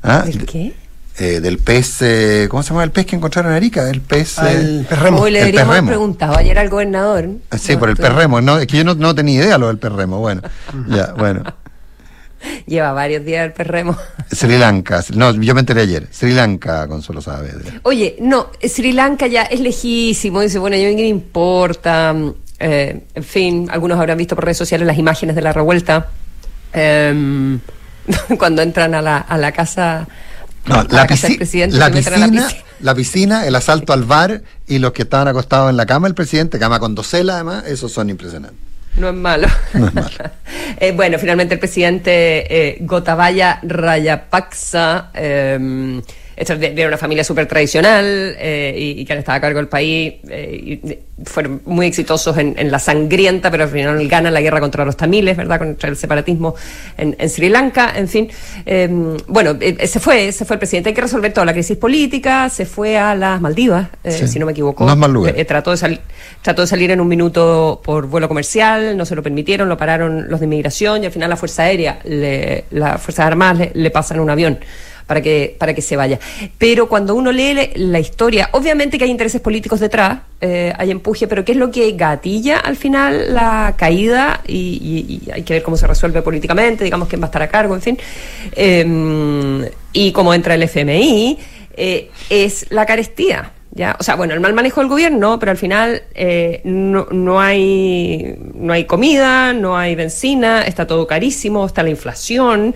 Ah, 0.01 0.23
¿Del 0.25 0.39
de- 0.39 0.45
qué? 0.45 0.73
eh, 1.19 1.39
del 1.39 1.59
pez... 1.59 1.97
eh, 2.01 2.47
¿Cómo 2.49 2.63
se 2.63 2.69
llama 2.69 2.83
el 2.83 2.91
pez 2.91 3.05
que 3.05 3.15
encontraron 3.15 3.51
en 3.51 3.57
Arica? 3.57 3.87
El 3.89 4.01
pez... 4.01 4.37
eh, 4.39 4.41
Al 4.41 4.85
perremo. 4.89 5.19
Hoy 5.19 5.31
le 5.31 5.39
el 5.39 5.45
deberíamos 5.45 5.75
haber 5.77 5.87
preguntado 5.89 6.35
ayer 6.37 6.57
al 6.57 6.69
gobernador. 6.69 7.29
Sí, 7.59 7.73
No, 7.73 7.79
por 7.79 7.89
el 7.89 7.95
tú- 7.95 8.01
perremo. 8.01 8.41
No, 8.41 8.57
es 8.57 8.65
que 8.67 8.77
yo 8.77 8.83
no, 8.83 8.95
no 8.95 9.13
tenía 9.13 9.43
idea 9.43 9.57
lo 9.59 9.67
del 9.67 9.77
perremo. 9.77 10.17
Bueno, 10.19 10.41
ya, 10.87 11.13
bueno. 11.17 11.43
Lleva 12.67 12.91
varios 12.93 13.23
días 13.25 13.45
el 13.45 13.53
perremo. 13.53 13.97
Sri 14.31 14.57
Lanka. 14.57 15.03
No, 15.15 15.31
yo 15.33 15.53
me 15.53 15.61
enteré 15.61 15.81
ayer. 15.81 16.07
Sri 16.11 16.33
Lanka, 16.33 16.87
Consuelo 16.87 17.21
Saavedra. 17.21 17.79
Oye, 17.83 18.15
no, 18.19 18.49
Sri 18.61 18.91
Lanka 18.91 19.27
ya 19.27 19.43
es 19.43 19.59
lejísimo. 19.59 20.41
Dice, 20.41 20.59
bueno, 20.59 20.75
yo 20.75 20.89
qué 20.89 20.95
me 20.95 21.07
importa. 21.07 22.15
Eh, 22.59 23.03
en 23.13 23.23
fin, 23.23 23.67
algunos 23.71 23.99
habrán 23.99 24.17
visto 24.17 24.35
por 24.35 24.45
redes 24.45 24.57
sociales 24.57 24.87
las 24.87 24.97
imágenes 24.97 25.35
de 25.35 25.41
la 25.41 25.53
revuelta. 25.53 26.07
Em, 26.71 27.59
cuando 28.37 28.61
entran 28.61 28.95
a 28.95 29.01
la, 29.01 29.17
a 29.17 29.37
la 29.37 29.51
casa. 29.51 30.07
No, 30.65 30.75
a 30.75 30.83
la, 30.89 31.07
casa 31.07 31.27
del 31.27 31.35
pisci- 31.35 31.37
presidente, 31.37 31.77
la 31.77 31.87
se 31.87 31.91
meten 31.93 32.13
a 32.13 32.17
la 32.17 32.25
piscina, 32.27 32.47
la 32.79 32.95
piscina, 32.95 33.45
el 33.47 33.55
asalto 33.55 33.91
al 33.91 34.03
bar 34.03 34.43
y 34.65 34.79
los 34.79 34.93
que 34.93 35.01
estaban 35.01 35.27
acostados 35.27 35.69
en 35.69 35.75
la 35.77 35.85
cama 35.85 36.07
del 36.07 36.15
presidente, 36.15 36.57
cama 36.57 36.79
con 36.79 36.95
dosela 36.95 37.35
además, 37.35 37.65
esos 37.67 37.91
son 37.91 38.09
impresionantes. 38.09 38.57
No 38.97 39.09
es 39.09 39.15
malo. 39.15 39.47
No 39.73 39.87
es 39.87 39.93
malo. 39.93 40.09
Eh, 40.79 40.91
bueno, 40.91 41.19
finalmente 41.19 41.53
el 41.53 41.59
presidente 41.59 42.11
eh, 42.49 42.77
Gotabaya 42.81 43.59
Rayapaksa 43.61 45.11
eh, 45.13 46.01
Estos 46.35 46.59
de, 46.59 46.71
de 46.71 46.87
una 46.87 46.97
familia 46.97 47.23
súper 47.23 47.45
tradicional 47.47 48.35
eh, 48.39 48.75
y, 48.77 49.01
y 49.01 49.05
que 49.05 49.13
han 49.13 49.19
estado 49.19 49.37
a 49.37 49.41
cargo 49.41 49.59
del 49.59 49.67
país 49.67 50.15
eh, 50.29 50.79
y 50.83 50.97
fueron 51.25 51.61
muy 51.65 51.85
exitosos 51.85 52.35
en, 52.37 52.55
en 52.57 52.71
la 52.71 52.79
sangrienta, 52.79 53.51
pero 53.51 53.63
al 53.65 53.69
final 53.69 54.07
ganan 54.07 54.33
la 54.33 54.41
guerra 54.41 54.59
contra 54.59 54.83
los 54.83 54.97
tamiles, 54.97 55.37
¿verdad? 55.37 55.59
Contra 55.59 55.89
el 55.89 55.95
separatismo 55.95 56.55
en, 56.97 57.15
en 57.19 57.29
Sri 57.29 57.49
Lanka, 57.49 57.93
en 57.95 58.07
fin. 58.07 58.29
Eh, 58.65 58.89
bueno, 59.27 59.55
eh, 59.59 59.85
se 59.87 59.99
fue, 59.99 60.31
se 60.31 60.43
fue 60.45 60.55
el 60.55 60.59
presidente. 60.59 60.89
Hay 60.89 60.95
que 60.95 61.01
resolver 61.01 61.31
toda 61.31 61.45
la 61.45 61.53
crisis 61.53 61.77
política, 61.77 62.49
se 62.49 62.65
fue 62.65 62.97
a 62.97 63.13
las 63.15 63.39
Maldivas, 63.39 63.89
eh, 64.03 64.11
Sí. 64.11 64.27
si 64.27 64.39
no 64.39 64.45
me 64.47 64.51
equivoco. 64.53 64.85
No 64.85 64.91
es 64.91 64.97
mal 64.97 65.11
lugar. 65.13 65.35
Trató, 65.45 65.71
de 65.71 65.77
sal- 65.77 66.01
trató 66.41 66.61
de 66.63 66.67
salir 66.67 66.89
en 66.91 66.99
un 66.99 67.07
minuto 67.07 67.79
por 67.83 68.07
vuelo 68.07 68.27
comercial, 68.27 68.97
no 68.97 69.05
se 69.05 69.15
lo 69.15 69.21
permitieron, 69.21 69.69
lo 69.69 69.77
pararon 69.77 70.29
los 70.29 70.39
de 70.39 70.45
inmigración 70.47 71.03
y 71.03 71.05
al 71.05 71.11
final 71.11 71.29
la 71.29 71.37
Fuerza 71.37 71.63
Aérea, 71.63 71.99
le- 72.03 72.65
las 72.71 72.99
Fuerzas 73.01 73.27
Armadas 73.27 73.57
le, 73.59 73.71
le 73.75 73.91
pasan 73.91 74.19
un 74.19 74.29
avión 74.29 74.57
para 75.07 75.21
que, 75.21 75.55
para 75.59 75.73
que 75.73 75.81
se 75.81 75.95
vaya. 75.95 76.19
Pero 76.57 76.87
cuando 76.87 77.15
uno 77.15 77.31
lee 77.31 77.53
le- 77.53 77.71
la 77.75 77.99
historia, 77.99 78.49
obviamente 78.53 78.97
que 78.97 79.03
hay 79.05 79.11
intereses 79.11 79.41
políticos 79.41 79.79
detrás, 79.79 80.19
eh, 80.41 80.73
hay 80.77 80.91
empuje, 80.91 81.27
pero 81.27 81.43
¿qué 81.45 81.53
es 81.53 81.57
lo 81.57 81.71
que 81.71 81.91
gatilla 81.93 82.59
al 82.59 82.75
final 82.75 83.33
la 83.33 83.75
caída? 83.77 84.41
Y, 84.47 84.53
y- 84.81 85.27
y 85.27 85.31
hay 85.31 85.43
que 85.43 85.53
ver 85.53 85.63
cómo 85.63 85.77
se 85.77 85.87
resuelve 85.87 86.21
políticamente, 86.21 86.83
digamos 86.83 87.07
quién 87.07 87.21
va 87.21 87.25
a 87.25 87.29
estar 87.29 87.41
a 87.41 87.47
cargo, 87.49 87.75
en 87.75 87.81
fin. 87.81 87.97
Eh, 88.55 89.71
y 89.93 90.11
cómo 90.11 90.33
entra 90.33 90.55
el 90.55 90.63
FMI, 90.63 91.37
eh, 91.75 92.09
es 92.29 92.67
la 92.71 92.85
carestía. 92.85 93.51
¿Ya? 93.75 93.95
O 93.99 94.03
sea, 94.03 94.15
bueno, 94.15 94.33
el 94.33 94.39
mal 94.39 94.53
manejo 94.53 94.81
del 94.81 94.89
gobierno, 94.89 95.39
pero 95.39 95.51
al 95.51 95.57
final 95.57 96.03
eh, 96.13 96.61
no, 96.63 97.07
no, 97.11 97.41
hay, 97.41 98.37
no 98.53 98.73
hay 98.73 98.85
comida, 98.85 99.53
no 99.53 99.77
hay 99.77 99.95
benzina, 99.95 100.63
está 100.63 100.85
todo 100.85 101.07
carísimo, 101.07 101.65
está 101.65 101.83
la 101.83 101.89
inflación 101.89 102.75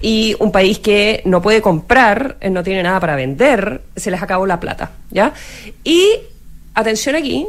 y 0.00 0.34
un 0.40 0.50
país 0.50 0.78
que 0.78 1.22
no 1.24 1.40
puede 1.40 1.62
comprar, 1.62 2.36
eh, 2.40 2.50
no 2.50 2.62
tiene 2.62 2.82
nada 2.82 2.98
para 3.00 3.16
vender, 3.16 3.82
se 3.96 4.10
les 4.10 4.22
acabó 4.22 4.46
la 4.46 4.58
plata. 4.58 4.92
¿ya? 5.10 5.32
Y, 5.84 6.10
atención 6.74 7.14
aquí, 7.14 7.46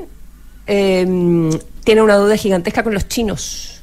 eh, 0.68 1.50
tiene 1.84 2.02
una 2.02 2.18
deuda 2.18 2.38
gigantesca 2.38 2.84
con 2.84 2.94
los 2.94 3.08
chinos. 3.08 3.82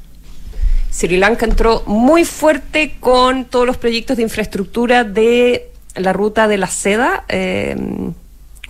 Sri 0.92 1.16
Lanka 1.18 1.46
entró 1.46 1.82
muy 1.86 2.24
fuerte 2.24 2.96
con 2.98 3.44
todos 3.44 3.66
los 3.66 3.76
proyectos 3.76 4.16
de 4.16 4.24
infraestructura 4.24 5.04
de 5.04 5.70
la 5.94 6.12
ruta 6.12 6.48
de 6.48 6.58
la 6.58 6.66
seda. 6.66 7.24
eh, 7.28 7.76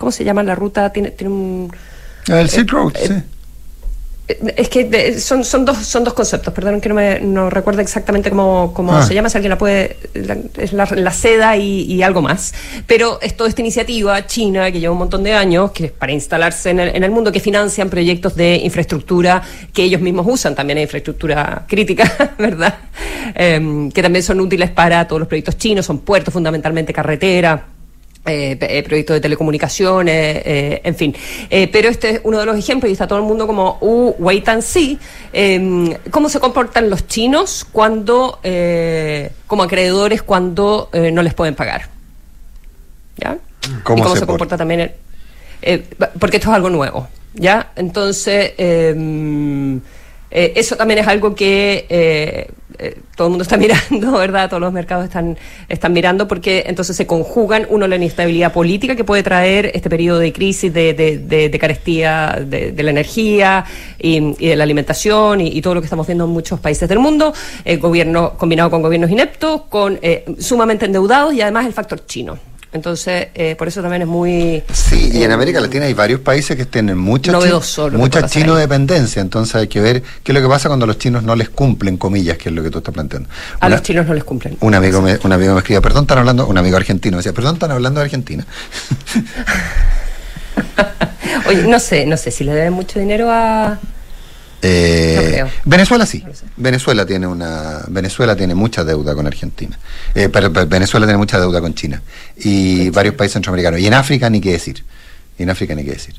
¿Cómo 0.01 0.11
se 0.11 0.23
llama 0.23 0.41
la 0.41 0.55
ruta? 0.55 0.91
Tiene, 0.91 1.11
tiene 1.11 1.31
un. 1.31 1.71
El 2.27 2.49
Silk 2.49 2.71
Road, 2.71 2.93
eh, 2.97 3.07
sí. 3.07 3.13
eh, 4.27 4.53
Es 4.57 4.67
que 4.69 4.85
de- 4.85 5.19
son, 5.19 5.43
son, 5.43 5.63
dos, 5.63 5.77
son 5.77 6.03
dos 6.03 6.13
conceptos, 6.15 6.51
perdón 6.53 6.81
que 6.81 6.89
no 6.89 6.95
me 6.95 7.19
no 7.19 7.49
recuerdo 7.51 7.81
exactamente 7.81 8.29
cómo, 8.31 8.73
cómo 8.73 8.95
Ah. 8.95 9.05
se 9.05 9.13
llama, 9.13 9.29
si 9.29 9.37
alguien 9.37 9.51
la 9.51 9.57
puede, 9.59 9.97
la- 10.15 10.37
es 10.57 10.73
la, 10.73 10.87
la 10.95 11.11
seda 11.11 11.55
y, 11.57 11.81
y 11.83 12.01
algo 12.01 12.21
más. 12.23 12.53
Pero 12.87 13.19
es 13.21 13.37
toda 13.37 13.47
esta 13.49 13.61
iniciativa 13.61 14.25
china 14.25 14.71
que 14.71 14.79
lleva 14.79 14.91
un 14.93 14.97
montón 14.99 15.21
de 15.23 15.33
años, 15.33 15.69
que 15.71 15.85
es 15.85 15.91
para 15.91 16.11
instalarse 16.13 16.71
en 16.71 16.79
el, 16.79 16.95
en 16.95 17.03
el 17.03 17.11
mundo, 17.11 17.31
que 17.31 17.39
financian 17.39 17.87
proyectos 17.89 18.35
de 18.35 18.55
infraestructura 18.55 19.43
que 19.71 19.83
ellos 19.83 20.01
mismos 20.01 20.25
usan, 20.27 20.55
también 20.55 20.77
hay 20.77 20.83
infraestructura 20.85 21.65
crítica, 21.67 22.33
¿verdad? 22.39 22.73
Em, 23.35 23.91
que 23.91 24.01
también 24.01 24.23
son 24.23 24.39
útiles 24.39 24.71
para 24.71 25.07
todos 25.07 25.19
los 25.19 25.27
proyectos 25.27 25.57
chinos, 25.57 25.85
son 25.85 25.99
puertos 25.99 26.33
fundamentalmente, 26.33 26.91
carretera 26.91 27.65
eh, 28.25 28.57
eh, 28.59 28.83
proyectos 28.83 29.15
de 29.15 29.21
telecomunicaciones, 29.21 30.41
eh, 30.45 30.81
en 30.83 30.95
fin. 30.95 31.15
Eh, 31.49 31.67
pero 31.71 31.89
este 31.89 32.09
es 32.11 32.21
uno 32.23 32.39
de 32.39 32.45
los 32.45 32.55
ejemplos 32.57 32.89
y 32.89 32.93
está 32.93 33.07
todo 33.07 33.19
el 33.19 33.25
mundo 33.25 33.47
como, 33.47 33.77
uh, 33.81 34.15
wait 34.19 34.47
and 34.49 34.61
see. 34.61 34.99
Eh, 35.33 35.97
¿Cómo 36.11 36.29
se 36.29 36.39
comportan 36.39 36.89
los 36.89 37.07
chinos 37.07 37.65
cuando, 37.71 38.39
eh, 38.43 39.31
como 39.47 39.63
acreedores, 39.63 40.21
cuando 40.21 40.89
no 40.93 41.23
les 41.23 41.33
pueden 41.33 41.55
pagar? 41.55 41.89
¿Ya? 43.17 43.37
¿Cómo 43.83 43.99
y 43.99 44.01
cómo 44.01 44.13
se 44.15 44.19
se, 44.21 44.25
por- 44.25 44.33
comporta 44.33 44.57
también 44.57 44.91
el- 45.61 45.83
porque 46.19 46.37
esto 46.37 46.49
es 46.49 46.55
algo 46.55 46.69
nuevo, 46.69 47.07
¿ya? 47.33 47.71
Entonces, 47.75 48.53
eh, 48.57 49.79
eso 50.31 50.75
también 50.75 50.99
es 50.99 51.07
algo 51.07 51.35
que 51.35 52.47
eh, 52.77 52.91
eh, 52.91 53.01
todo 53.15 53.27
el 53.27 53.31
mundo 53.31 53.43
está 53.43 53.57
mirando, 53.65 54.11
¿verdad? 54.13 54.49
Todos 54.49 54.61
los 54.61 54.73
mercados 54.73 55.05
están, 55.05 55.37
están 55.69 55.93
mirando 55.93 56.27
porque 56.27 56.63
entonces 56.67 56.95
se 56.95 57.07
conjugan, 57.07 57.67
uno, 57.69 57.87
la 57.87 57.95
inestabilidad 57.95 58.53
política 58.53 58.95
que 58.95 59.03
puede 59.03 59.23
traer 59.23 59.71
este 59.73 59.89
periodo 59.89 60.19
de 60.19 60.33
crisis, 60.33 60.73
de, 60.73 60.93
de, 60.93 61.17
de- 61.49 61.59
carestía 61.59 62.39
de, 62.43 62.73
la 62.81 62.89
energía 62.89 63.65
y, 63.99 64.33
de 64.33 64.55
la 64.55 64.63
alimentación 64.63 65.41
y, 65.41 65.47
y 65.49 65.61
todo 65.61 65.75
lo 65.75 65.81
que 65.81 65.85
estamos 65.85 66.07
viendo 66.07 66.25
en 66.25 66.31
muchos 66.31 66.59
países 66.59 66.89
del 66.89 66.97
mundo, 66.99 67.33
el 67.63 67.79
gobierno 67.79 68.33
combinado 68.37 68.71
con 68.71 68.81
gobiernos 68.81 69.11
ineptos, 69.11 69.63
con 69.63 69.99
eh, 70.01 70.25
sumamente 70.39 70.85
endeudados 70.85 71.33
y 71.33 71.41
además 71.41 71.67
el 71.67 71.73
factor 71.73 72.05
chino. 72.05 72.50
Entonces, 72.73 73.27
eh, 73.35 73.55
por 73.57 73.67
eso 73.67 73.81
también 73.81 74.03
es 74.03 74.07
muy... 74.07 74.63
Sí, 74.71 75.09
y 75.13 75.23
en 75.23 75.31
América 75.31 75.59
Latina 75.59 75.85
hay 75.85 75.93
varios 75.93 76.21
países 76.21 76.55
que 76.55 76.65
tienen 76.65 76.97
mucha, 76.97 77.33
Novedoso 77.33 77.89
mucha 77.91 78.25
chino 78.27 78.55
dependencia, 78.55 79.21
entonces 79.21 79.55
hay 79.55 79.67
que 79.67 79.81
ver 79.81 80.01
qué 80.23 80.31
es 80.31 80.33
lo 80.33 80.41
que 80.41 80.47
pasa 80.47 80.69
cuando 80.69 80.85
los 80.85 80.97
chinos 80.97 81.21
no 81.23 81.35
les 81.35 81.49
cumplen, 81.49 81.97
comillas, 81.97 82.37
que 82.37 82.47
es 82.47 82.55
lo 82.55 82.63
que 82.63 82.69
tú 82.69 82.77
estás 82.77 82.93
planteando. 82.93 83.27
A 83.59 83.67
los 83.67 83.81
chinos 83.81 84.07
no 84.07 84.13
les 84.13 84.23
cumplen. 84.23 84.55
Un 84.61 84.73
amigo, 84.73 85.01
me, 85.01 85.19
un 85.21 85.33
amigo 85.33 85.53
me 85.53 85.59
escribía, 85.59 85.81
perdón, 85.81 86.03
están 86.03 86.19
hablando, 86.19 86.47
un 86.47 86.57
amigo 86.57 86.77
argentino, 86.77 87.17
me 87.17 87.19
decía, 87.19 87.33
perdón, 87.33 87.55
están 87.55 87.71
hablando 87.71 87.99
de 87.99 88.05
Argentina. 88.05 88.45
Oye, 91.47 91.63
no 91.63 91.79
sé, 91.79 92.05
no 92.05 92.15
sé 92.15 92.31
si 92.31 92.45
le 92.45 92.53
deben 92.53 92.71
mucho 92.73 92.99
dinero 92.99 93.29
a... 93.29 93.79
Eh, 94.61 95.13
No 95.15 95.21
creo. 95.29 95.49
Venezuela 95.65 96.05
sí. 96.05 96.19
No 96.19 96.27
lo 96.29 96.35
sé. 96.35 96.45
Venezuela 96.57 97.05
tiene 97.05 97.25
una 97.27 97.83
Venezuela 97.87 98.35
tiene 98.35 98.53
mucha 98.55 98.83
deuda 98.83 99.15
con 99.15 99.25
Argentina. 99.27 99.77
Eh, 100.13 100.29
pero, 100.29 100.51
pero 100.53 100.67
Venezuela 100.67 101.05
tiene 101.05 101.17
mucha 101.17 101.39
deuda 101.39 101.61
con 101.61 101.73
China 101.73 102.01
y 102.37 102.89
varios 102.91 103.15
países 103.15 103.33
centroamericanos. 103.33 103.79
Y 103.79 103.87
en 103.87 103.93
África 103.95 104.29
ni 104.29 104.39
qué 104.41 104.51
decir. 104.51 104.83
Y 105.37 105.43
en 105.43 105.49
África 105.49 105.73
ni 105.73 105.83
qué 105.83 105.91
decir. 105.91 106.15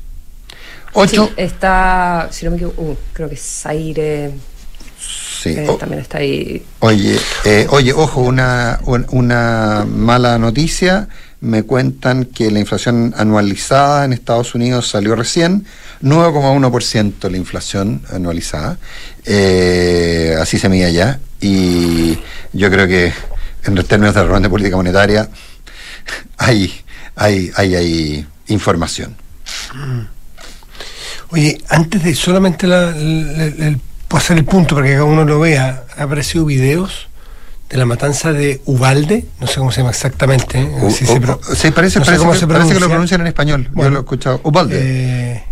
Ocho. 0.93 1.25
Sí, 1.27 1.33
está, 1.37 2.27
si 2.31 2.45
no 2.45 2.51
me 2.51 2.57
equivoco, 2.57 2.81
uh, 2.81 2.97
creo 3.13 3.29
que 3.29 3.35
Zaire 3.37 4.31
Sí. 5.41 5.49
eh, 5.49 5.65
O- 5.67 5.75
también 5.75 6.01
está 6.01 6.19
ahí. 6.19 6.63
Oye, 6.79 7.17
eh, 7.45 7.67
oye, 7.69 7.91
ojo, 7.93 8.21
una, 8.21 8.79
un- 8.85 9.05
una 9.11 9.85
mala 9.87 10.37
noticia. 10.37 11.07
Me 11.43 11.63
cuentan 11.63 12.23
que 12.23 12.49
la 12.51 12.59
inflación 12.59 13.13
anualizada 13.17 14.05
en 14.05 14.13
Estados 14.13 14.55
Unidos 14.55 14.87
salió 14.87 15.13
recién, 15.13 15.65
9,1% 16.01 17.29
la 17.29 17.35
inflación 17.35 18.01
anualizada. 18.09 18.77
Eh, 19.25 20.37
así 20.39 20.57
se 20.57 20.69
mide 20.69 20.85
allá. 20.85 21.19
Y 21.41 22.17
yo 22.53 22.71
creo 22.71 22.87
que 22.87 23.11
en 23.65 23.75
los 23.75 23.85
términos 23.89 24.15
de 24.15 24.23
la 24.25 24.39
de 24.39 24.49
política 24.49 24.77
monetaria 24.77 25.27
hay, 26.37 26.73
hay, 27.17 27.51
hay, 27.57 27.75
hay 27.75 28.27
información. 28.47 29.13
Oye, 31.31 31.61
antes 31.67 32.03
de 32.03 32.15
solamente 32.15 32.67
la, 32.67 32.87
el- 32.95 33.81
pasar 34.07 34.37
el 34.37 34.45
punto 34.45 34.75
para 34.75 34.87
que 34.87 34.93
cada 34.93 35.03
uno 35.03 35.25
lo 35.25 35.41
vea, 35.41 35.83
ha 35.97 36.03
aparecido 36.03 36.45
videos 36.45 37.07
de 37.73 37.79
la 37.79 37.85
matanza 37.87 38.31
de 38.31 38.61
Ubalde, 38.65 39.25
no 39.41 39.47
sé 39.47 39.55
cómo 39.57 39.71
se 39.71 39.79
llama 39.79 39.89
exactamente. 39.89 40.59
¿eh? 40.61 40.69
Así 40.87 41.07
se 41.07 41.13
sí, 41.15 41.71
parece, 41.71 41.97
no 41.99 42.05
sé 42.05 42.11
parece 42.11 42.17
cómo 42.19 42.31
que, 42.33 42.37
se 42.39 42.45
parece 42.47 42.67
que 42.67 42.79
lo 42.79 42.87
pronuncia. 42.87 42.87
pronuncian 42.87 43.21
en 43.21 43.27
español. 43.27 43.63
Yo 43.65 43.69
Bueno, 43.73 43.89
lo 43.91 43.97
he 43.97 44.01
escuchado. 44.01 44.41
Ubalde. 44.43 44.77
Eh, 44.79 45.43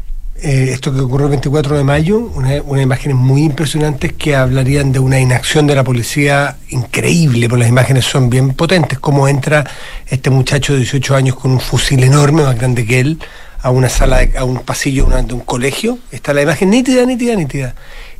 eh, 0.43 0.69
esto 0.71 0.93
que 0.93 0.99
ocurrió 0.99 1.25
el 1.25 1.31
24 1.31 1.77
de 1.79 1.83
mayo, 1.83 2.19
una, 2.19 2.61
unas 2.63 2.83
imágenes 2.83 3.17
muy 3.17 3.43
impresionantes 3.43 4.13
que 4.13 4.35
hablarían 4.35 4.91
de 4.91 4.99
una 4.99 5.19
inacción 5.19 5.65
de 5.65 5.73
la 5.73 5.83
policía 5.83 6.57
increíble, 6.69 7.49
porque 7.49 7.61
las 7.61 7.69
imágenes 7.69 8.05
son 8.05 8.29
bien 8.29 8.53
potentes, 8.53 8.99
cómo 8.99 9.27
entra 9.27 9.65
este 10.07 10.29
muchacho 10.29 10.73
de 10.73 10.79
18 10.79 11.15
años 11.15 11.35
con 11.35 11.49
un 11.51 11.59
fusil 11.59 12.03
enorme, 12.03 12.43
más 12.43 12.55
grande 12.55 12.85
que 12.85 12.99
él, 12.99 13.19
a 13.63 13.71
una 13.71 13.89
sala, 13.89 14.19
de- 14.19 14.37
a 14.37 14.43
un 14.43 14.59
pasillo 14.59 15.05
una- 15.07 15.23
de 15.23 15.33
un 15.33 15.41
colegio, 15.41 15.97
está 16.11 16.33
la 16.33 16.43
imagen 16.43 16.69
nítida, 16.69 17.03
nítida, 17.03 17.35
nítida. 17.35 17.73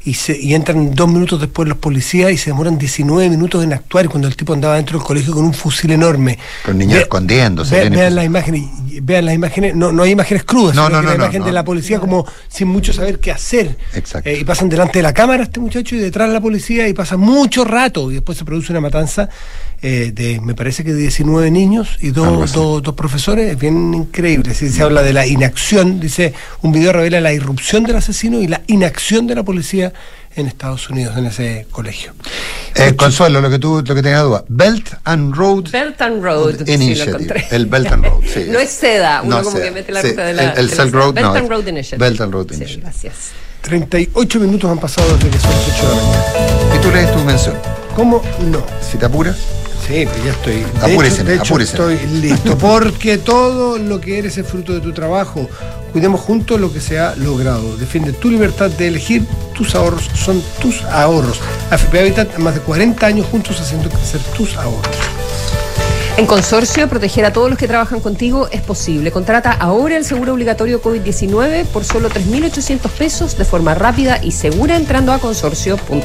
Y, 0.04 0.16
se, 0.16 0.36
y 0.36 0.56
entran 0.56 0.96
dos 0.96 1.08
minutos 1.10 1.40
después 1.40 1.70
los 1.70 1.78
policías 1.78 2.32
y 2.32 2.38
se 2.38 2.50
demoran 2.50 2.78
19 2.80 3.30
minutos 3.30 3.64
en 3.64 3.72
actuar 3.74 4.10
cuando 4.10 4.28
el 4.28 4.36
tipo 4.36 4.52
andaba 4.54 4.76
dentro 4.78 4.98
del 4.98 5.06
colegio 5.06 5.32
con 5.32 5.46
un 5.46 5.54
fusil 5.54 5.92
enorme. 5.92 6.40
Con 6.66 6.80
niños 6.80 6.96
Ve- 6.96 7.02
escondiéndose, 7.02 7.76
ve- 7.76 7.90
vean 7.92 8.12
escon- 8.12 8.16
las 8.16 8.26
imágenes, 8.26 8.64
vean 9.04 9.26
las 9.26 9.36
imágenes, 9.36 9.76
no, 9.76 9.92
no 9.92 10.02
hay 10.02 10.12
imágenes 10.12 10.44
crudas, 10.44 10.76
No, 10.76 10.88
sino 10.88 10.98
no, 10.98 11.04
no, 11.04 11.10
la 11.10 11.16
imagen 11.16 11.44
de 11.44 11.52
la 11.52 11.64
policía 11.64 12.00
como 12.00 12.26
sin 12.48 12.68
mucho 12.70 12.94
saber 12.94 13.20
qué 13.20 13.32
hacer. 13.32 13.78
Exacto. 13.94 14.28
Eh, 14.28 14.40
y 14.40 14.44
pasan 14.44 14.70
delante 14.70 14.98
de 15.00 15.04
la 15.04 15.14
cámara 15.14 15.44
este 15.44 15.60
muchacho 15.60 15.96
y 15.96 16.00
detrás 16.00 16.30
de 16.30 16.34
la 16.34 16.42
policía 16.42 16.88
y 16.88 16.94
pasa 16.94 17.16
mucho 17.16 17.64
rato 17.64 18.10
y 18.10 18.16
después 18.16 18.38
se 18.40 18.44
produce 18.44 18.72
una 18.72 18.82
matanza 18.82 19.30
eh, 19.84 20.12
de, 20.14 20.40
me 20.42 20.54
parece 20.54 20.84
que 20.84 20.94
de 20.94 21.00
19 21.02 21.50
niños 21.50 21.98
y 22.02 22.12
dos, 22.12 22.54
dos, 22.54 22.84
dos 22.84 22.94
profesores, 22.96 23.52
es 23.52 23.58
bien 23.60 23.94
increíble. 23.94 24.54
Si 24.54 24.70
se 24.70 24.84
habla 24.84 25.02
de 25.02 25.12
la 25.14 25.26
inacción, 25.26 26.00
dice, 26.00 26.34
un 26.62 26.72
video 26.72 26.94
revela 26.94 27.20
la 27.20 27.34
irrupción 27.34 27.84
del 27.84 27.96
asesino 27.96 28.40
y 28.40 28.48
la 28.48 28.62
inacción 28.68 29.26
de 29.28 29.36
la 29.36 29.44
policía 29.44 29.92
en 30.36 30.48
Estados 30.48 30.90
Unidos, 30.90 31.18
en 31.18 31.26
ese 31.26 31.66
colegio. 31.72 32.14
Eh, 32.76 32.96
Consuelo, 32.96 33.42
lo 33.42 33.50
que 33.50 33.60
tú 33.60 33.84
lo 33.86 33.96
que 33.96 34.02
tenía 34.02 34.20
duda. 34.20 34.46
Belt 34.48 34.88
and 35.04 35.36
Road 35.36 35.70
Belt 35.72 36.02
and 36.02 36.24
Road, 36.24 36.56
sí, 36.60 36.64
lo 36.66 36.72
Initiative. 36.74 37.12
encontré. 37.12 37.48
el 37.52 37.66
Belt 37.66 37.92
and 37.92 38.06
Road, 38.06 38.24
sí. 38.34 38.46
no 38.50 38.60
es 38.60 38.70
seda, 38.70 39.22
uno 39.24 39.38
No 39.38 39.44
como 39.44 39.56
seda. 39.58 39.66
que 39.66 39.72
mete 39.72 39.92
la 39.92 40.02
Sí, 40.02 40.10
ruta 40.10 40.24
de 40.26 40.34
la. 40.34 40.44
el- 40.54 40.70
de 40.70 40.76
la 40.76 40.84
Belt 40.86 41.20
no, 41.22 41.34
and 41.36 41.50
Road 41.50 41.68
Initiative. 41.68 41.98
Belt 41.98 42.22
and 42.22 42.34
Road 42.34 42.48
Sí, 42.50 42.56
Initiative. 42.56 42.82
gracias. 42.84 43.16
38 43.62 44.40
minutos 44.40 44.72
han 44.72 44.80
pasado 44.80 45.16
desde 45.18 45.30
que 45.30 45.40
son 45.40 45.52
las 45.52 45.70
8 45.76 45.90
de 45.90 45.96
la 45.96 46.02
mañana. 46.02 46.76
Y 46.76 46.80
tú 46.82 46.92
lees 46.92 47.12
tu 47.12 47.20
mención. 47.20 47.56
¿Cómo 47.96 48.22
no? 48.46 48.64
Si 48.90 48.98
te 48.98 49.06
apuras. 49.06 49.38
Sí. 49.92 50.06
Pues 50.06 50.24
ya 50.24 50.32
estoy. 50.32 50.54
De 50.56 50.94
Apúrese, 50.94 51.16
hecho, 51.16 51.24
de 51.26 51.34
hecho, 51.36 51.44
apúrese. 51.44 51.72
estoy 51.74 51.98
listo. 52.22 52.58
Porque 52.58 53.18
todo 53.18 53.78
lo 53.78 54.00
que 54.00 54.18
eres 54.20 54.38
es 54.38 54.48
fruto 54.48 54.74
de 54.74 54.80
tu 54.80 54.94
trabajo. 54.94 55.50
Cuidemos 55.92 56.22
juntos 56.22 56.60
lo 56.60 56.72
que 56.72 56.80
se 56.80 57.00
ha 57.00 57.16
logrado. 57.18 57.76
Defiende 57.76 58.14
tu 58.14 58.30
libertad 58.30 58.70
de 58.70 58.88
elegir. 58.88 59.26
Tus 59.54 59.76
ahorros 59.76 60.10
son 60.16 60.42
tus 60.62 60.84
ahorros. 60.86 61.40
AFP 61.70 62.00
Habitat, 62.00 62.38
más 62.38 62.56
de 62.56 62.62
40 62.62 63.06
años 63.06 63.28
juntos 63.28 63.60
haciendo 63.60 63.90
crecer 63.90 64.22
tus 64.38 64.56
ahorros. 64.56 64.96
En 66.18 66.26
Consorcio, 66.26 66.88
proteger 66.90 67.26
a 67.26 67.34
todos 67.34 67.50
los 67.50 67.58
que 67.58 67.68
trabajan 67.68 68.00
contigo 68.02 68.48
es 68.52 68.62
posible. 68.62 69.12
Contrata 69.12 69.52
ahora 69.54 69.96
el 69.98 70.04
seguro 70.06 70.34
obligatorio 70.34 70.82
COVID-19 70.82 71.66
por 71.66 71.84
solo 71.86 72.10
3.800 72.10 72.90
pesos 72.92 73.38
de 73.38 73.46
forma 73.46 73.76
rápida 73.76 74.20
y 74.22 74.32
segura 74.32 74.76
entrando 74.76 75.14
a 75.14 75.20
consorcio.cl. 75.20 76.02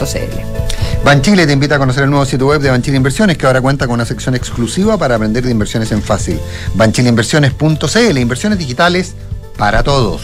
Banchile 1.06 1.46
te 1.46 1.52
invita 1.52 1.76
a 1.76 1.78
conocer 1.78 2.02
el 2.02 2.10
nuevo 2.10 2.26
sitio 2.26 2.48
web 2.48 2.60
de 2.60 2.68
Banchile 2.68 2.96
Inversiones, 2.96 3.38
que 3.38 3.46
ahora 3.46 3.60
cuenta 3.60 3.86
con 3.86 3.94
una 3.94 4.04
sección 4.04 4.34
exclusiva 4.34 4.98
para 4.98 5.14
aprender 5.14 5.44
de 5.44 5.52
inversiones 5.52 5.92
en 5.92 6.02
fácil. 6.02 6.40
Banchileinversiones.cl, 6.74 8.18
inversiones 8.18 8.58
digitales 8.58 9.14
para 9.56 9.84
todos. 9.84 10.22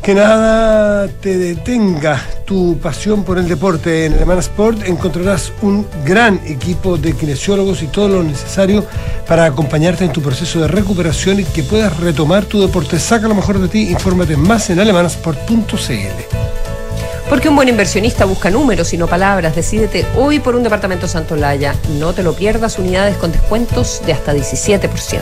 Que 0.00 0.14
nada 0.14 1.08
te 1.08 1.36
detenga 1.36 2.24
tu 2.46 2.78
pasión 2.78 3.24
por 3.24 3.36
el 3.38 3.48
deporte. 3.48 4.06
En 4.06 4.12
Alemana 4.12 4.38
Sport 4.38 4.86
encontrarás 4.86 5.52
un 5.60 5.84
gran 6.04 6.40
equipo 6.46 6.96
de 6.96 7.12
kinesiólogos 7.12 7.82
y 7.82 7.88
todo 7.88 8.10
lo 8.10 8.22
necesario 8.22 8.86
para 9.26 9.44
acompañarte 9.44 10.04
en 10.04 10.12
tu 10.12 10.22
proceso 10.22 10.60
de 10.60 10.68
recuperación 10.68 11.40
y 11.40 11.44
que 11.44 11.64
puedas 11.64 11.98
retomar 11.98 12.44
tu 12.44 12.60
deporte. 12.60 13.00
Saca 13.00 13.26
lo 13.26 13.34
mejor 13.34 13.58
de 13.58 13.66
ti, 13.66 13.90
infórmate 13.90 14.36
más 14.36 14.70
en 14.70 14.78
alemanasport.cl. 14.78 16.39
Porque 17.30 17.48
un 17.48 17.54
buen 17.54 17.68
inversionista 17.68 18.24
busca 18.24 18.50
números 18.50 18.92
y 18.92 18.98
no 18.98 19.06
palabras. 19.06 19.54
Decídete 19.54 20.04
hoy 20.16 20.40
por 20.40 20.56
un 20.56 20.64
departamento 20.64 21.06
Santolaya. 21.06 21.76
No 22.00 22.12
te 22.12 22.24
lo 22.24 22.34
pierdas, 22.34 22.76
unidades 22.76 23.16
con 23.18 23.30
descuentos 23.30 24.02
de 24.04 24.12
hasta 24.12 24.34
17%. 24.34 25.20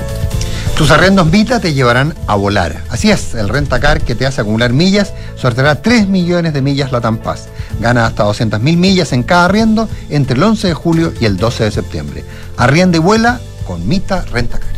Tus 0.75 0.91
arrendos 0.91 1.31
Vita 1.31 1.61
te 1.61 1.75
llevarán 1.75 2.15
a 2.27 2.35
volar. 2.35 2.83
Así 2.89 3.11
es, 3.11 3.35
el 3.35 3.51
Rentacar 3.51 4.01
que 4.01 4.15
te 4.15 4.25
hace 4.25 4.41
acumular 4.41 4.73
millas 4.73 5.13
sorteará 5.37 5.83
3 5.83 6.09
millones 6.09 6.55
de 6.55 6.63
millas 6.63 6.93
Latam 6.93 7.19
Paz. 7.19 7.49
Gana 7.79 8.07
hasta 8.07 8.25
200 8.25 8.59
mil 8.59 8.79
millas 8.79 9.13
en 9.13 9.23
cada 9.23 9.45
arriendo 9.45 9.87
entre 10.09 10.35
el 10.35 10.43
11 10.43 10.69
de 10.69 10.75
julio 10.75 11.13
y 11.21 11.27
el 11.27 11.37
12 11.37 11.65
de 11.65 11.71
septiembre. 11.71 12.25
Arrienda 12.57 12.97
y 12.97 13.01
vuela 13.01 13.39
con 13.67 13.87
Mita 13.87 14.25
Rentacar. 14.33 14.78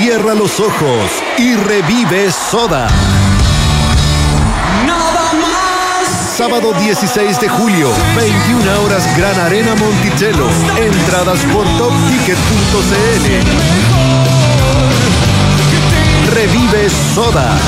Cierra 0.00 0.32
los 0.32 0.60
ojos 0.60 1.10
y 1.38 1.56
revive 1.56 2.30
Soda. 2.30 2.86
Sábado 6.36 6.72
16 6.72 7.40
de 7.40 7.48
julio, 7.48 7.90
21 8.14 8.82
horas 8.84 9.02
Gran 9.16 9.40
Arena 9.40 9.74
Monticello. 9.74 10.48
Entradas 10.76 11.40
por 11.52 11.66
topticket.cl. 11.78 13.24
Revive 16.32 16.88
Soda. 17.12 17.58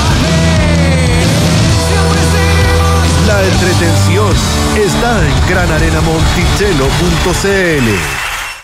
La 3.27 3.43
entretención 3.43 4.33
está 4.77 5.19
en 5.27 5.35
granarenamonticello.cl. 5.49 8.20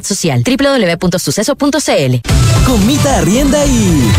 Social. 0.00 0.42
www.suceso.cl 0.42 2.16
Con 2.66 2.86
Mita 2.86 3.18
Arrienda 3.18 3.64
y. 3.66 4.10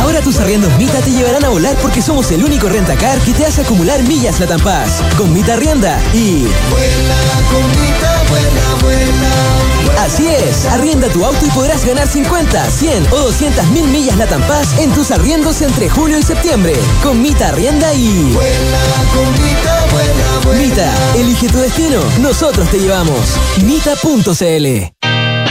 Ahora 0.00 0.20
tus 0.20 0.38
arriendos 0.38 0.72
Mita 0.78 1.00
te 1.00 1.10
llevarán 1.10 1.44
a 1.44 1.48
volar 1.48 1.76
porque 1.82 2.00
somos 2.00 2.30
el 2.30 2.44
único 2.44 2.68
rentacar 2.68 3.18
que 3.20 3.32
te 3.32 3.44
hace 3.44 3.62
acumular 3.62 4.02
millas 4.04 4.38
la 4.40 4.58
Paz. 4.58 5.02
Con 5.16 5.32
Mita 5.32 5.54
Arrienda 5.54 5.98
y. 6.14 6.46
Así 9.98 10.28
es, 10.28 10.64
arrienda 10.66 11.08
tu 11.08 11.24
auto 11.24 11.44
y 11.44 11.50
podrás 11.50 11.84
ganar 11.84 12.08
50, 12.08 12.70
100 12.70 13.06
o 13.12 13.18
200 13.18 13.66
mil 13.70 13.86
millas 13.88 14.16
la 14.16 14.26
Paz 14.26 14.78
en 14.78 14.92
tus 14.92 15.10
arriendos 15.10 15.60
entre 15.62 15.88
julio 15.88 16.18
y 16.18 16.22
septiembre. 16.22 16.74
Con 17.02 17.20
Mita 17.20 17.48
Arrienda 17.48 17.92
y. 17.92 18.08
Mita, 18.08 19.29
elige 21.40 21.52
tu 21.52 21.58
destino, 21.58 22.02
nosotros 22.20 22.70
te 22.70 22.78
llevamos. 22.78 23.20
Mita.cl 23.64 24.90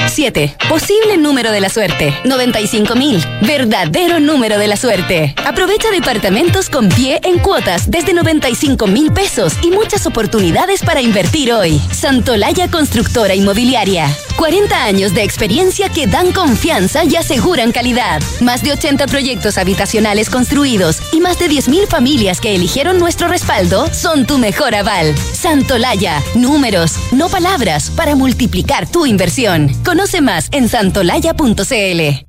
7. 0.10 0.56
Posible 0.68 1.18
número 1.18 1.52
de 1.52 1.62
la 1.62 1.70
suerte. 1.70 2.14
95.000. 2.24 3.48
Verdadero 3.48 4.20
número 4.20 4.58
de 4.58 4.68
la 4.68 4.76
suerte. 4.76 5.36
Aprovecha 5.46 5.92
departamentos 5.92 6.70
con 6.70 6.90
pie 6.90 7.22
en 7.24 7.40
cuotas 7.40 7.90
desde 7.90 8.14
95 8.14 8.88
mil 8.88 9.12
pesos 9.14 9.54
y 9.62 9.70
muchas 9.70 10.06
oportunidades 10.08 10.82
para 10.82 11.02
invertir 11.02 11.54
hoy. 11.54 11.80
Santolaya 11.92 12.70
Constructora 12.70 13.36
Inmobiliaria. 13.36 14.10
40 14.40 14.86
años 14.86 15.14
de 15.14 15.24
experiencia 15.24 15.90
que 15.90 16.08
dan 16.08 16.32
confianza 16.32 17.04
y 17.04 17.18
aseguran 17.18 17.74
calidad. 17.74 18.22
Más 18.40 18.64
de 18.64 18.72
80 18.72 19.06
proyectos 19.08 19.58
habitacionales 19.58 20.30
construidos 20.30 21.02
y 21.12 21.20
más 21.20 21.38
de 21.40 21.50
10.000 21.50 21.88
familias 21.88 22.40
que 22.40 22.56
eligieron 22.56 23.00
nuestro 23.00 23.28
respaldo 23.28 23.94
son 23.94 24.26
tu 24.26 24.38
mejor 24.38 24.76
aval. 24.76 25.14
Santolaya. 25.34 26.24
Números, 26.36 26.94
no 27.12 27.28
palabras, 27.28 27.90
para 27.90 28.16
multiplicar 28.16 28.90
tu 28.90 29.06
inversión. 29.06 29.74
Conoce 29.84 30.22
más 30.22 30.48
en 30.54 30.70
santolaya.cl. 30.70 32.29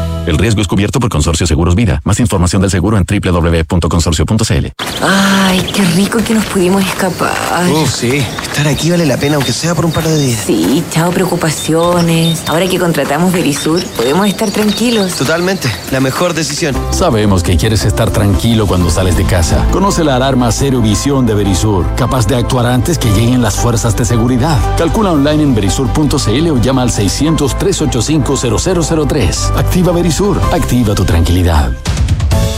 El 0.27 0.37
riesgo 0.37 0.61
es 0.61 0.67
cubierto 0.67 0.99
por 0.99 1.09
Consorcio 1.09 1.47
Seguros 1.47 1.73
Vida. 1.73 1.99
Más 2.03 2.19
información 2.19 2.61
del 2.61 2.69
seguro 2.69 2.95
en 2.95 3.05
www.consorcio.cl. 3.05 4.67
Ay, 5.01 5.67
qué 5.73 5.83
rico 5.95 6.19
que 6.23 6.35
nos 6.35 6.45
pudimos 6.45 6.85
escapar. 6.85 7.33
Oh, 7.73 7.87
sí. 7.87 8.23
Estar 8.43 8.67
aquí 8.67 8.91
vale 8.91 9.07
la 9.07 9.17
pena, 9.17 9.35
aunque 9.37 9.51
sea 9.51 9.73
por 9.73 9.85
un 9.85 9.91
par 9.91 10.03
de 10.03 10.15
días. 10.19 10.43
Sí, 10.45 10.83
chao 10.91 11.09
preocupaciones. 11.09 12.43
Ahora 12.47 12.67
que 12.67 12.77
contratamos 12.77 13.33
Verisur, 13.33 13.83
podemos 13.97 14.27
estar 14.27 14.51
tranquilos. 14.51 15.15
Totalmente. 15.15 15.71
La 15.91 15.99
mejor 15.99 16.35
decisión. 16.35 16.75
Sabemos 16.91 17.41
que 17.41 17.57
quieres 17.57 17.83
estar 17.83 18.11
tranquilo 18.11 18.67
cuando 18.67 18.91
sales 18.91 19.17
de 19.17 19.25
casa. 19.25 19.65
Conoce 19.71 20.03
la 20.03 20.17
alarma 20.17 20.51
Cero 20.51 20.81
Visión 20.81 21.25
de 21.25 21.33
Verisur, 21.33 21.85
capaz 21.95 22.27
de 22.27 22.35
actuar 22.35 22.67
antes 22.67 22.99
que 22.99 23.09
lleguen 23.09 23.41
las 23.41 23.55
fuerzas 23.55 23.95
de 23.95 24.05
seguridad. 24.05 24.59
Calcula 24.77 25.13
online 25.13 25.41
en 25.41 25.55
verisur.cl 25.55 26.49
o 26.51 26.61
llama 26.61 26.83
al 26.83 26.91
600 26.91 27.57
385 27.57 29.07
0003. 29.07 29.51
Activa 29.55 29.91
Verisur 29.91 30.10
Sur, 30.11 30.39
activa 30.53 30.93
tu 30.93 31.05
tranquilidad. 31.05 31.71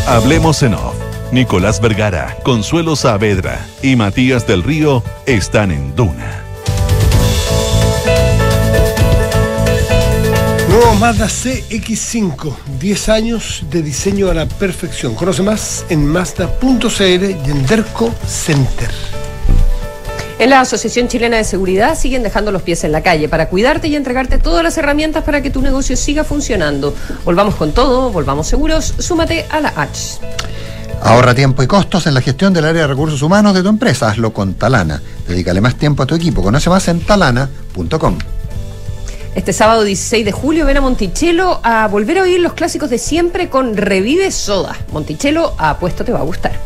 Hablemos 0.08 0.64
en 0.64 0.74
off. 0.74 0.96
Nicolás 1.32 1.80
Vergara, 1.82 2.38
Consuelo 2.44 2.96
Saavedra 2.96 3.66
y 3.82 3.96
Matías 3.96 4.46
del 4.46 4.64
Río 4.64 5.04
están 5.26 5.72
en 5.72 5.96
Duna. 5.96 6.44
Nuevo 10.70 10.96
Mazda 10.96 11.28
CX5, 11.28 12.56
10 12.80 13.10
años 13.10 13.64
de 13.70 13.82
diseño 13.82 14.30
a 14.30 14.34
la 14.34 14.46
perfección. 14.48 15.16
Conoce 15.16 15.44
más 15.44 15.86
en 15.90 16.06
Mazda.cl 16.06 17.02
y 17.02 17.52
en 17.52 17.66
Derco 17.66 18.14
Center. 18.28 19.23
En 20.44 20.50
la 20.50 20.60
Asociación 20.60 21.08
Chilena 21.08 21.38
de 21.38 21.46
Seguridad 21.46 21.98
siguen 21.98 22.22
dejando 22.22 22.52
los 22.52 22.64
pies 22.64 22.84
en 22.84 22.92
la 22.92 23.02
calle 23.02 23.30
para 23.30 23.48
cuidarte 23.48 23.88
y 23.88 23.96
entregarte 23.96 24.40
todas 24.40 24.62
las 24.62 24.78
herramientas 24.78 25.24
para 25.24 25.42
que 25.42 25.50
tu 25.50 25.62
negocio 25.62 25.96
siga 25.96 26.26
funcionando. 26.26 26.94
Volvamos 27.24 27.56
con 27.56 27.72
todo, 27.72 28.12
volvamos 28.12 28.46
seguros, 28.46 28.94
súmate 29.00 29.46
a 29.50 29.62
la 29.62 29.70
H. 29.70 30.20
Ahorra 31.02 31.34
tiempo 31.34 31.64
y 31.64 31.68
costos 31.68 32.08
en 32.08 32.14
la 32.14 32.20
gestión 32.20 32.54
del 32.54 32.66
área 32.66 32.82
de 32.82 32.88
recursos 32.90 33.22
humanos 33.22 33.54
de 33.54 33.64
tu 33.64 33.70
empresa. 33.70 34.10
Hazlo 34.10 34.34
con 34.34 34.56
Talana. 34.56 35.02
Dedícale 35.26 35.62
más 35.62 35.78
tiempo 35.78 36.04
a 36.04 36.06
tu 36.06 36.14
equipo. 36.14 36.44
Conoce 36.44 36.70
más 36.70 36.90
en 36.90 37.00
talana.com. 37.00 38.18
Este 39.36 39.54
sábado 39.54 39.86
16 39.86 40.26
de 40.26 40.34
julio 40.34 40.66
ven 40.66 40.76
a 40.76 40.82
Monticello 40.82 41.62
a 41.64 41.88
volver 41.88 42.18
a 42.18 42.24
oír 42.24 42.42
los 42.42 42.52
clásicos 42.52 42.90
de 42.90 42.98
siempre 42.98 43.48
con 43.48 43.78
Revive 43.78 44.30
Soda. 44.30 44.76
Monticello, 44.92 45.54
apuesto 45.58 46.04
te 46.04 46.12
va 46.12 46.20
a 46.20 46.24
gustar. 46.24 46.60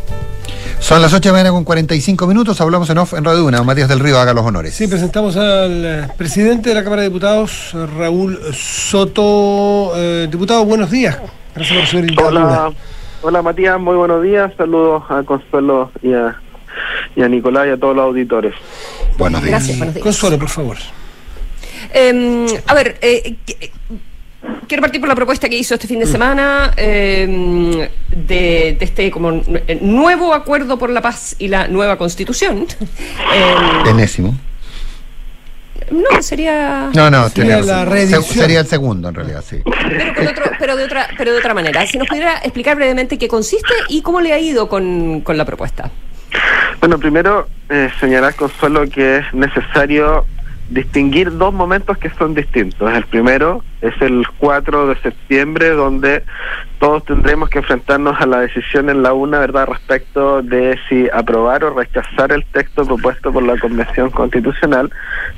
Son 0.80 1.02
las 1.02 1.14
8 1.14 1.20
de 1.20 1.28
la 1.28 1.32
mañana 1.34 1.52
con 1.52 1.64
45 1.66 2.28
minutos, 2.28 2.62
hablamos 2.62 2.90
en 2.90 2.98
off 2.98 3.14
en 3.14 3.26
Radio 3.26 3.46
Una. 3.46 3.62
Matías 3.64 3.90
del 3.90 4.00
Río 4.00 4.20
haga 4.20 4.34
los 4.34 4.46
honores. 4.46 4.74
Sí, 4.74 4.88
presentamos 4.88 5.36
al 5.36 5.86
eh, 5.86 6.08
presidente 6.18 6.70
de 6.70 6.76
la 6.76 6.84
Cámara 6.84 7.02
de 7.02 7.10
Diputados, 7.10 7.76
Raúl 7.98 8.40
Soto. 8.54 9.92
Eh, 9.96 10.28
diputado, 10.32 10.64
buenos 10.66 10.90
días. 10.90 11.20
Gracias 11.54 11.76
por 11.76 11.84
recibir 11.84 12.12
el 12.12 12.20
Hola, 12.20 12.72
hola 13.22 13.42
Matías, 13.42 13.80
muy 13.80 13.96
buenos 13.96 14.24
días. 14.24 14.52
Saludos 14.58 15.04
a 15.10 15.24
Consuelo 15.24 15.92
y 16.02 16.14
a, 16.14 16.40
y 17.16 17.22
a 17.24 17.28
Nicolás 17.28 17.68
y 17.68 17.72
a 17.72 17.78
todos 17.78 17.96
los 17.96 18.06
auditores. 18.06 18.54
Buenos 19.18 19.42
días. 19.42 19.52
Gracias, 19.52 19.78
buenos 19.78 19.96
días. 19.96 20.04
Consuelo, 20.04 20.40
por 20.40 20.50
favor. 20.50 20.78
Eh, 21.94 22.62
a 22.66 22.74
ver, 22.74 22.98
eh, 23.02 23.36
quiero 24.68 24.82
partir 24.82 25.00
por 25.00 25.10
la 25.10 25.16
propuesta 25.16 25.50
que 25.50 25.58
hizo 25.58 25.74
este 25.76 25.88
fin 25.88 26.00
de 26.00 26.06
semana 26.06 26.74
eh, 26.78 27.90
de, 28.10 28.76
de, 28.78 28.86
este 28.86 29.10
como 29.12 29.42
nuevo 29.82 30.34
acuerdo 30.34 30.78
por 30.78 30.90
la 30.90 31.02
paz 31.02 31.36
y 31.40 31.48
la 31.48 31.68
nueva 31.68 31.98
constitución. 31.98 32.66
Eh, 33.34 33.90
Enésimo. 33.90 34.36
No, 35.92 36.22
sería. 36.22 36.90
No, 36.94 37.10
no, 37.10 37.30
sería, 37.30 37.62
la 37.62 37.86
se, 37.90 38.22
sería 38.22 38.60
el 38.60 38.68
segundo 38.68 39.10
en 39.10 39.16
realidad, 39.16 39.44
sí. 39.48 39.62
Pero, 39.64 40.32
otro, 40.32 40.46
pero, 40.60 40.76
de 40.76 40.84
otra, 40.84 41.08
pero 41.18 41.32
de 41.32 41.38
otra 41.38 41.54
manera. 41.54 41.86
Si 41.88 41.98
nos 41.98 42.08
pudiera 42.08 42.38
explicar 42.40 42.76
brevemente 42.76 43.18
qué 43.18 43.28
consiste 43.28 43.74
y 43.88 44.02
cómo 44.02 44.20
le 44.20 44.34
ha 44.34 44.40
ido 44.40 44.68
con, 44.68 45.22
con 45.22 45.38
la 45.38 45.46
propuesta. 45.46 45.90
Bueno, 46.80 47.00
primero 47.00 47.48
eh, 47.70 47.90
señalar, 48.00 48.36
Consuelo, 48.36 48.88
que 48.90 49.18
es 49.18 49.34
necesario 49.34 50.26
distinguir 50.70 51.38
dos 51.38 51.54
momentos 51.54 51.98
que 51.98 52.10
son 52.12 52.34
distintos. 52.34 52.94
El 52.94 53.06
primero 53.06 53.64
es 53.82 53.94
el 54.02 54.26
4 54.38 54.88
de 54.88 54.96
septiembre, 54.98 55.70
donde 55.70 56.24
todos 56.80 57.06
tendremos 57.06 57.50
que 57.50 57.60
enfrentarnos 57.60 58.20
a 58.20 58.26
la 58.26 58.42
decisión 58.42 58.90
en 58.90 59.02
la 59.04 59.14
una, 59.14 59.40
¿verdad?, 59.40 59.68
respecto 59.68 60.42
de 60.42 60.78
si 60.90 61.08
aprobar 61.14 61.64
o 61.64 61.74
rechazar 61.74 62.32
el 62.32 62.46
texto 62.46 62.86
propuesto 62.86 63.32
por 63.32 63.44
la 63.44 63.58
Convención 63.58 64.10
Constitucional. 64.10 64.92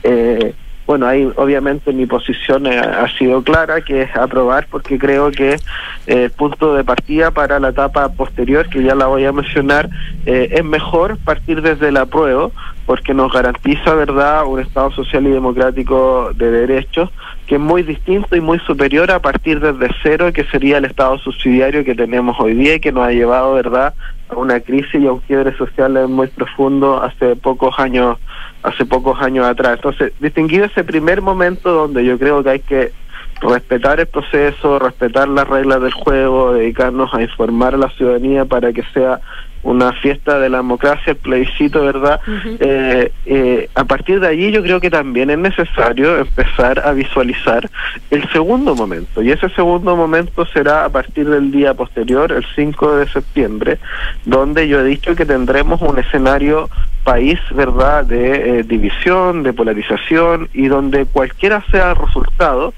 Eh, 0.03 0.53
bueno, 0.89 1.05
ahí 1.05 1.32
obviamente 1.36 1.93
mi 1.93 2.07
posición 2.07 2.65
ha 2.65 3.07
sido 3.15 3.43
clara, 3.43 3.80
que 3.82 4.01
es 4.01 4.15
aprobar, 4.15 4.65
porque 4.71 4.97
creo 4.97 5.30
que 5.30 5.51
eh, 5.51 5.59
el 6.07 6.32
punto 6.32 6.73
de 6.73 6.84
partida 6.84 7.30
para 7.30 7.59
la 7.59 7.69
etapa 7.69 8.09
posterior, 8.09 8.67
que 8.69 8.82
ya 8.82 8.95
la 8.95 9.05
voy 9.05 9.23
a 9.23 9.32
mencionar, 9.32 9.88
eh, 10.25 10.49
es 10.51 10.65
mejor 10.65 11.19
partir 11.19 11.61
desde 11.61 11.89
el 11.89 11.97
apruebo, 11.97 12.51
porque 12.89 13.13
nos 13.13 13.31
garantiza, 13.31 13.93
¿verdad?, 13.93 14.47
un 14.47 14.59
Estado 14.59 14.89
social 14.89 15.27
y 15.27 15.29
democrático 15.29 16.31
de 16.33 16.49
derechos 16.49 17.11
que 17.45 17.55
es 17.55 17.61
muy 17.61 17.83
distinto 17.83 18.35
y 18.35 18.41
muy 18.41 18.57
superior 18.61 19.11
a 19.11 19.19
partir 19.19 19.59
desde 19.59 19.93
cero, 20.01 20.33
que 20.33 20.43
sería 20.45 20.79
el 20.79 20.85
Estado 20.85 21.19
subsidiario 21.19 21.85
que 21.85 21.93
tenemos 21.93 22.35
hoy 22.39 22.55
día 22.55 22.73
y 22.73 22.79
que 22.79 22.91
nos 22.91 23.03
ha 23.05 23.11
llevado, 23.11 23.53
¿verdad?, 23.53 23.93
a 24.27 24.35
una 24.35 24.59
crisis 24.59 24.95
y 24.95 25.05
a 25.05 25.11
un 25.11 25.19
quiebre 25.19 25.55
social 25.55 26.07
muy 26.07 26.29
profundo 26.29 26.99
hace 27.03 27.35
pocos 27.35 27.77
años 27.77 28.17
hace 28.63 28.87
pocos 28.87 29.21
años 29.21 29.45
atrás. 29.45 29.73
Entonces, 29.75 30.11
distinguir 30.19 30.63
ese 30.63 30.83
primer 30.83 31.21
momento 31.21 31.71
donde 31.71 32.03
yo 32.03 32.17
creo 32.17 32.43
que 32.43 32.49
hay 32.49 32.59
que 32.59 32.91
respetar 33.39 33.99
el 33.99 34.07
proceso, 34.07 34.79
respetar 34.79 35.27
las 35.27 35.47
reglas 35.47 35.79
del 35.81 35.93
juego, 35.93 36.53
dedicarnos 36.53 37.13
a 37.13 37.21
informar 37.21 37.75
a 37.75 37.77
la 37.77 37.89
ciudadanía 37.89 38.45
para 38.45 38.73
que 38.73 38.81
sea 38.95 39.21
una 39.64 39.93
fiesta 39.93 40.39
de 40.39 40.49
la 40.49 40.57
democracia, 40.57 41.12
el 41.12 41.18
plebiscito, 41.18 41.84
¿verdad? 41.84 42.22
eh, 42.60 43.12
eh, 43.26 43.70
a 43.76 43.84
partir 43.84 44.20
de 44.20 44.28
allí 44.28 44.51
yo 44.51 44.64
creo 44.64 44.80
que 44.80 44.89
también 44.89 45.30
es 45.30 45.38
necesario 45.38 46.18
empezar 46.18 46.82
a 46.86 46.93
visualizar 46.93 47.70
el 48.10 48.28
segundo 48.32 48.76
momento, 48.76 49.22
y 49.22 49.32
ese 49.32 49.49
segundo 49.49 49.95
momento 49.95 50.45
será 50.45 50.86
a 50.86 50.89
partir 50.89 51.30
del 51.30 51.51
día 51.51 51.74
posterior, 51.74 52.32
el 52.32 52.45
5 52.55 52.97
de 52.97 53.07
septiembre, 53.10 53.80
donde 54.26 54.68
yo 54.68 54.80
he 54.80 54.84
dicho 54.84 55.16
que 55.16 55.26
tendremos 55.26 55.82
un 55.82 55.99
escenario 55.99 56.70
país, 57.03 57.39
¿verdad?, 57.53 58.05
de 58.05 58.60
eh, 58.60 58.64
división, 58.64 59.43
de 59.43 59.53
polarización, 59.53 60.49
y 60.53 60.68
donde 60.68 61.05
cualquiera 61.05 61.64
sea 61.72 61.91
el 61.91 61.95
resultado, 61.95 62.74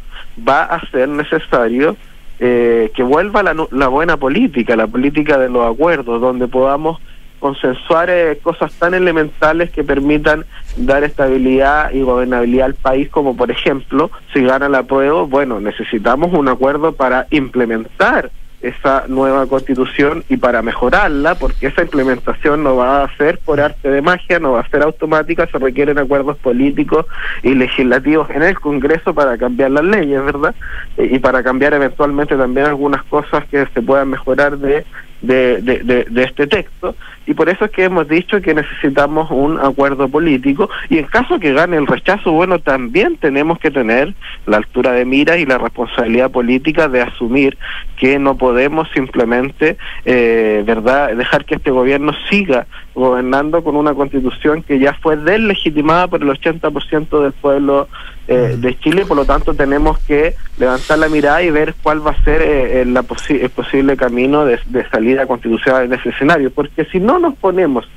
va 0.48 0.64
a 0.64 0.80
ser 0.90 1.10
necesario 1.10 1.96
eh, 2.44 2.92
que 2.96 3.04
vuelva 3.04 3.44
la, 3.44 3.56
la, 3.70 3.88
buena 3.88 4.18
política, 4.18 4.76
la 4.76 4.88
política 4.88 5.38
de 5.38 5.48
los 5.48 5.72
acuerdos, 5.72 6.20
donde 6.20 6.48
podamos 6.48 7.00
consensuar 7.40 8.10
eh, 8.10 8.40
cosas 8.42 8.74
tan 8.74 8.96
elementales 8.96 9.70
que 9.70 9.84
permitan 9.84 10.46
dar 10.76 11.04
estabilidad 11.04 11.92
y 11.92 12.02
gobernabilidad 12.02 12.66
al 12.66 12.74
país, 12.74 13.10
como 13.10 13.38
por 13.38 13.52
ejemplo, 13.52 14.10
si 14.34 14.42
gana 14.44 14.70
la 14.70 14.84
prueba, 14.84 15.22
bueno, 15.24 15.60
necesitamos 15.60 16.34
un 16.34 16.48
acuerdo 16.48 16.94
para 16.94 17.28
implementar 17.30 18.32
esa 18.62 19.06
nueva 19.08 19.48
constitución 19.48 20.24
y 20.30 20.38
para 20.38 20.62
mejorarla, 20.62 21.36
porque 21.36 21.68
esa 21.68 21.82
implementación 21.82 22.64
no 22.64 22.76
va 22.76 23.04
a 23.04 23.18
ser 23.18 23.40
por 23.40 23.60
arte 23.60 23.90
de 23.90 24.02
magia, 24.02 24.40
no 24.40 24.54
va 24.54 24.62
a 24.62 24.70
ser 24.70 24.84
automática, 24.84 25.48
se 25.48 25.58
requieren 25.58 25.98
acuerdos 25.98 26.38
políticos 26.38 27.06
y 27.44 27.56
legislativos 27.56 28.30
en 28.30 28.44
el 28.44 28.60
Congreso 28.60 29.14
para 29.14 29.38
cambiar 29.38 29.72
las 29.72 29.84
leyes, 29.84 30.24
¿verdad? 30.24 30.56
Y 30.98 31.20
para 31.20 31.44
cambiar 31.44 31.74
eventualmente 31.74 32.36
también 32.36 32.68
algunas 32.68 33.04
cosas 33.04 33.46
que 33.46 33.66
se 33.74 33.82
puedan 33.82 34.10
mejorar 34.10 34.58
de, 34.58 34.86
de, 35.22 35.62
de, 35.62 36.06
de, 36.10 36.24
este 36.24 36.48
texto. 36.48 36.96
Y 37.26 37.34
por 37.34 37.50
eso 37.50 37.66
es 37.66 37.72
que 37.72 37.84
hemos 37.84 38.08
dicho 38.08 38.42
que 38.42 38.54
necesitamos 38.54 39.30
un 39.30 39.60
acuerdo 39.60 40.10
político 40.10 40.70
y 40.90 40.98
en 40.98 41.06
caso 41.06 41.40
que 41.40 41.54
gane 41.54 41.78
el 41.78 41.88
rechazo, 41.88 42.32
bueno, 42.32 42.60
también 42.60 43.18
tenemos 43.18 43.60
que 43.60 43.70
tener 43.70 44.14
la 44.48 44.58
altura 44.58 44.92
de 44.94 45.06
miras 45.06 45.38
y 45.38 45.46
la 45.46 45.60
responsabilidad 45.60 46.32
política 46.32 46.88
de 46.88 47.02
asumir 47.02 47.58
que 47.98 48.18
no 48.18 48.36
podemos 48.38 48.88
simplemente, 48.94 49.78
eh, 50.06 50.64
¿verdad?, 50.66 51.16
dejar 51.16 51.46
que 51.46 51.56
este 51.56 51.70
gobierno 51.70 52.14
siga 52.30 52.66
gobernando 52.96 53.64
con 53.64 53.76
una 53.76 53.94
constitución 53.94 54.64
que 54.64 54.80
ya 54.80 54.94
fue 54.96 55.16
deslegitimada 55.16 56.08
por 56.08 56.24
el 56.24 56.30
80% 56.30 57.22
del 57.22 57.32
pueblo 57.34 57.88
eh, 58.28 58.56
de 58.58 58.78
Chile, 58.80 59.06
por 59.06 59.18
lo 59.18 59.26
tanto 59.26 59.54
tenemos 59.54 60.00
que 60.00 60.36
levantar 60.58 61.00
la 61.00 61.10
mirada 61.10 61.44
y 61.44 61.52
ver 61.52 61.76
cuál 61.82 62.06
va 62.06 62.12
a 62.12 62.24
ser 62.24 62.42
eh, 62.42 62.86
la 62.86 63.04
el 63.30 63.50
posible 63.50 63.98
camino 63.98 64.46
de, 64.46 64.60
de 64.68 64.88
salida 64.90 65.26
constitucional 65.26 65.86
en 65.86 65.94
ese 65.94 66.10
escenario, 66.10 66.52
porque 66.52 66.86
si 66.86 67.00
no 67.00 67.11
nos 67.20 67.36
ponemos 67.36 67.88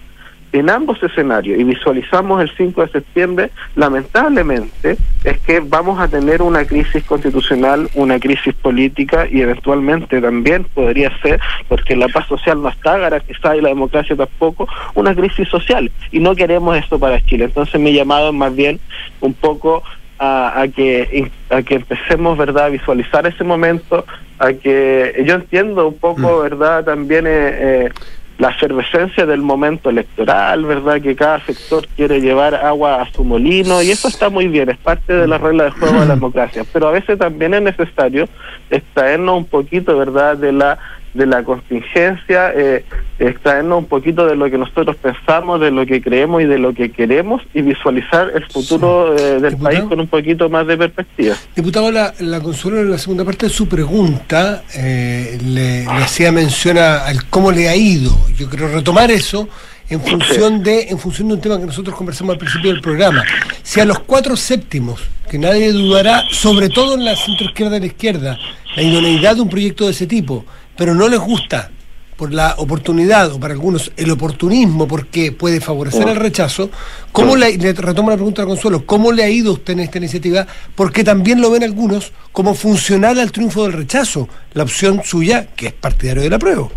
en 0.54 0.70
ambos 0.70 1.02
escenarios 1.02 1.58
y 1.58 1.64
visualizamos 1.64 2.40
el 2.40 2.48
5 2.56 2.82
de 2.82 2.88
septiembre, 2.92 3.50
lamentablemente 3.74 4.96
es 5.24 5.40
que 5.40 5.58
vamos 5.58 5.98
a 5.98 6.06
tener 6.06 6.42
una 6.42 6.64
crisis 6.64 7.02
constitucional, 7.02 7.90
una 7.94 8.20
crisis 8.20 8.54
política 8.54 9.26
y 9.28 9.40
eventualmente 9.40 10.20
también 10.20 10.62
podría 10.62 11.10
ser, 11.22 11.40
porque 11.66 11.96
la 11.96 12.06
paz 12.06 12.28
social 12.28 12.62
no 12.62 12.68
está 12.68 12.96
garantizada 12.98 13.56
y 13.56 13.62
la 13.62 13.70
democracia 13.70 14.14
tampoco, 14.14 14.68
una 14.94 15.12
crisis 15.12 15.48
social. 15.48 15.90
Y 16.12 16.20
no 16.20 16.36
queremos 16.36 16.76
esto 16.76 17.00
para 17.00 17.20
Chile. 17.24 17.46
Entonces 17.46 17.80
mi 17.80 17.92
llamado 17.92 18.28
es 18.28 18.34
más 18.34 18.54
bien 18.54 18.78
un 19.20 19.34
poco 19.34 19.82
a, 20.20 20.66
que 20.74 21.32
a 21.50 21.62
que 21.62 21.74
empecemos 21.74 22.38
verdad 22.38 22.66
a 22.66 22.68
visualizar 22.68 23.26
ese 23.26 23.42
momento 23.42 24.06
a 24.38 24.52
que 24.52 25.24
yo 25.26 25.34
entiendo 25.34 25.88
un 25.88 25.98
poco 25.98 26.38
mm. 26.38 26.42
verdad 26.42 26.84
también 26.84 27.26
eh, 27.26 27.32
eh 27.32 27.90
la 28.38 28.50
efervescencia 28.50 29.26
del 29.26 29.42
momento 29.42 29.90
electoral, 29.90 30.64
¿verdad? 30.64 31.00
Que 31.00 31.14
cada 31.14 31.40
sector 31.40 31.86
quiere 31.96 32.20
llevar 32.20 32.54
agua 32.54 33.02
a 33.02 33.12
su 33.12 33.22
molino 33.24 33.82
y 33.82 33.90
eso 33.90 34.08
está 34.08 34.28
muy 34.28 34.48
bien, 34.48 34.70
es 34.70 34.78
parte 34.78 35.12
de 35.12 35.26
la 35.26 35.38
regla 35.38 35.64
de 35.64 35.70
juego 35.70 36.00
de 36.00 36.06
la 36.06 36.14
democracia, 36.16 36.64
pero 36.72 36.88
a 36.88 36.92
veces 36.92 37.18
también 37.18 37.54
es 37.54 37.62
necesario 37.62 38.28
extraernos 38.70 39.36
un 39.36 39.44
poquito, 39.44 39.96
¿verdad?, 39.96 40.36
de 40.36 40.52
la 40.52 40.78
de 41.14 41.26
la 41.26 41.44
contingencia, 41.44 42.52
eh, 42.54 42.84
extraernos 43.18 43.78
un 43.78 43.86
poquito 43.86 44.26
de 44.26 44.34
lo 44.34 44.50
que 44.50 44.58
nosotros 44.58 44.96
pensamos, 44.96 45.60
de 45.60 45.70
lo 45.70 45.86
que 45.86 46.02
creemos 46.02 46.42
y 46.42 46.44
de 46.44 46.58
lo 46.58 46.74
que 46.74 46.90
queremos 46.90 47.40
y 47.54 47.62
visualizar 47.62 48.32
el 48.34 48.44
futuro 48.46 49.16
eh, 49.16 49.40
del 49.40 49.56
país 49.56 49.80
con 49.82 50.00
un 50.00 50.08
poquito 50.08 50.48
más 50.48 50.66
de 50.66 50.76
perspectiva. 50.76 51.36
Diputado, 51.54 51.90
la, 51.92 52.12
la 52.18 52.40
consuelo 52.40 52.80
en 52.80 52.90
la 52.90 52.98
segunda 52.98 53.24
parte 53.24 53.46
de 53.46 53.52
su 53.52 53.68
pregunta 53.68 54.64
eh, 54.76 55.38
le, 55.44 55.86
hacía 55.86 56.32
mención 56.32 56.78
al 56.78 57.24
cómo 57.30 57.52
le 57.52 57.68
ha 57.68 57.76
ido. 57.76 58.10
Yo 58.36 58.50
quiero 58.50 58.68
retomar 58.68 59.10
eso 59.10 59.48
en 59.88 60.00
función 60.00 60.62
de 60.62 60.88
en 60.88 60.98
función 60.98 61.28
de 61.28 61.34
un 61.34 61.40
tema 61.40 61.58
que 61.58 61.66
nosotros 61.66 61.94
conversamos 61.94 62.32
al 62.32 62.38
principio 62.38 62.72
del 62.72 62.80
programa. 62.80 63.22
Si 63.62 63.80
a 63.80 63.84
los 63.84 64.00
cuatro 64.00 64.36
séptimos, 64.36 65.02
que 65.30 65.38
nadie 65.38 65.72
dudará, 65.72 66.22
sobre 66.30 66.68
todo 66.68 66.94
en 66.94 67.04
la 67.04 67.16
centro 67.16 67.46
izquierda 67.46 67.76
y 67.76 67.80
la 67.80 67.86
izquierda, 67.86 68.38
la 68.76 68.82
idoneidad 68.82 69.36
de 69.36 69.42
un 69.42 69.48
proyecto 69.48 69.84
de 69.84 69.92
ese 69.92 70.06
tipo, 70.06 70.44
pero 70.76 70.94
no 70.94 71.08
les 71.08 71.20
gusta 71.20 71.70
por 72.16 72.32
la 72.32 72.54
oportunidad 72.58 73.32
o 73.32 73.40
para 73.40 73.54
algunos 73.54 73.92
el 73.96 74.10
oportunismo 74.10 74.86
porque 74.86 75.32
puede 75.32 75.60
favorecer 75.60 76.08
el 76.08 76.16
rechazo, 76.16 76.70
¿cómo 77.12 77.36
le, 77.36 77.56
le 77.56 77.72
retomo 77.72 78.10
la 78.10 78.16
pregunta 78.16 78.42
a 78.42 78.46
Consuelo, 78.46 78.86
cómo 78.86 79.12
le 79.12 79.24
ha 79.24 79.28
ido 79.28 79.52
usted 79.52 79.72
en 79.72 79.80
esta 79.80 79.98
iniciativa? 79.98 80.46
Porque 80.74 81.02
también 81.02 81.40
lo 81.40 81.50
ven 81.50 81.64
algunos 81.64 82.12
como 82.32 82.54
funcional 82.54 83.18
al 83.18 83.32
triunfo 83.32 83.64
del 83.64 83.72
rechazo, 83.72 84.28
la 84.52 84.62
opción 84.62 85.02
suya 85.04 85.48
que 85.56 85.68
es 85.68 85.72
partidario 85.72 86.22
de 86.22 86.30
la 86.30 86.38
prueba. 86.38 86.68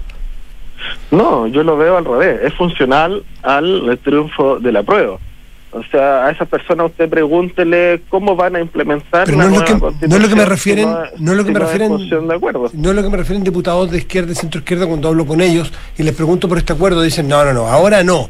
No, 1.11 1.47
yo 1.47 1.63
lo 1.63 1.77
veo 1.77 1.97
al 1.97 2.05
revés, 2.05 2.39
es 2.43 2.53
funcional 2.53 3.23
al 3.43 3.99
triunfo 4.03 4.59
de 4.59 4.71
la 4.71 4.83
prueba. 4.83 5.17
O 5.71 5.83
sea, 5.83 6.25
a 6.25 6.31
esas 6.31 6.47
personas 6.47 6.87
usted 6.87 7.09
pregúntele 7.09 8.01
cómo 8.07 8.37
van 8.37 8.55
a 8.55 8.61
implementar 8.61 9.29
no, 9.29 9.43
es 9.43 9.51
lo 9.51 9.65
que, 9.65 10.07
no 10.07 10.15
es 10.15 10.21
lo 10.21 10.29
que 10.29 10.35
me 10.35 10.45
refieren, 10.45 10.87
no, 11.19 11.31
es 11.33 11.37
lo 11.37 11.43
que 11.43 11.51
me 11.51 11.59
refieren, 11.59 11.91
no 11.91 12.89
es 12.89 12.95
lo 12.95 13.03
que 13.03 13.09
me 13.09 13.17
refieren 13.17 13.43
diputados 13.43 13.91
de 13.91 13.97
izquierda 13.97 14.31
y 14.31 14.35
centro 14.35 14.59
izquierda 14.59 14.87
cuando 14.87 15.09
hablo 15.09 15.25
con 15.25 15.41
ellos 15.41 15.71
y 15.97 16.03
les 16.03 16.15
pregunto 16.15 16.47
por 16.47 16.57
este 16.57 16.71
acuerdo, 16.71 17.01
dicen, 17.01 17.27
"No, 17.27 17.43
no, 17.43 17.53
no, 17.53 17.67
ahora 17.67 18.01
no. 18.01 18.29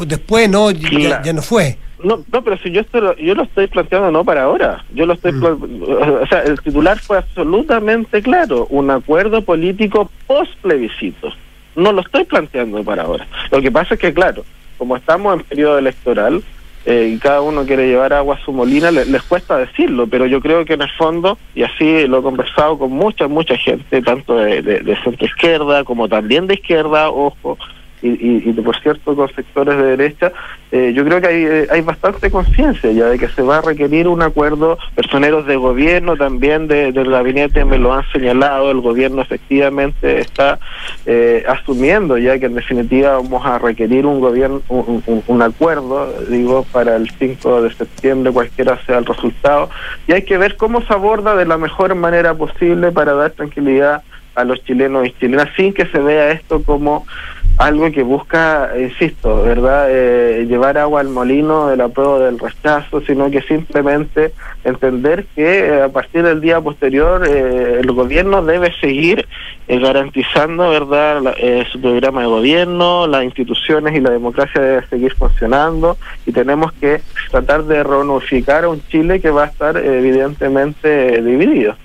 Después 0.00 0.50
no, 0.50 0.72
ya, 0.72 1.32
no 1.32 1.42
fue." 1.42 1.78
No, 2.02 2.24
no, 2.32 2.42
pero 2.42 2.58
si 2.58 2.72
yo 2.72 2.80
esto, 2.80 3.14
yo 3.16 3.34
lo 3.34 3.44
estoy 3.44 3.66
planteando 3.68 4.10
no 4.10 4.24
para 4.24 4.44
ahora. 4.44 4.84
Yo 4.94 5.06
lo 5.06 5.12
estoy, 5.12 5.32
mm. 5.32 5.82
o 6.22 6.26
sea, 6.26 6.42
el 6.42 6.60
titular 6.60 6.98
fue 6.98 7.18
absolutamente 7.18 8.22
claro, 8.22 8.66
un 8.70 8.90
acuerdo 8.90 9.42
político 9.42 10.10
post 10.26 10.52
plebiscito. 10.62 11.28
No 11.76 11.92
lo 11.92 12.00
estoy 12.00 12.24
planteando 12.24 12.82
para 12.82 13.04
ahora. 13.04 13.26
Lo 13.50 13.60
que 13.60 13.70
pasa 13.70 13.94
es 13.94 14.00
que 14.00 14.12
claro, 14.12 14.44
como 14.80 14.96
estamos 14.96 15.34
en 15.34 15.44
periodo 15.44 15.76
electoral 15.76 16.42
eh, 16.86 17.12
y 17.14 17.18
cada 17.18 17.42
uno 17.42 17.66
quiere 17.66 17.86
llevar 17.86 18.14
agua 18.14 18.36
a 18.36 18.44
su 18.46 18.50
molina, 18.50 18.90
les 18.90 19.22
cuesta 19.24 19.58
decirlo, 19.58 20.06
pero 20.06 20.24
yo 20.24 20.40
creo 20.40 20.64
que 20.64 20.72
en 20.72 20.80
el 20.80 20.90
fondo, 20.92 21.36
y 21.54 21.64
así 21.64 22.06
lo 22.06 22.20
he 22.20 22.22
conversado 22.22 22.78
con 22.78 22.90
mucha, 22.90 23.28
mucha 23.28 23.58
gente, 23.58 24.00
tanto 24.00 24.36
de, 24.36 24.62
de 24.62 24.96
centro 25.04 25.26
izquierda 25.26 25.84
como 25.84 26.08
también 26.08 26.46
de 26.46 26.54
izquierda, 26.54 27.10
ojo, 27.10 27.58
y, 28.02 28.52
por 28.52 28.76
cierto 28.80 29.14
con 29.14 29.28
sectores 29.34 29.76
de 29.76 29.96
derecha, 29.96 30.32
eh, 30.72 30.92
yo 30.94 31.04
creo 31.04 31.20
que 31.20 31.26
hay, 31.26 31.44
eh, 31.44 31.66
hay 31.70 31.80
bastante 31.80 32.30
conciencia 32.30 32.90
ya 32.92 33.06
de 33.06 33.18
que 33.18 33.28
se 33.28 33.42
va 33.42 33.58
a 33.58 33.62
requerir 33.62 34.08
un 34.08 34.22
acuerdo, 34.22 34.78
personeros 34.94 35.46
de 35.46 35.56
gobierno 35.56 36.16
también 36.16 36.68
del 36.68 37.10
gabinete 37.10 37.64
me 37.64 37.78
lo 37.78 37.92
han 37.92 38.04
señalado, 38.12 38.70
el 38.70 38.80
gobierno 38.80 39.22
efectivamente 39.22 40.20
está 40.20 40.58
eh, 41.06 41.44
asumiendo 41.48 42.18
ya 42.18 42.38
que 42.38 42.46
en 42.46 42.54
definitiva 42.54 43.16
vamos 43.16 43.44
a 43.44 43.58
requerir 43.58 44.06
un 44.06 44.20
gobierno, 44.20 44.62
un, 44.68 45.42
acuerdo, 45.42 46.12
digo, 46.28 46.64
para 46.70 46.96
el 46.96 47.10
5 47.10 47.62
de 47.62 47.72
septiembre, 47.72 48.32
cualquiera 48.32 48.78
sea 48.84 48.98
el 48.98 49.06
resultado, 49.06 49.70
y 50.06 50.12
hay 50.12 50.22
que 50.22 50.38
ver 50.38 50.56
cómo 50.56 50.82
se 50.82 50.92
aborda 50.92 51.34
de 51.34 51.46
la 51.46 51.58
mejor 51.58 51.94
manera 51.94 52.34
posible 52.34 52.92
para 52.92 53.14
dar 53.14 53.30
tranquilidad 53.32 54.02
a 54.40 54.44
los 54.44 54.62
chilenos 54.64 55.06
y 55.06 55.12
chilenas 55.12 55.48
sin 55.56 55.72
que 55.72 55.86
se 55.86 55.98
vea 55.98 56.32
esto 56.32 56.62
como 56.62 57.06
algo 57.60 57.90
que 57.92 58.02
busca, 58.02 58.70
insisto, 58.78 59.42
¿verdad?, 59.42 59.88
eh, 59.90 60.46
llevar 60.48 60.78
agua 60.78 61.02
al 61.02 61.10
molino 61.10 61.68
de 61.68 61.76
la 61.76 61.88
prueba 61.88 62.18
del 62.20 62.38
rechazo, 62.38 63.02
sino 63.02 63.30
que 63.30 63.42
simplemente 63.42 64.32
entender 64.64 65.26
que 65.34 65.66
eh, 65.66 65.82
a 65.82 65.90
partir 65.90 66.22
del 66.22 66.40
día 66.40 66.58
posterior 66.60 67.22
eh, 67.26 67.80
el 67.80 67.92
gobierno 67.92 68.42
debe 68.42 68.72
seguir 68.80 69.28
garantizando, 69.68 70.70
¿verdad?, 70.70 71.34
su 71.70 71.80
programa 71.80 72.22
de 72.22 72.26
gobierno, 72.28 73.06
las 73.06 73.24
instituciones 73.24 73.94
y 73.94 74.00
la 74.00 74.10
democracia 74.10 74.60
debe 74.60 74.86
seguir 74.88 75.14
funcionando 75.14 75.96
y 76.26 76.32
tenemos 76.32 76.72
que 76.72 77.02
tratar 77.30 77.64
de 77.64 77.84
reunificar 77.84 78.64
a 78.64 78.68
un 78.68 78.82
Chile 78.88 79.20
que 79.20 79.30
va 79.30 79.44
a 79.44 79.46
estar 79.46 79.76
evidentemente 79.76 81.22
dividido. 81.22 81.76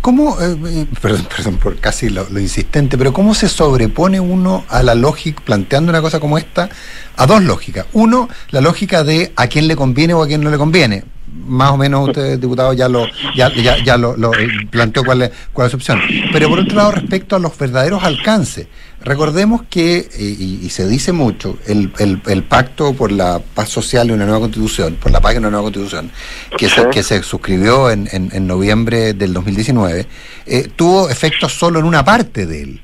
¿Cómo, 0.00 0.40
eh, 0.40 0.56
eh, 0.66 0.86
perdón, 1.00 1.26
perdón 1.34 1.56
por 1.58 1.76
casi 1.78 2.08
lo, 2.08 2.26
insistente, 2.38 2.96
pero 2.96 3.12
cómo 3.12 3.34
se 3.34 3.48
sobrepone 3.48 4.20
uno 4.20 4.64
a 4.68 4.82
la 4.82 4.94
lógica, 4.94 5.42
planteando 5.44 5.90
una 5.90 6.00
cosa 6.00 6.20
como 6.20 6.38
esta, 6.38 6.68
a 7.16 7.26
dos 7.26 7.42
lógicas? 7.42 7.86
Uno, 7.92 8.28
la 8.50 8.60
lógica 8.60 9.04
de 9.04 9.32
a 9.36 9.46
quién 9.46 9.68
le 9.68 9.76
conviene 9.76 10.14
o 10.14 10.22
a 10.22 10.26
quién 10.26 10.42
no 10.42 10.50
le 10.50 10.58
conviene. 10.58 11.04
Más 11.46 11.72
o 11.72 11.76
menos 11.76 12.08
usted, 12.08 12.38
diputado, 12.38 12.72
ya 12.72 12.88
lo, 12.88 13.06
ya, 13.34 13.50
ya, 13.84 13.96
lo, 13.96 14.30
planteó 14.70 15.04
cuál 15.04 15.22
es, 15.22 15.30
cuál 15.52 15.66
es 15.66 15.72
su 15.72 15.76
opción. 15.76 16.00
Pero 16.32 16.48
por 16.48 16.60
otro 16.60 16.76
lado, 16.76 16.92
respecto 16.92 17.36
a 17.36 17.38
los 17.38 17.56
verdaderos 17.58 18.02
alcances, 18.04 18.66
Recordemos 19.04 19.62
que, 19.68 20.08
y, 20.18 20.66
se 20.70 20.88
dice 20.88 21.12
mucho, 21.12 21.58
el, 21.66 21.92
el, 21.98 22.42
pacto 22.42 22.94
por 22.94 23.12
la 23.12 23.38
paz 23.38 23.68
social 23.68 24.08
y 24.08 24.12
una 24.12 24.24
nueva 24.24 24.40
constitución, 24.40 24.94
por 24.94 25.12
la 25.12 25.20
paz 25.20 25.34
y 25.34 25.38
una 25.38 25.50
nueva 25.50 25.64
constitución, 25.64 26.10
que, 26.56 26.70
se, 26.70 26.88
que 26.88 27.02
se 27.02 27.22
suscribió 27.22 27.90
en, 27.90 28.08
en, 28.10 28.46
noviembre 28.46 29.12
del 29.12 29.34
2019, 29.34 30.06
eh, 30.46 30.68
tuvo 30.74 31.10
efectos 31.10 31.52
solo 31.52 31.80
en 31.80 31.84
una 31.84 32.02
parte 32.02 32.46
de 32.46 32.62
él. 32.62 32.80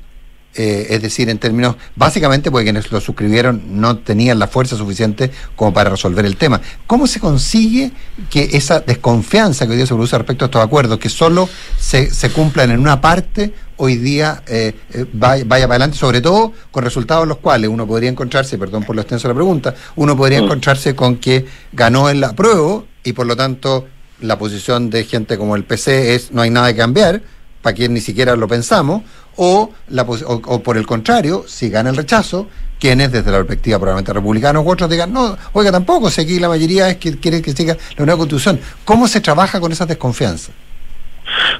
Eh, 0.53 0.87
es 0.89 1.01
decir, 1.01 1.29
en 1.29 1.37
términos, 1.37 1.77
básicamente 1.95 2.51
porque 2.51 2.65
quienes 2.65 2.91
lo 2.91 2.99
suscribieron 2.99 3.79
no 3.79 3.99
tenían 3.99 4.37
la 4.37 4.47
fuerza 4.47 4.75
suficiente 4.75 5.31
como 5.55 5.73
para 5.73 5.91
resolver 5.91 6.25
el 6.25 6.35
tema. 6.35 6.59
¿Cómo 6.87 7.07
se 7.07 7.21
consigue 7.21 7.93
que 8.29 8.49
esa 8.51 8.81
desconfianza 8.81 9.65
que 9.65 9.71
hoy 9.71 9.77
día 9.77 9.85
se 9.85 9.93
produce 9.93 10.17
respecto 10.17 10.43
a 10.43 10.47
estos 10.47 10.61
acuerdos, 10.61 10.99
que 10.99 11.07
solo 11.07 11.47
se, 11.79 12.11
se 12.13 12.31
cumplan 12.31 12.69
en 12.69 12.81
una 12.81 12.99
parte, 12.99 13.53
hoy 13.77 13.95
día 13.95 14.43
eh, 14.45 14.73
eh, 14.93 15.05
vaya, 15.13 15.45
vaya, 15.47 15.67
para 15.67 15.75
adelante, 15.75 15.97
sobre 15.97 16.19
todo 16.19 16.51
con 16.69 16.83
resultados 16.83 17.23
en 17.23 17.29
los 17.29 17.37
cuales 17.37 17.69
uno 17.69 17.87
podría 17.87 18.09
encontrarse, 18.09 18.57
perdón 18.57 18.83
por 18.83 18.97
lo 18.97 19.03
extenso 19.03 19.29
de 19.29 19.33
la 19.33 19.37
pregunta, 19.37 19.73
uno 19.95 20.17
podría 20.17 20.41
mm. 20.41 20.43
encontrarse 20.43 20.95
con 20.95 21.15
que 21.15 21.45
ganó 21.71 22.09
el 22.09 22.21
apruebo 22.25 22.87
y 23.05 23.13
por 23.13 23.25
lo 23.25 23.37
tanto 23.37 23.87
la 24.19 24.37
posición 24.37 24.89
de 24.89 25.05
gente 25.05 25.37
como 25.37 25.55
el 25.55 25.63
PC 25.63 26.13
es 26.13 26.31
no 26.31 26.41
hay 26.41 26.49
nada 26.49 26.73
que 26.73 26.77
cambiar, 26.77 27.21
para 27.61 27.75
quien 27.75 27.93
ni 27.93 28.01
siquiera 28.01 28.35
lo 28.35 28.47
pensamos, 28.47 29.03
o, 29.37 29.71
la, 29.89 30.03
o, 30.03 30.63
por 30.63 30.77
el 30.77 30.85
contrario, 30.85 31.45
si 31.47 31.69
gana 31.69 31.89
el 31.89 31.95
rechazo, 31.95 32.47
quienes 32.79 33.11
desde 33.11 33.31
la 33.31 33.37
perspectiva 33.37 33.77
probablemente 33.77 34.13
republicanos 34.13 34.65
u 34.65 34.69
otros 34.69 34.89
digan, 34.89 35.13
no, 35.13 35.37
oiga, 35.53 35.71
tampoco, 35.71 36.09
si 36.09 36.21
aquí 36.21 36.39
la 36.39 36.49
mayoría 36.49 36.89
es 36.89 36.97
que 36.97 37.17
quiere 37.17 37.41
que 37.41 37.51
siga 37.51 37.77
la 37.97 38.05
nueva 38.05 38.17
constitución. 38.17 38.59
¿Cómo 38.85 39.07
se 39.07 39.21
trabaja 39.21 39.59
con 39.59 39.71
esa 39.71 39.85
desconfianza? 39.85 40.51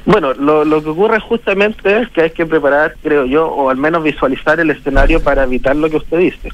Bueno, 0.05 0.33
lo, 0.33 0.83
que 0.83 0.89
ocurre 0.89 1.19
justamente 1.19 2.01
es 2.01 2.09
que 2.09 2.21
hay 2.21 2.31
que 2.31 2.45
preparar, 2.45 2.95
creo 3.01 3.25
yo, 3.25 3.47
o 3.47 3.69
al 3.69 3.77
menos 3.77 4.03
visualizar 4.03 4.59
el 4.59 4.71
escenario 4.71 5.21
para 5.21 5.43
evitar 5.43 5.75
lo 5.75 5.89
que 5.89 5.97
usted 5.97 6.17
dice. 6.17 6.49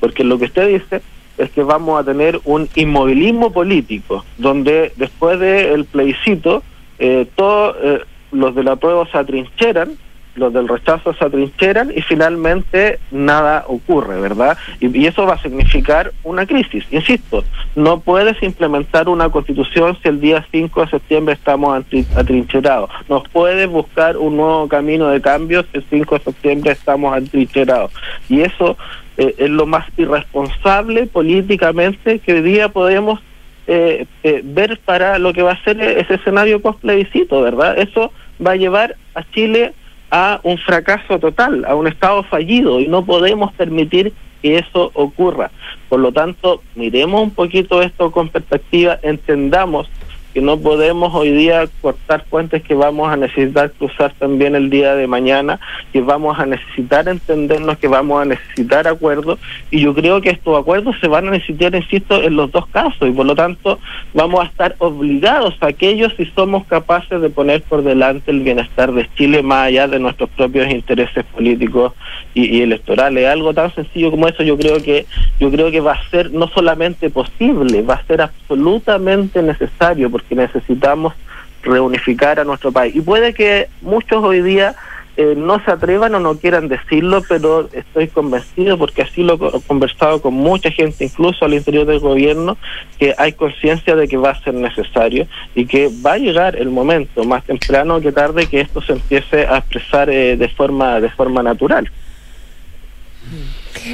Porque 0.00 0.24
lo 0.24 0.38
que 0.38 0.46
usted 0.46 0.68
dice 0.68 1.02
es 1.38 1.50
que 1.50 1.62
vamos 1.62 2.00
a 2.00 2.04
tener 2.04 2.40
un 2.44 2.68
inmovilismo 2.74 3.52
político, 3.52 4.24
donde 4.38 4.92
después 4.96 5.40
del 5.40 5.84
plebiscito, 5.84 6.62
eh, 6.98 7.26
todos 7.34 7.76
eh, 7.82 8.00
los 8.32 8.54
de 8.54 8.64
la 8.64 8.76
prueba 8.76 9.06
se 9.10 9.18
atrincheran 9.18 9.96
los 10.34 10.52
del 10.52 10.68
rechazo 10.68 11.12
se 11.14 11.24
atrincheran 11.24 11.92
y 11.94 12.00
finalmente 12.02 12.98
nada 13.10 13.64
ocurre, 13.68 14.20
¿verdad? 14.20 14.56
Y, 14.80 15.06
eso 15.06 15.26
va 15.26 15.34
a 15.34 15.42
significar 15.42 16.12
una 16.22 16.46
crisis. 16.46 16.84
Insisto, 16.90 17.44
no 17.74 18.00
puedes 18.00 18.42
implementar 18.42 19.08
una 19.08 19.28
constitución 19.28 19.96
si 20.02 20.08
el 20.08 20.20
día 20.20 20.46
5 20.50 20.80
de 20.80 20.90
septiembre 20.90 21.34
estamos 21.34 21.84
atrincherados. 22.16 22.90
No 23.08 23.22
puedes 23.24 23.68
buscar 23.68 24.16
un 24.16 24.36
nuevo 24.36 24.68
camino 24.68 25.08
de 25.08 25.20
cambio 25.20 25.64
si 25.64 25.78
el 25.78 25.84
5 25.90 26.18
de 26.18 26.24
septiembre 26.24 26.72
estamos 26.72 27.14
atrincherados. 27.14 27.92
Y 28.28 28.40
eso 28.40 28.76
eh, 29.18 29.34
es 29.36 29.50
lo 29.50 29.66
más 29.66 29.86
irresponsable 29.96 31.06
políticamente 31.06 32.20
que 32.20 32.34
hoy 32.34 32.42
día 32.42 32.68
podemos 32.70 33.20
eh, 33.66 34.06
eh, 34.22 34.40
ver 34.44 34.80
para 34.84 35.18
lo 35.18 35.32
que 35.32 35.42
va 35.42 35.52
a 35.52 35.64
ser 35.64 35.80
ese 35.80 36.14
escenario 36.14 36.60
post 36.60 36.80
plebiscito, 36.80 37.42
¿verdad? 37.42 37.78
Eso 37.78 38.12
va 38.44 38.52
a 38.52 38.56
llevar 38.56 38.96
a 39.14 39.22
Chile 39.32 39.72
a 40.10 40.40
un 40.42 40.58
fracaso 40.58 41.18
total, 41.18 41.64
a 41.64 41.74
un 41.74 41.86
Estado 41.86 42.22
fallido 42.24 42.80
y 42.80 42.88
no 42.88 43.04
podemos 43.04 43.52
permitir 43.54 44.12
que 44.42 44.58
eso 44.58 44.90
ocurra. 44.94 45.50
Por 45.88 46.00
lo 46.00 46.12
tanto, 46.12 46.62
miremos 46.74 47.22
un 47.22 47.30
poquito 47.30 47.80
esto 47.80 48.10
con 48.10 48.28
perspectiva, 48.28 48.98
entendamos 49.02 49.88
que 50.32 50.40
no 50.40 50.58
podemos 50.58 51.14
hoy 51.14 51.30
día 51.30 51.68
cortar 51.80 52.24
puentes 52.24 52.62
que 52.62 52.74
vamos 52.74 53.12
a 53.12 53.16
necesitar 53.16 53.70
cruzar 53.72 54.12
también 54.18 54.54
el 54.54 54.70
día 54.70 54.94
de 54.94 55.06
mañana, 55.06 55.60
que 55.92 56.00
vamos 56.00 56.38
a 56.38 56.46
necesitar 56.46 57.08
entendernos, 57.08 57.78
que 57.78 57.88
vamos 57.88 58.22
a 58.22 58.24
necesitar 58.24 58.88
acuerdos, 58.88 59.38
y 59.70 59.80
yo 59.80 59.94
creo 59.94 60.20
que 60.20 60.30
estos 60.30 60.58
acuerdos 60.58 60.96
se 61.00 61.08
van 61.08 61.28
a 61.28 61.32
necesitar, 61.32 61.74
insisto, 61.74 62.22
en 62.22 62.36
los 62.36 62.50
dos 62.50 62.66
casos, 62.68 63.08
y 63.08 63.12
por 63.12 63.26
lo 63.26 63.34
tanto 63.34 63.78
vamos 64.14 64.40
a 64.40 64.44
estar 64.44 64.74
obligados 64.78 65.54
a 65.60 65.66
aquellos 65.66 66.14
si 66.16 66.24
somos 66.26 66.66
capaces 66.66 67.20
de 67.20 67.30
poner 67.30 67.62
por 67.62 67.82
delante 67.82 68.30
el 68.30 68.40
bienestar 68.40 68.92
de 68.92 69.08
Chile 69.16 69.42
más 69.42 69.66
allá 69.66 69.88
de 69.88 69.98
nuestros 69.98 70.30
propios 70.30 70.70
intereses 70.70 71.24
políticos 71.26 71.92
y, 72.34 72.58
y 72.58 72.62
electorales. 72.62 73.26
Algo 73.26 73.52
tan 73.54 73.74
sencillo 73.74 74.10
como 74.10 74.28
eso 74.28 74.42
yo 74.42 74.56
creo 74.56 74.82
que 74.82 75.06
yo 75.40 75.50
creo 75.50 75.70
que 75.70 75.80
va 75.80 75.92
a 75.92 76.10
ser 76.10 76.30
no 76.32 76.48
solamente 76.48 77.10
posible, 77.10 77.82
va 77.82 77.94
a 77.94 78.06
ser 78.06 78.22
absolutamente 78.22 79.42
necesario, 79.42 80.10
porque 80.10 80.21
necesitamos 80.30 81.14
reunificar 81.62 82.40
a 82.40 82.44
nuestro 82.44 82.72
país. 82.72 82.94
Y 82.94 83.00
puede 83.00 83.34
que 83.34 83.68
muchos 83.82 84.22
hoy 84.22 84.42
día 84.42 84.74
eh, 85.16 85.34
no 85.36 85.62
se 85.62 85.70
atrevan 85.70 86.14
o 86.14 86.20
no 86.20 86.38
quieran 86.38 86.68
decirlo, 86.68 87.22
pero 87.28 87.68
estoy 87.72 88.08
convencido, 88.08 88.78
porque 88.78 89.02
así 89.02 89.22
lo 89.22 89.34
he 89.34 89.60
conversado 89.60 90.22
con 90.22 90.32
mucha 90.32 90.70
gente, 90.70 91.04
incluso 91.04 91.44
al 91.44 91.52
interior 91.52 91.84
del 91.84 92.00
gobierno, 92.00 92.56
que 92.98 93.14
hay 93.18 93.32
conciencia 93.34 93.94
de 93.94 94.08
que 94.08 94.16
va 94.16 94.30
a 94.30 94.42
ser 94.42 94.54
necesario 94.54 95.26
y 95.54 95.66
que 95.66 95.90
va 96.04 96.14
a 96.14 96.18
llegar 96.18 96.56
el 96.56 96.70
momento, 96.70 97.24
más 97.24 97.44
temprano 97.44 98.00
que 98.00 98.10
tarde, 98.10 98.46
que 98.46 98.62
esto 98.62 98.80
se 98.80 98.94
empiece 98.94 99.46
a 99.46 99.58
expresar 99.58 100.08
eh, 100.08 100.36
de 100.38 100.48
forma 100.48 100.98
de 100.98 101.10
forma 101.10 101.42
natural. 101.42 101.90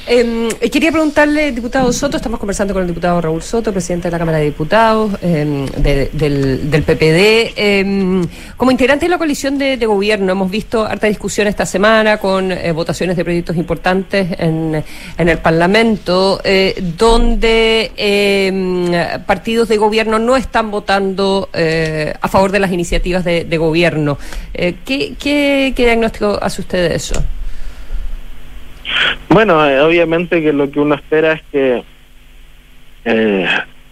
Eh, 0.07 0.49
quería 0.71 0.93
preguntarle, 0.93 1.53
diputado 1.53 1.93
Soto, 1.93 2.17
estamos 2.17 2.39
conversando 2.39 2.75
con 2.75 2.83
el 2.83 2.89
diputado 2.89 3.21
Raúl 3.21 3.43
Soto, 3.43 3.73
presidente 3.73 4.09
de 4.09 4.13
la 4.13 4.19
Cámara 4.19 4.39
de 4.39 4.45
Diputados 4.45 5.21
de, 5.21 6.11
del, 6.13 6.83
PPD. 6.83 7.55
Eh, 7.57 8.27
como 8.57 8.71
integrante 8.71 9.07
de 9.07 9.11
la 9.11 9.19
coalición 9.19 9.57
de, 9.59 9.77
gobierno, 9.87 10.33
hemos 10.33 10.51
visto 10.51 10.85
harta 10.85 11.07
discusión 11.07 11.47
esta 11.47 11.65
semana 11.65 12.19
con 12.19 12.53
eh, 12.53 12.73
votaciones 12.73 13.17
de 13.17 13.25
proyectos 13.25 13.57
importantes 13.57 14.29
en, 14.39 14.85
el 15.17 15.39
Parlamento, 15.39 16.41
eh, 16.45 16.75
donde 16.97 17.93
em, 17.97 18.91
partidos 19.25 19.69
de 19.69 19.77
gobierno 19.77 20.19
no 20.19 20.37
están 20.37 20.71
votando 20.71 21.49
a 22.21 22.29
favor 22.29 22.53
de 22.53 22.59
las 22.59 22.73
iniciativas 22.73 23.25
de, 23.25 23.45
de 23.45 23.59
gobierno. 23.59 24.19
¿qué, 24.53 24.75
qué, 25.19 25.73
¿Qué 25.75 25.85
diagnóstico 25.85 26.39
hace 26.41 26.61
usted 26.61 26.89
de 26.91 26.97
eso? 26.97 27.23
Bueno, 29.29 29.65
eh, 29.69 29.81
obviamente 29.81 30.43
que 30.43 30.53
lo 30.53 30.71
que 30.71 30.81
uno 30.81 30.95
espera 30.95 31.33
es 31.33 31.43
que 31.53 31.83
eh, 33.05 33.47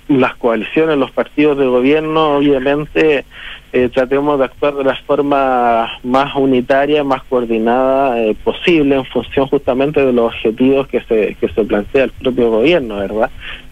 las 0.08 0.36
coaliciones, 0.36 0.96
los 0.98 1.10
partidos 1.10 1.58
de 1.58 1.66
gobierno, 1.66 2.36
obviamente 2.36 3.24
eh, 3.72 3.88
tratemos 3.92 4.38
de 4.38 4.44
actuar 4.44 4.74
de 4.74 4.84
la 4.84 4.96
forma 4.96 5.98
más 6.04 6.34
unitaria, 6.36 7.02
más 7.02 7.22
coordinada 7.24 8.20
eh, 8.20 8.36
posible 8.42 8.94
en 8.94 9.04
función 9.04 9.46
justamente 9.48 10.04
de 10.04 10.12
los 10.12 10.32
objetivos 10.32 10.86
que 10.86 11.00
se, 11.02 11.34
que 11.34 11.48
se 11.48 11.64
plantea 11.64 12.04
el 12.04 12.10
propio 12.12 12.50
gobierno, 12.50 12.96
¿verdad? 12.96 13.30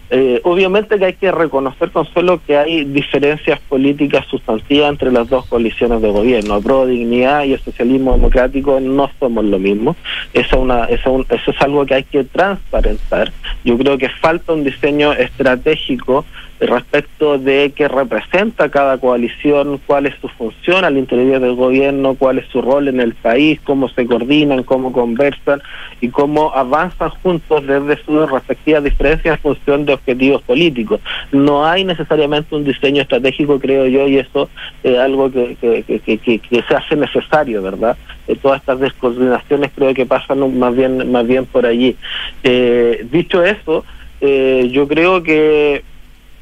Eh, 0.09 0.39
obviamente 0.43 0.99
que 0.99 1.05
hay 1.05 1.13
que 1.13 1.31
reconocer, 1.31 1.89
Consuelo, 1.91 2.39
que 2.45 2.57
hay 2.57 2.85
diferencias 2.85 3.59
políticas 3.61 4.25
sustantivas 4.27 4.89
entre 4.89 5.11
las 5.11 5.27
dos 5.29 5.45
coaliciones 5.47 6.01
de 6.01 6.11
gobierno. 6.11 6.61
Pro 6.61 6.85
Dignidad 6.85 7.43
y 7.43 7.53
el 7.53 7.59
socialismo 7.59 8.13
democrático 8.13 8.79
no 8.79 9.09
somos 9.19 9.45
lo 9.45 9.57
mismo. 9.57 9.95
Eso, 10.33 10.59
una, 10.59 10.85
eso, 10.85 11.25
eso 11.29 11.51
es 11.51 11.61
algo 11.61 11.85
que 11.85 11.95
hay 11.95 12.03
que 12.03 12.23
transparentar. 12.23 13.31
Yo 13.63 13.77
creo 13.77 13.97
que 13.97 14.09
falta 14.09 14.53
un 14.53 14.63
diseño 14.63 15.13
estratégico 15.13 16.25
respecto 16.59 17.37
de 17.37 17.73
qué 17.75 17.87
representa 17.87 18.69
cada 18.69 18.97
coalición, 18.97 19.79
cuál 19.85 20.05
es 20.05 20.15
su 20.21 20.29
función 20.29 20.85
al 20.85 20.97
interior 20.97 21.41
del 21.41 21.55
gobierno, 21.55 22.15
cuál 22.15 22.39
es 22.39 22.45
su 22.47 22.61
rol 22.61 22.87
en 22.87 22.99
el 22.99 23.13
país, 23.13 23.59
cómo 23.63 23.89
se 23.89 24.05
coordinan, 24.05 24.63
cómo 24.63 24.91
conversan 24.91 25.61
y 25.99 26.09
cómo 26.09 26.53
avanzan 26.55 27.09
juntos 27.21 27.67
desde 27.67 28.01
sus 28.03 28.31
respectivas 28.31 28.83
diferencias 28.83 29.35
en 29.35 29.41
función 29.41 29.85
de 29.85 29.93
objetivos 29.93 30.41
políticos. 30.43 31.01
No 31.31 31.65
hay 31.65 31.83
necesariamente 31.83 32.55
un 32.55 32.63
diseño 32.63 33.01
estratégico, 33.01 33.59
creo 33.59 33.87
yo, 33.87 34.07
y 34.07 34.19
eso 34.19 34.49
es 34.83 34.97
algo 34.97 35.31
que, 35.31 35.55
que, 35.59 35.83
que, 35.83 36.17
que, 36.17 36.39
que 36.39 36.61
se 36.61 36.75
hace 36.75 36.95
necesario, 36.95 37.61
¿verdad? 37.61 37.97
Eh, 38.27 38.35
todas 38.41 38.61
estas 38.61 38.79
descoordinaciones 38.79 39.71
creo 39.75 39.93
que 39.93 40.05
pasan 40.05 40.57
más 40.57 40.75
bien, 40.75 41.11
más 41.11 41.27
bien 41.27 41.45
por 41.45 41.65
allí. 41.65 41.95
Eh, 42.43 43.05
dicho 43.11 43.43
eso, 43.43 43.83
eh, 44.21 44.69
yo 44.71 44.87
creo 44.87 45.21
que 45.21 45.83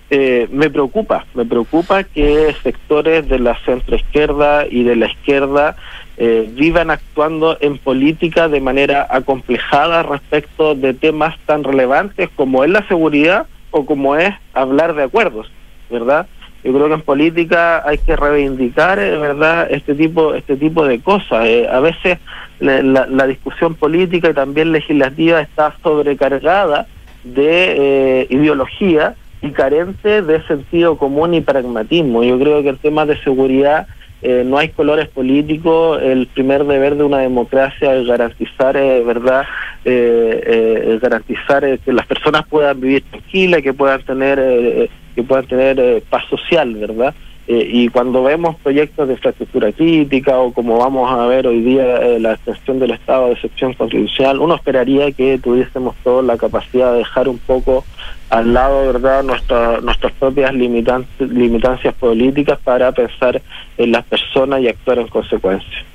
eh, 0.10 0.48
me 0.52 0.70
preocupa, 0.70 1.26
me 1.34 1.46
preocupa 1.46 2.04
que 2.04 2.56
sectores 2.62 3.28
de 3.28 3.40
la 3.40 3.58
centroizquierda 3.66 4.68
y 4.68 4.84
de 4.84 4.96
la 4.96 5.08
izquierda 5.08 5.76
eh, 6.18 6.48
vivan 6.54 6.92
actuando 6.92 7.58
en 7.60 7.78
política 7.78 8.48
de 8.48 8.62
manera 8.62 9.08
acomplejada 9.10 10.04
respecto 10.04 10.76
de 10.76 10.94
temas 10.94 11.36
tan 11.46 11.64
relevantes 11.64 12.30
como 12.36 12.64
es 12.64 12.70
la 12.70 12.88
seguridad 12.88 13.48
o 13.72 13.86
como 13.86 14.16
es 14.16 14.34
hablar 14.54 14.94
de 14.94 15.04
acuerdos, 15.04 15.52
¿verdad? 15.90 16.28
Yo 16.64 16.72
creo 16.72 16.88
que 16.88 16.94
en 16.94 17.02
política 17.02 17.84
hay 17.86 17.98
que 17.98 18.16
reivindicar, 18.16 19.00
eh, 19.00 19.18
¿verdad?, 19.18 19.68
este 19.70 19.96
tipo, 19.96 20.34
este 20.34 20.56
tipo 20.56 20.86
de 20.86 21.02
cosas. 21.02 21.46
Eh, 21.46 21.68
a 21.70 21.80
veces 21.80 22.20
la, 22.60 22.82
la, 22.82 23.28
discusión 23.28 23.76
política 23.76 24.30
y 24.30 24.34
también 24.34 24.72
legislativa 24.72 25.42
está 25.42 25.76
sobrecargada 25.84 26.88
de 27.24 28.22
eh, 28.22 28.28
ideología 28.30 29.16
y 29.44 29.52
carente 29.52 30.22
de 30.22 30.42
sentido 30.48 30.98
común 30.98 31.34
y 31.34 31.42
pragmatismo. 31.42 32.24
Yo 32.24 32.40
creo 32.40 32.64
que 32.64 32.70
en 32.70 32.78
temas 32.78 33.10
de 33.10 33.22
seguridad 33.24 33.88
eh, 34.22 34.44
no 34.46 34.58
hay 34.58 34.70
colores 34.70 35.10
políticos. 35.10 36.00
El 36.02 36.28
primer 36.28 36.64
deber 36.64 36.96
de 36.96 37.04
una 37.04 37.20
democracia 37.20 37.94
es 37.94 38.08
garantizar, 38.08 38.78
eh, 38.78 39.04
verdad, 39.04 39.44
eh, 39.84 40.98
garantizar 41.02 41.78
que 41.80 41.92
las 41.92 42.08
personas 42.08 42.48
puedan 42.48 42.80
vivir 42.80 43.04
tranquilas, 43.04 43.62
que 43.62 43.74
puedan 43.74 44.02
tener, 44.04 44.90
que 45.14 45.24
puedan 45.24 45.46
tener 45.46 46.02
paz 46.10 46.24
social, 46.30 46.74
verdad. 46.76 47.14
Eh, 47.46 47.68
y 47.70 47.90
cuando 47.90 48.24
vemos 48.24 48.56
proyectos 48.64 49.06
de 49.08 49.16
infraestructura 49.16 49.74
crítica 49.74 50.38
o 50.40 50.54
como 50.54 50.78
vamos 50.78 51.12
a 51.12 51.26
ver 51.26 51.46
hoy 51.46 51.62
día 51.62 51.98
eh, 51.98 52.18
la 52.18 52.34
extensión 52.34 52.80
del 52.80 52.92
estado 52.92 53.28
de 53.28 53.34
excepción 53.34 53.74
constitucional, 53.74 54.40
uno 54.40 54.56
esperaría 54.56 55.12
que 55.12 55.38
tuviésemos 55.40 55.94
toda 56.06 56.22
la 56.22 56.38
capacidad 56.38 56.94
de 56.94 57.00
dejar 57.00 57.28
un 57.28 57.40
poco 57.40 57.84
al 58.30 58.54
lado, 58.54 58.94
¿verdad?, 58.94 59.24
Nuestra, 59.24 59.82
nuestras 59.82 60.14
propias 60.14 60.54
limitantes, 60.54 61.30
limitancias 61.30 61.94
políticas 61.96 62.58
para 62.64 62.92
pensar 62.94 63.42
en 63.78 63.92
las 63.92 64.06
personas 64.06 64.62
y 64.62 64.70
actuar 64.70 65.00
en 65.00 65.08
consecuencia. 65.08 65.86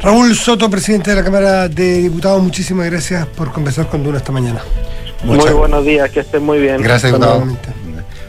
Raúl 0.00 0.34
Soto, 0.34 0.70
presidente 0.70 1.10
de 1.10 1.16
la 1.16 1.24
Cámara 1.24 1.68
de 1.68 2.02
Diputados, 2.02 2.42
muchísimas 2.42 2.88
gracias 2.90 3.26
por 3.26 3.52
conversar 3.52 3.88
con 3.88 4.04
Duna 4.04 4.18
esta 4.18 4.32
mañana. 4.32 4.60
Muchas 5.24 5.46
muy 5.46 5.54
buenos 5.54 5.84
días, 5.84 6.10
que 6.10 6.20
estén 6.20 6.44
muy 6.44 6.60
bien. 6.60 6.82
Gracias, 6.82 7.12
diputado. 7.12 7.44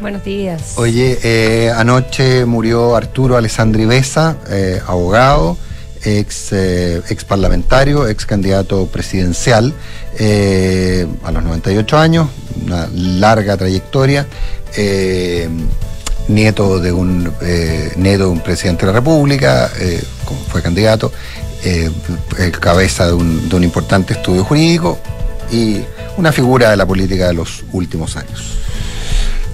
Buenos 0.06 0.24
días. 0.24 0.74
Oye, 0.76 1.18
eh, 1.24 1.72
anoche 1.76 2.46
murió 2.46 2.96
Arturo 2.96 3.38
Alessandri 3.38 3.86
Besa, 3.88 4.38
eh, 4.52 4.80
abogado, 4.86 5.58
ex, 6.04 6.50
eh, 6.52 7.02
ex 7.10 7.26
parlamentario, 7.26 8.08
ex 8.08 8.24
candidato 8.28 8.86
presidencial, 8.86 9.74
a 11.24 11.32
los 11.32 11.44
98 11.44 11.98
años, 11.98 12.30
una 12.64 12.88
larga 12.94 13.58
trayectoria. 13.58 14.28
nieto 16.28 16.80
de 16.80 16.92
un 16.92 17.24
nieto 17.96 18.26
de 18.26 18.30
un 18.30 18.42
presidente 18.42 18.86
de 18.86 18.92
la 18.92 19.00
República, 19.00 19.72
fue 20.52 20.62
candidato, 20.62 21.12
cabeza 22.60 23.08
de 23.08 23.14
un 23.14 23.64
importante 23.64 24.14
estudio 24.14 24.44
jurídico 24.44 25.00
y 25.52 25.80
una 26.18 26.32
figura 26.32 26.70
de 26.70 26.78
la 26.78 26.86
política 26.86 27.26
de 27.26 27.34
los 27.34 27.64
últimos 27.72 28.16
años. 28.18 28.66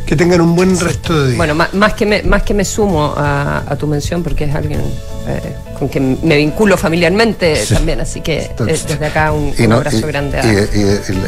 Que 0.06 0.16
tengan 0.16 0.42
un 0.42 0.56
buen 0.56 0.78
resto 0.80 1.18
de 1.22 1.28
día. 1.30 1.38
Bueno, 1.38 1.56
más, 1.56 1.74
más 1.74 1.94
que 1.94 2.06
me, 2.06 2.22
más 2.24 2.44
que 2.44 2.54
me 2.54 2.66
sumo 2.66 3.14
a, 3.16 3.64
a 3.68 3.76
tu 3.78 3.88
mención, 3.88 4.24
porque 4.24 4.44
es 4.44 4.54
alguien 4.56 4.82
eh, 5.28 5.56
con 5.80 5.88
quien 5.88 6.20
me 6.24 6.36
vinculo 6.36 6.76
familiarmente 6.78 7.56
Sí. 7.56 7.74
también, 7.74 8.02
así 8.02 8.20
que 8.22 8.40
eh, 8.40 8.48
Entonces, 8.50 8.86
desde 8.88 9.06
acá 9.06 9.32
un, 9.32 9.54
Y 9.58 9.64
un 9.64 9.70
no- 9.70 9.76
abrazo 9.78 9.98
y- 10.00 10.02
grande 10.02 10.40
a, 10.40 10.46
y- 10.46 10.58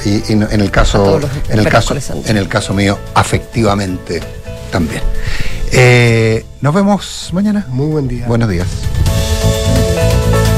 y- 0.06 0.24
y- 0.28 0.32
en 0.34 0.62
el 0.62 0.70
caso 0.72 1.20
en 1.50 1.60
el 1.60 1.68
caso 1.70 1.96
en 2.26 2.38
el 2.38 2.48
caso 2.50 2.74
mío 2.74 2.98
afectivamente 3.14 4.20
también. 4.72 5.02
Eh, 5.72 6.46
nos 6.62 6.74
vemos 6.74 7.30
mañana. 7.32 7.66
Muy 7.70 7.88
buen 7.88 8.08
día. 8.08 8.26
Buenos 8.28 8.50
días 8.50 8.68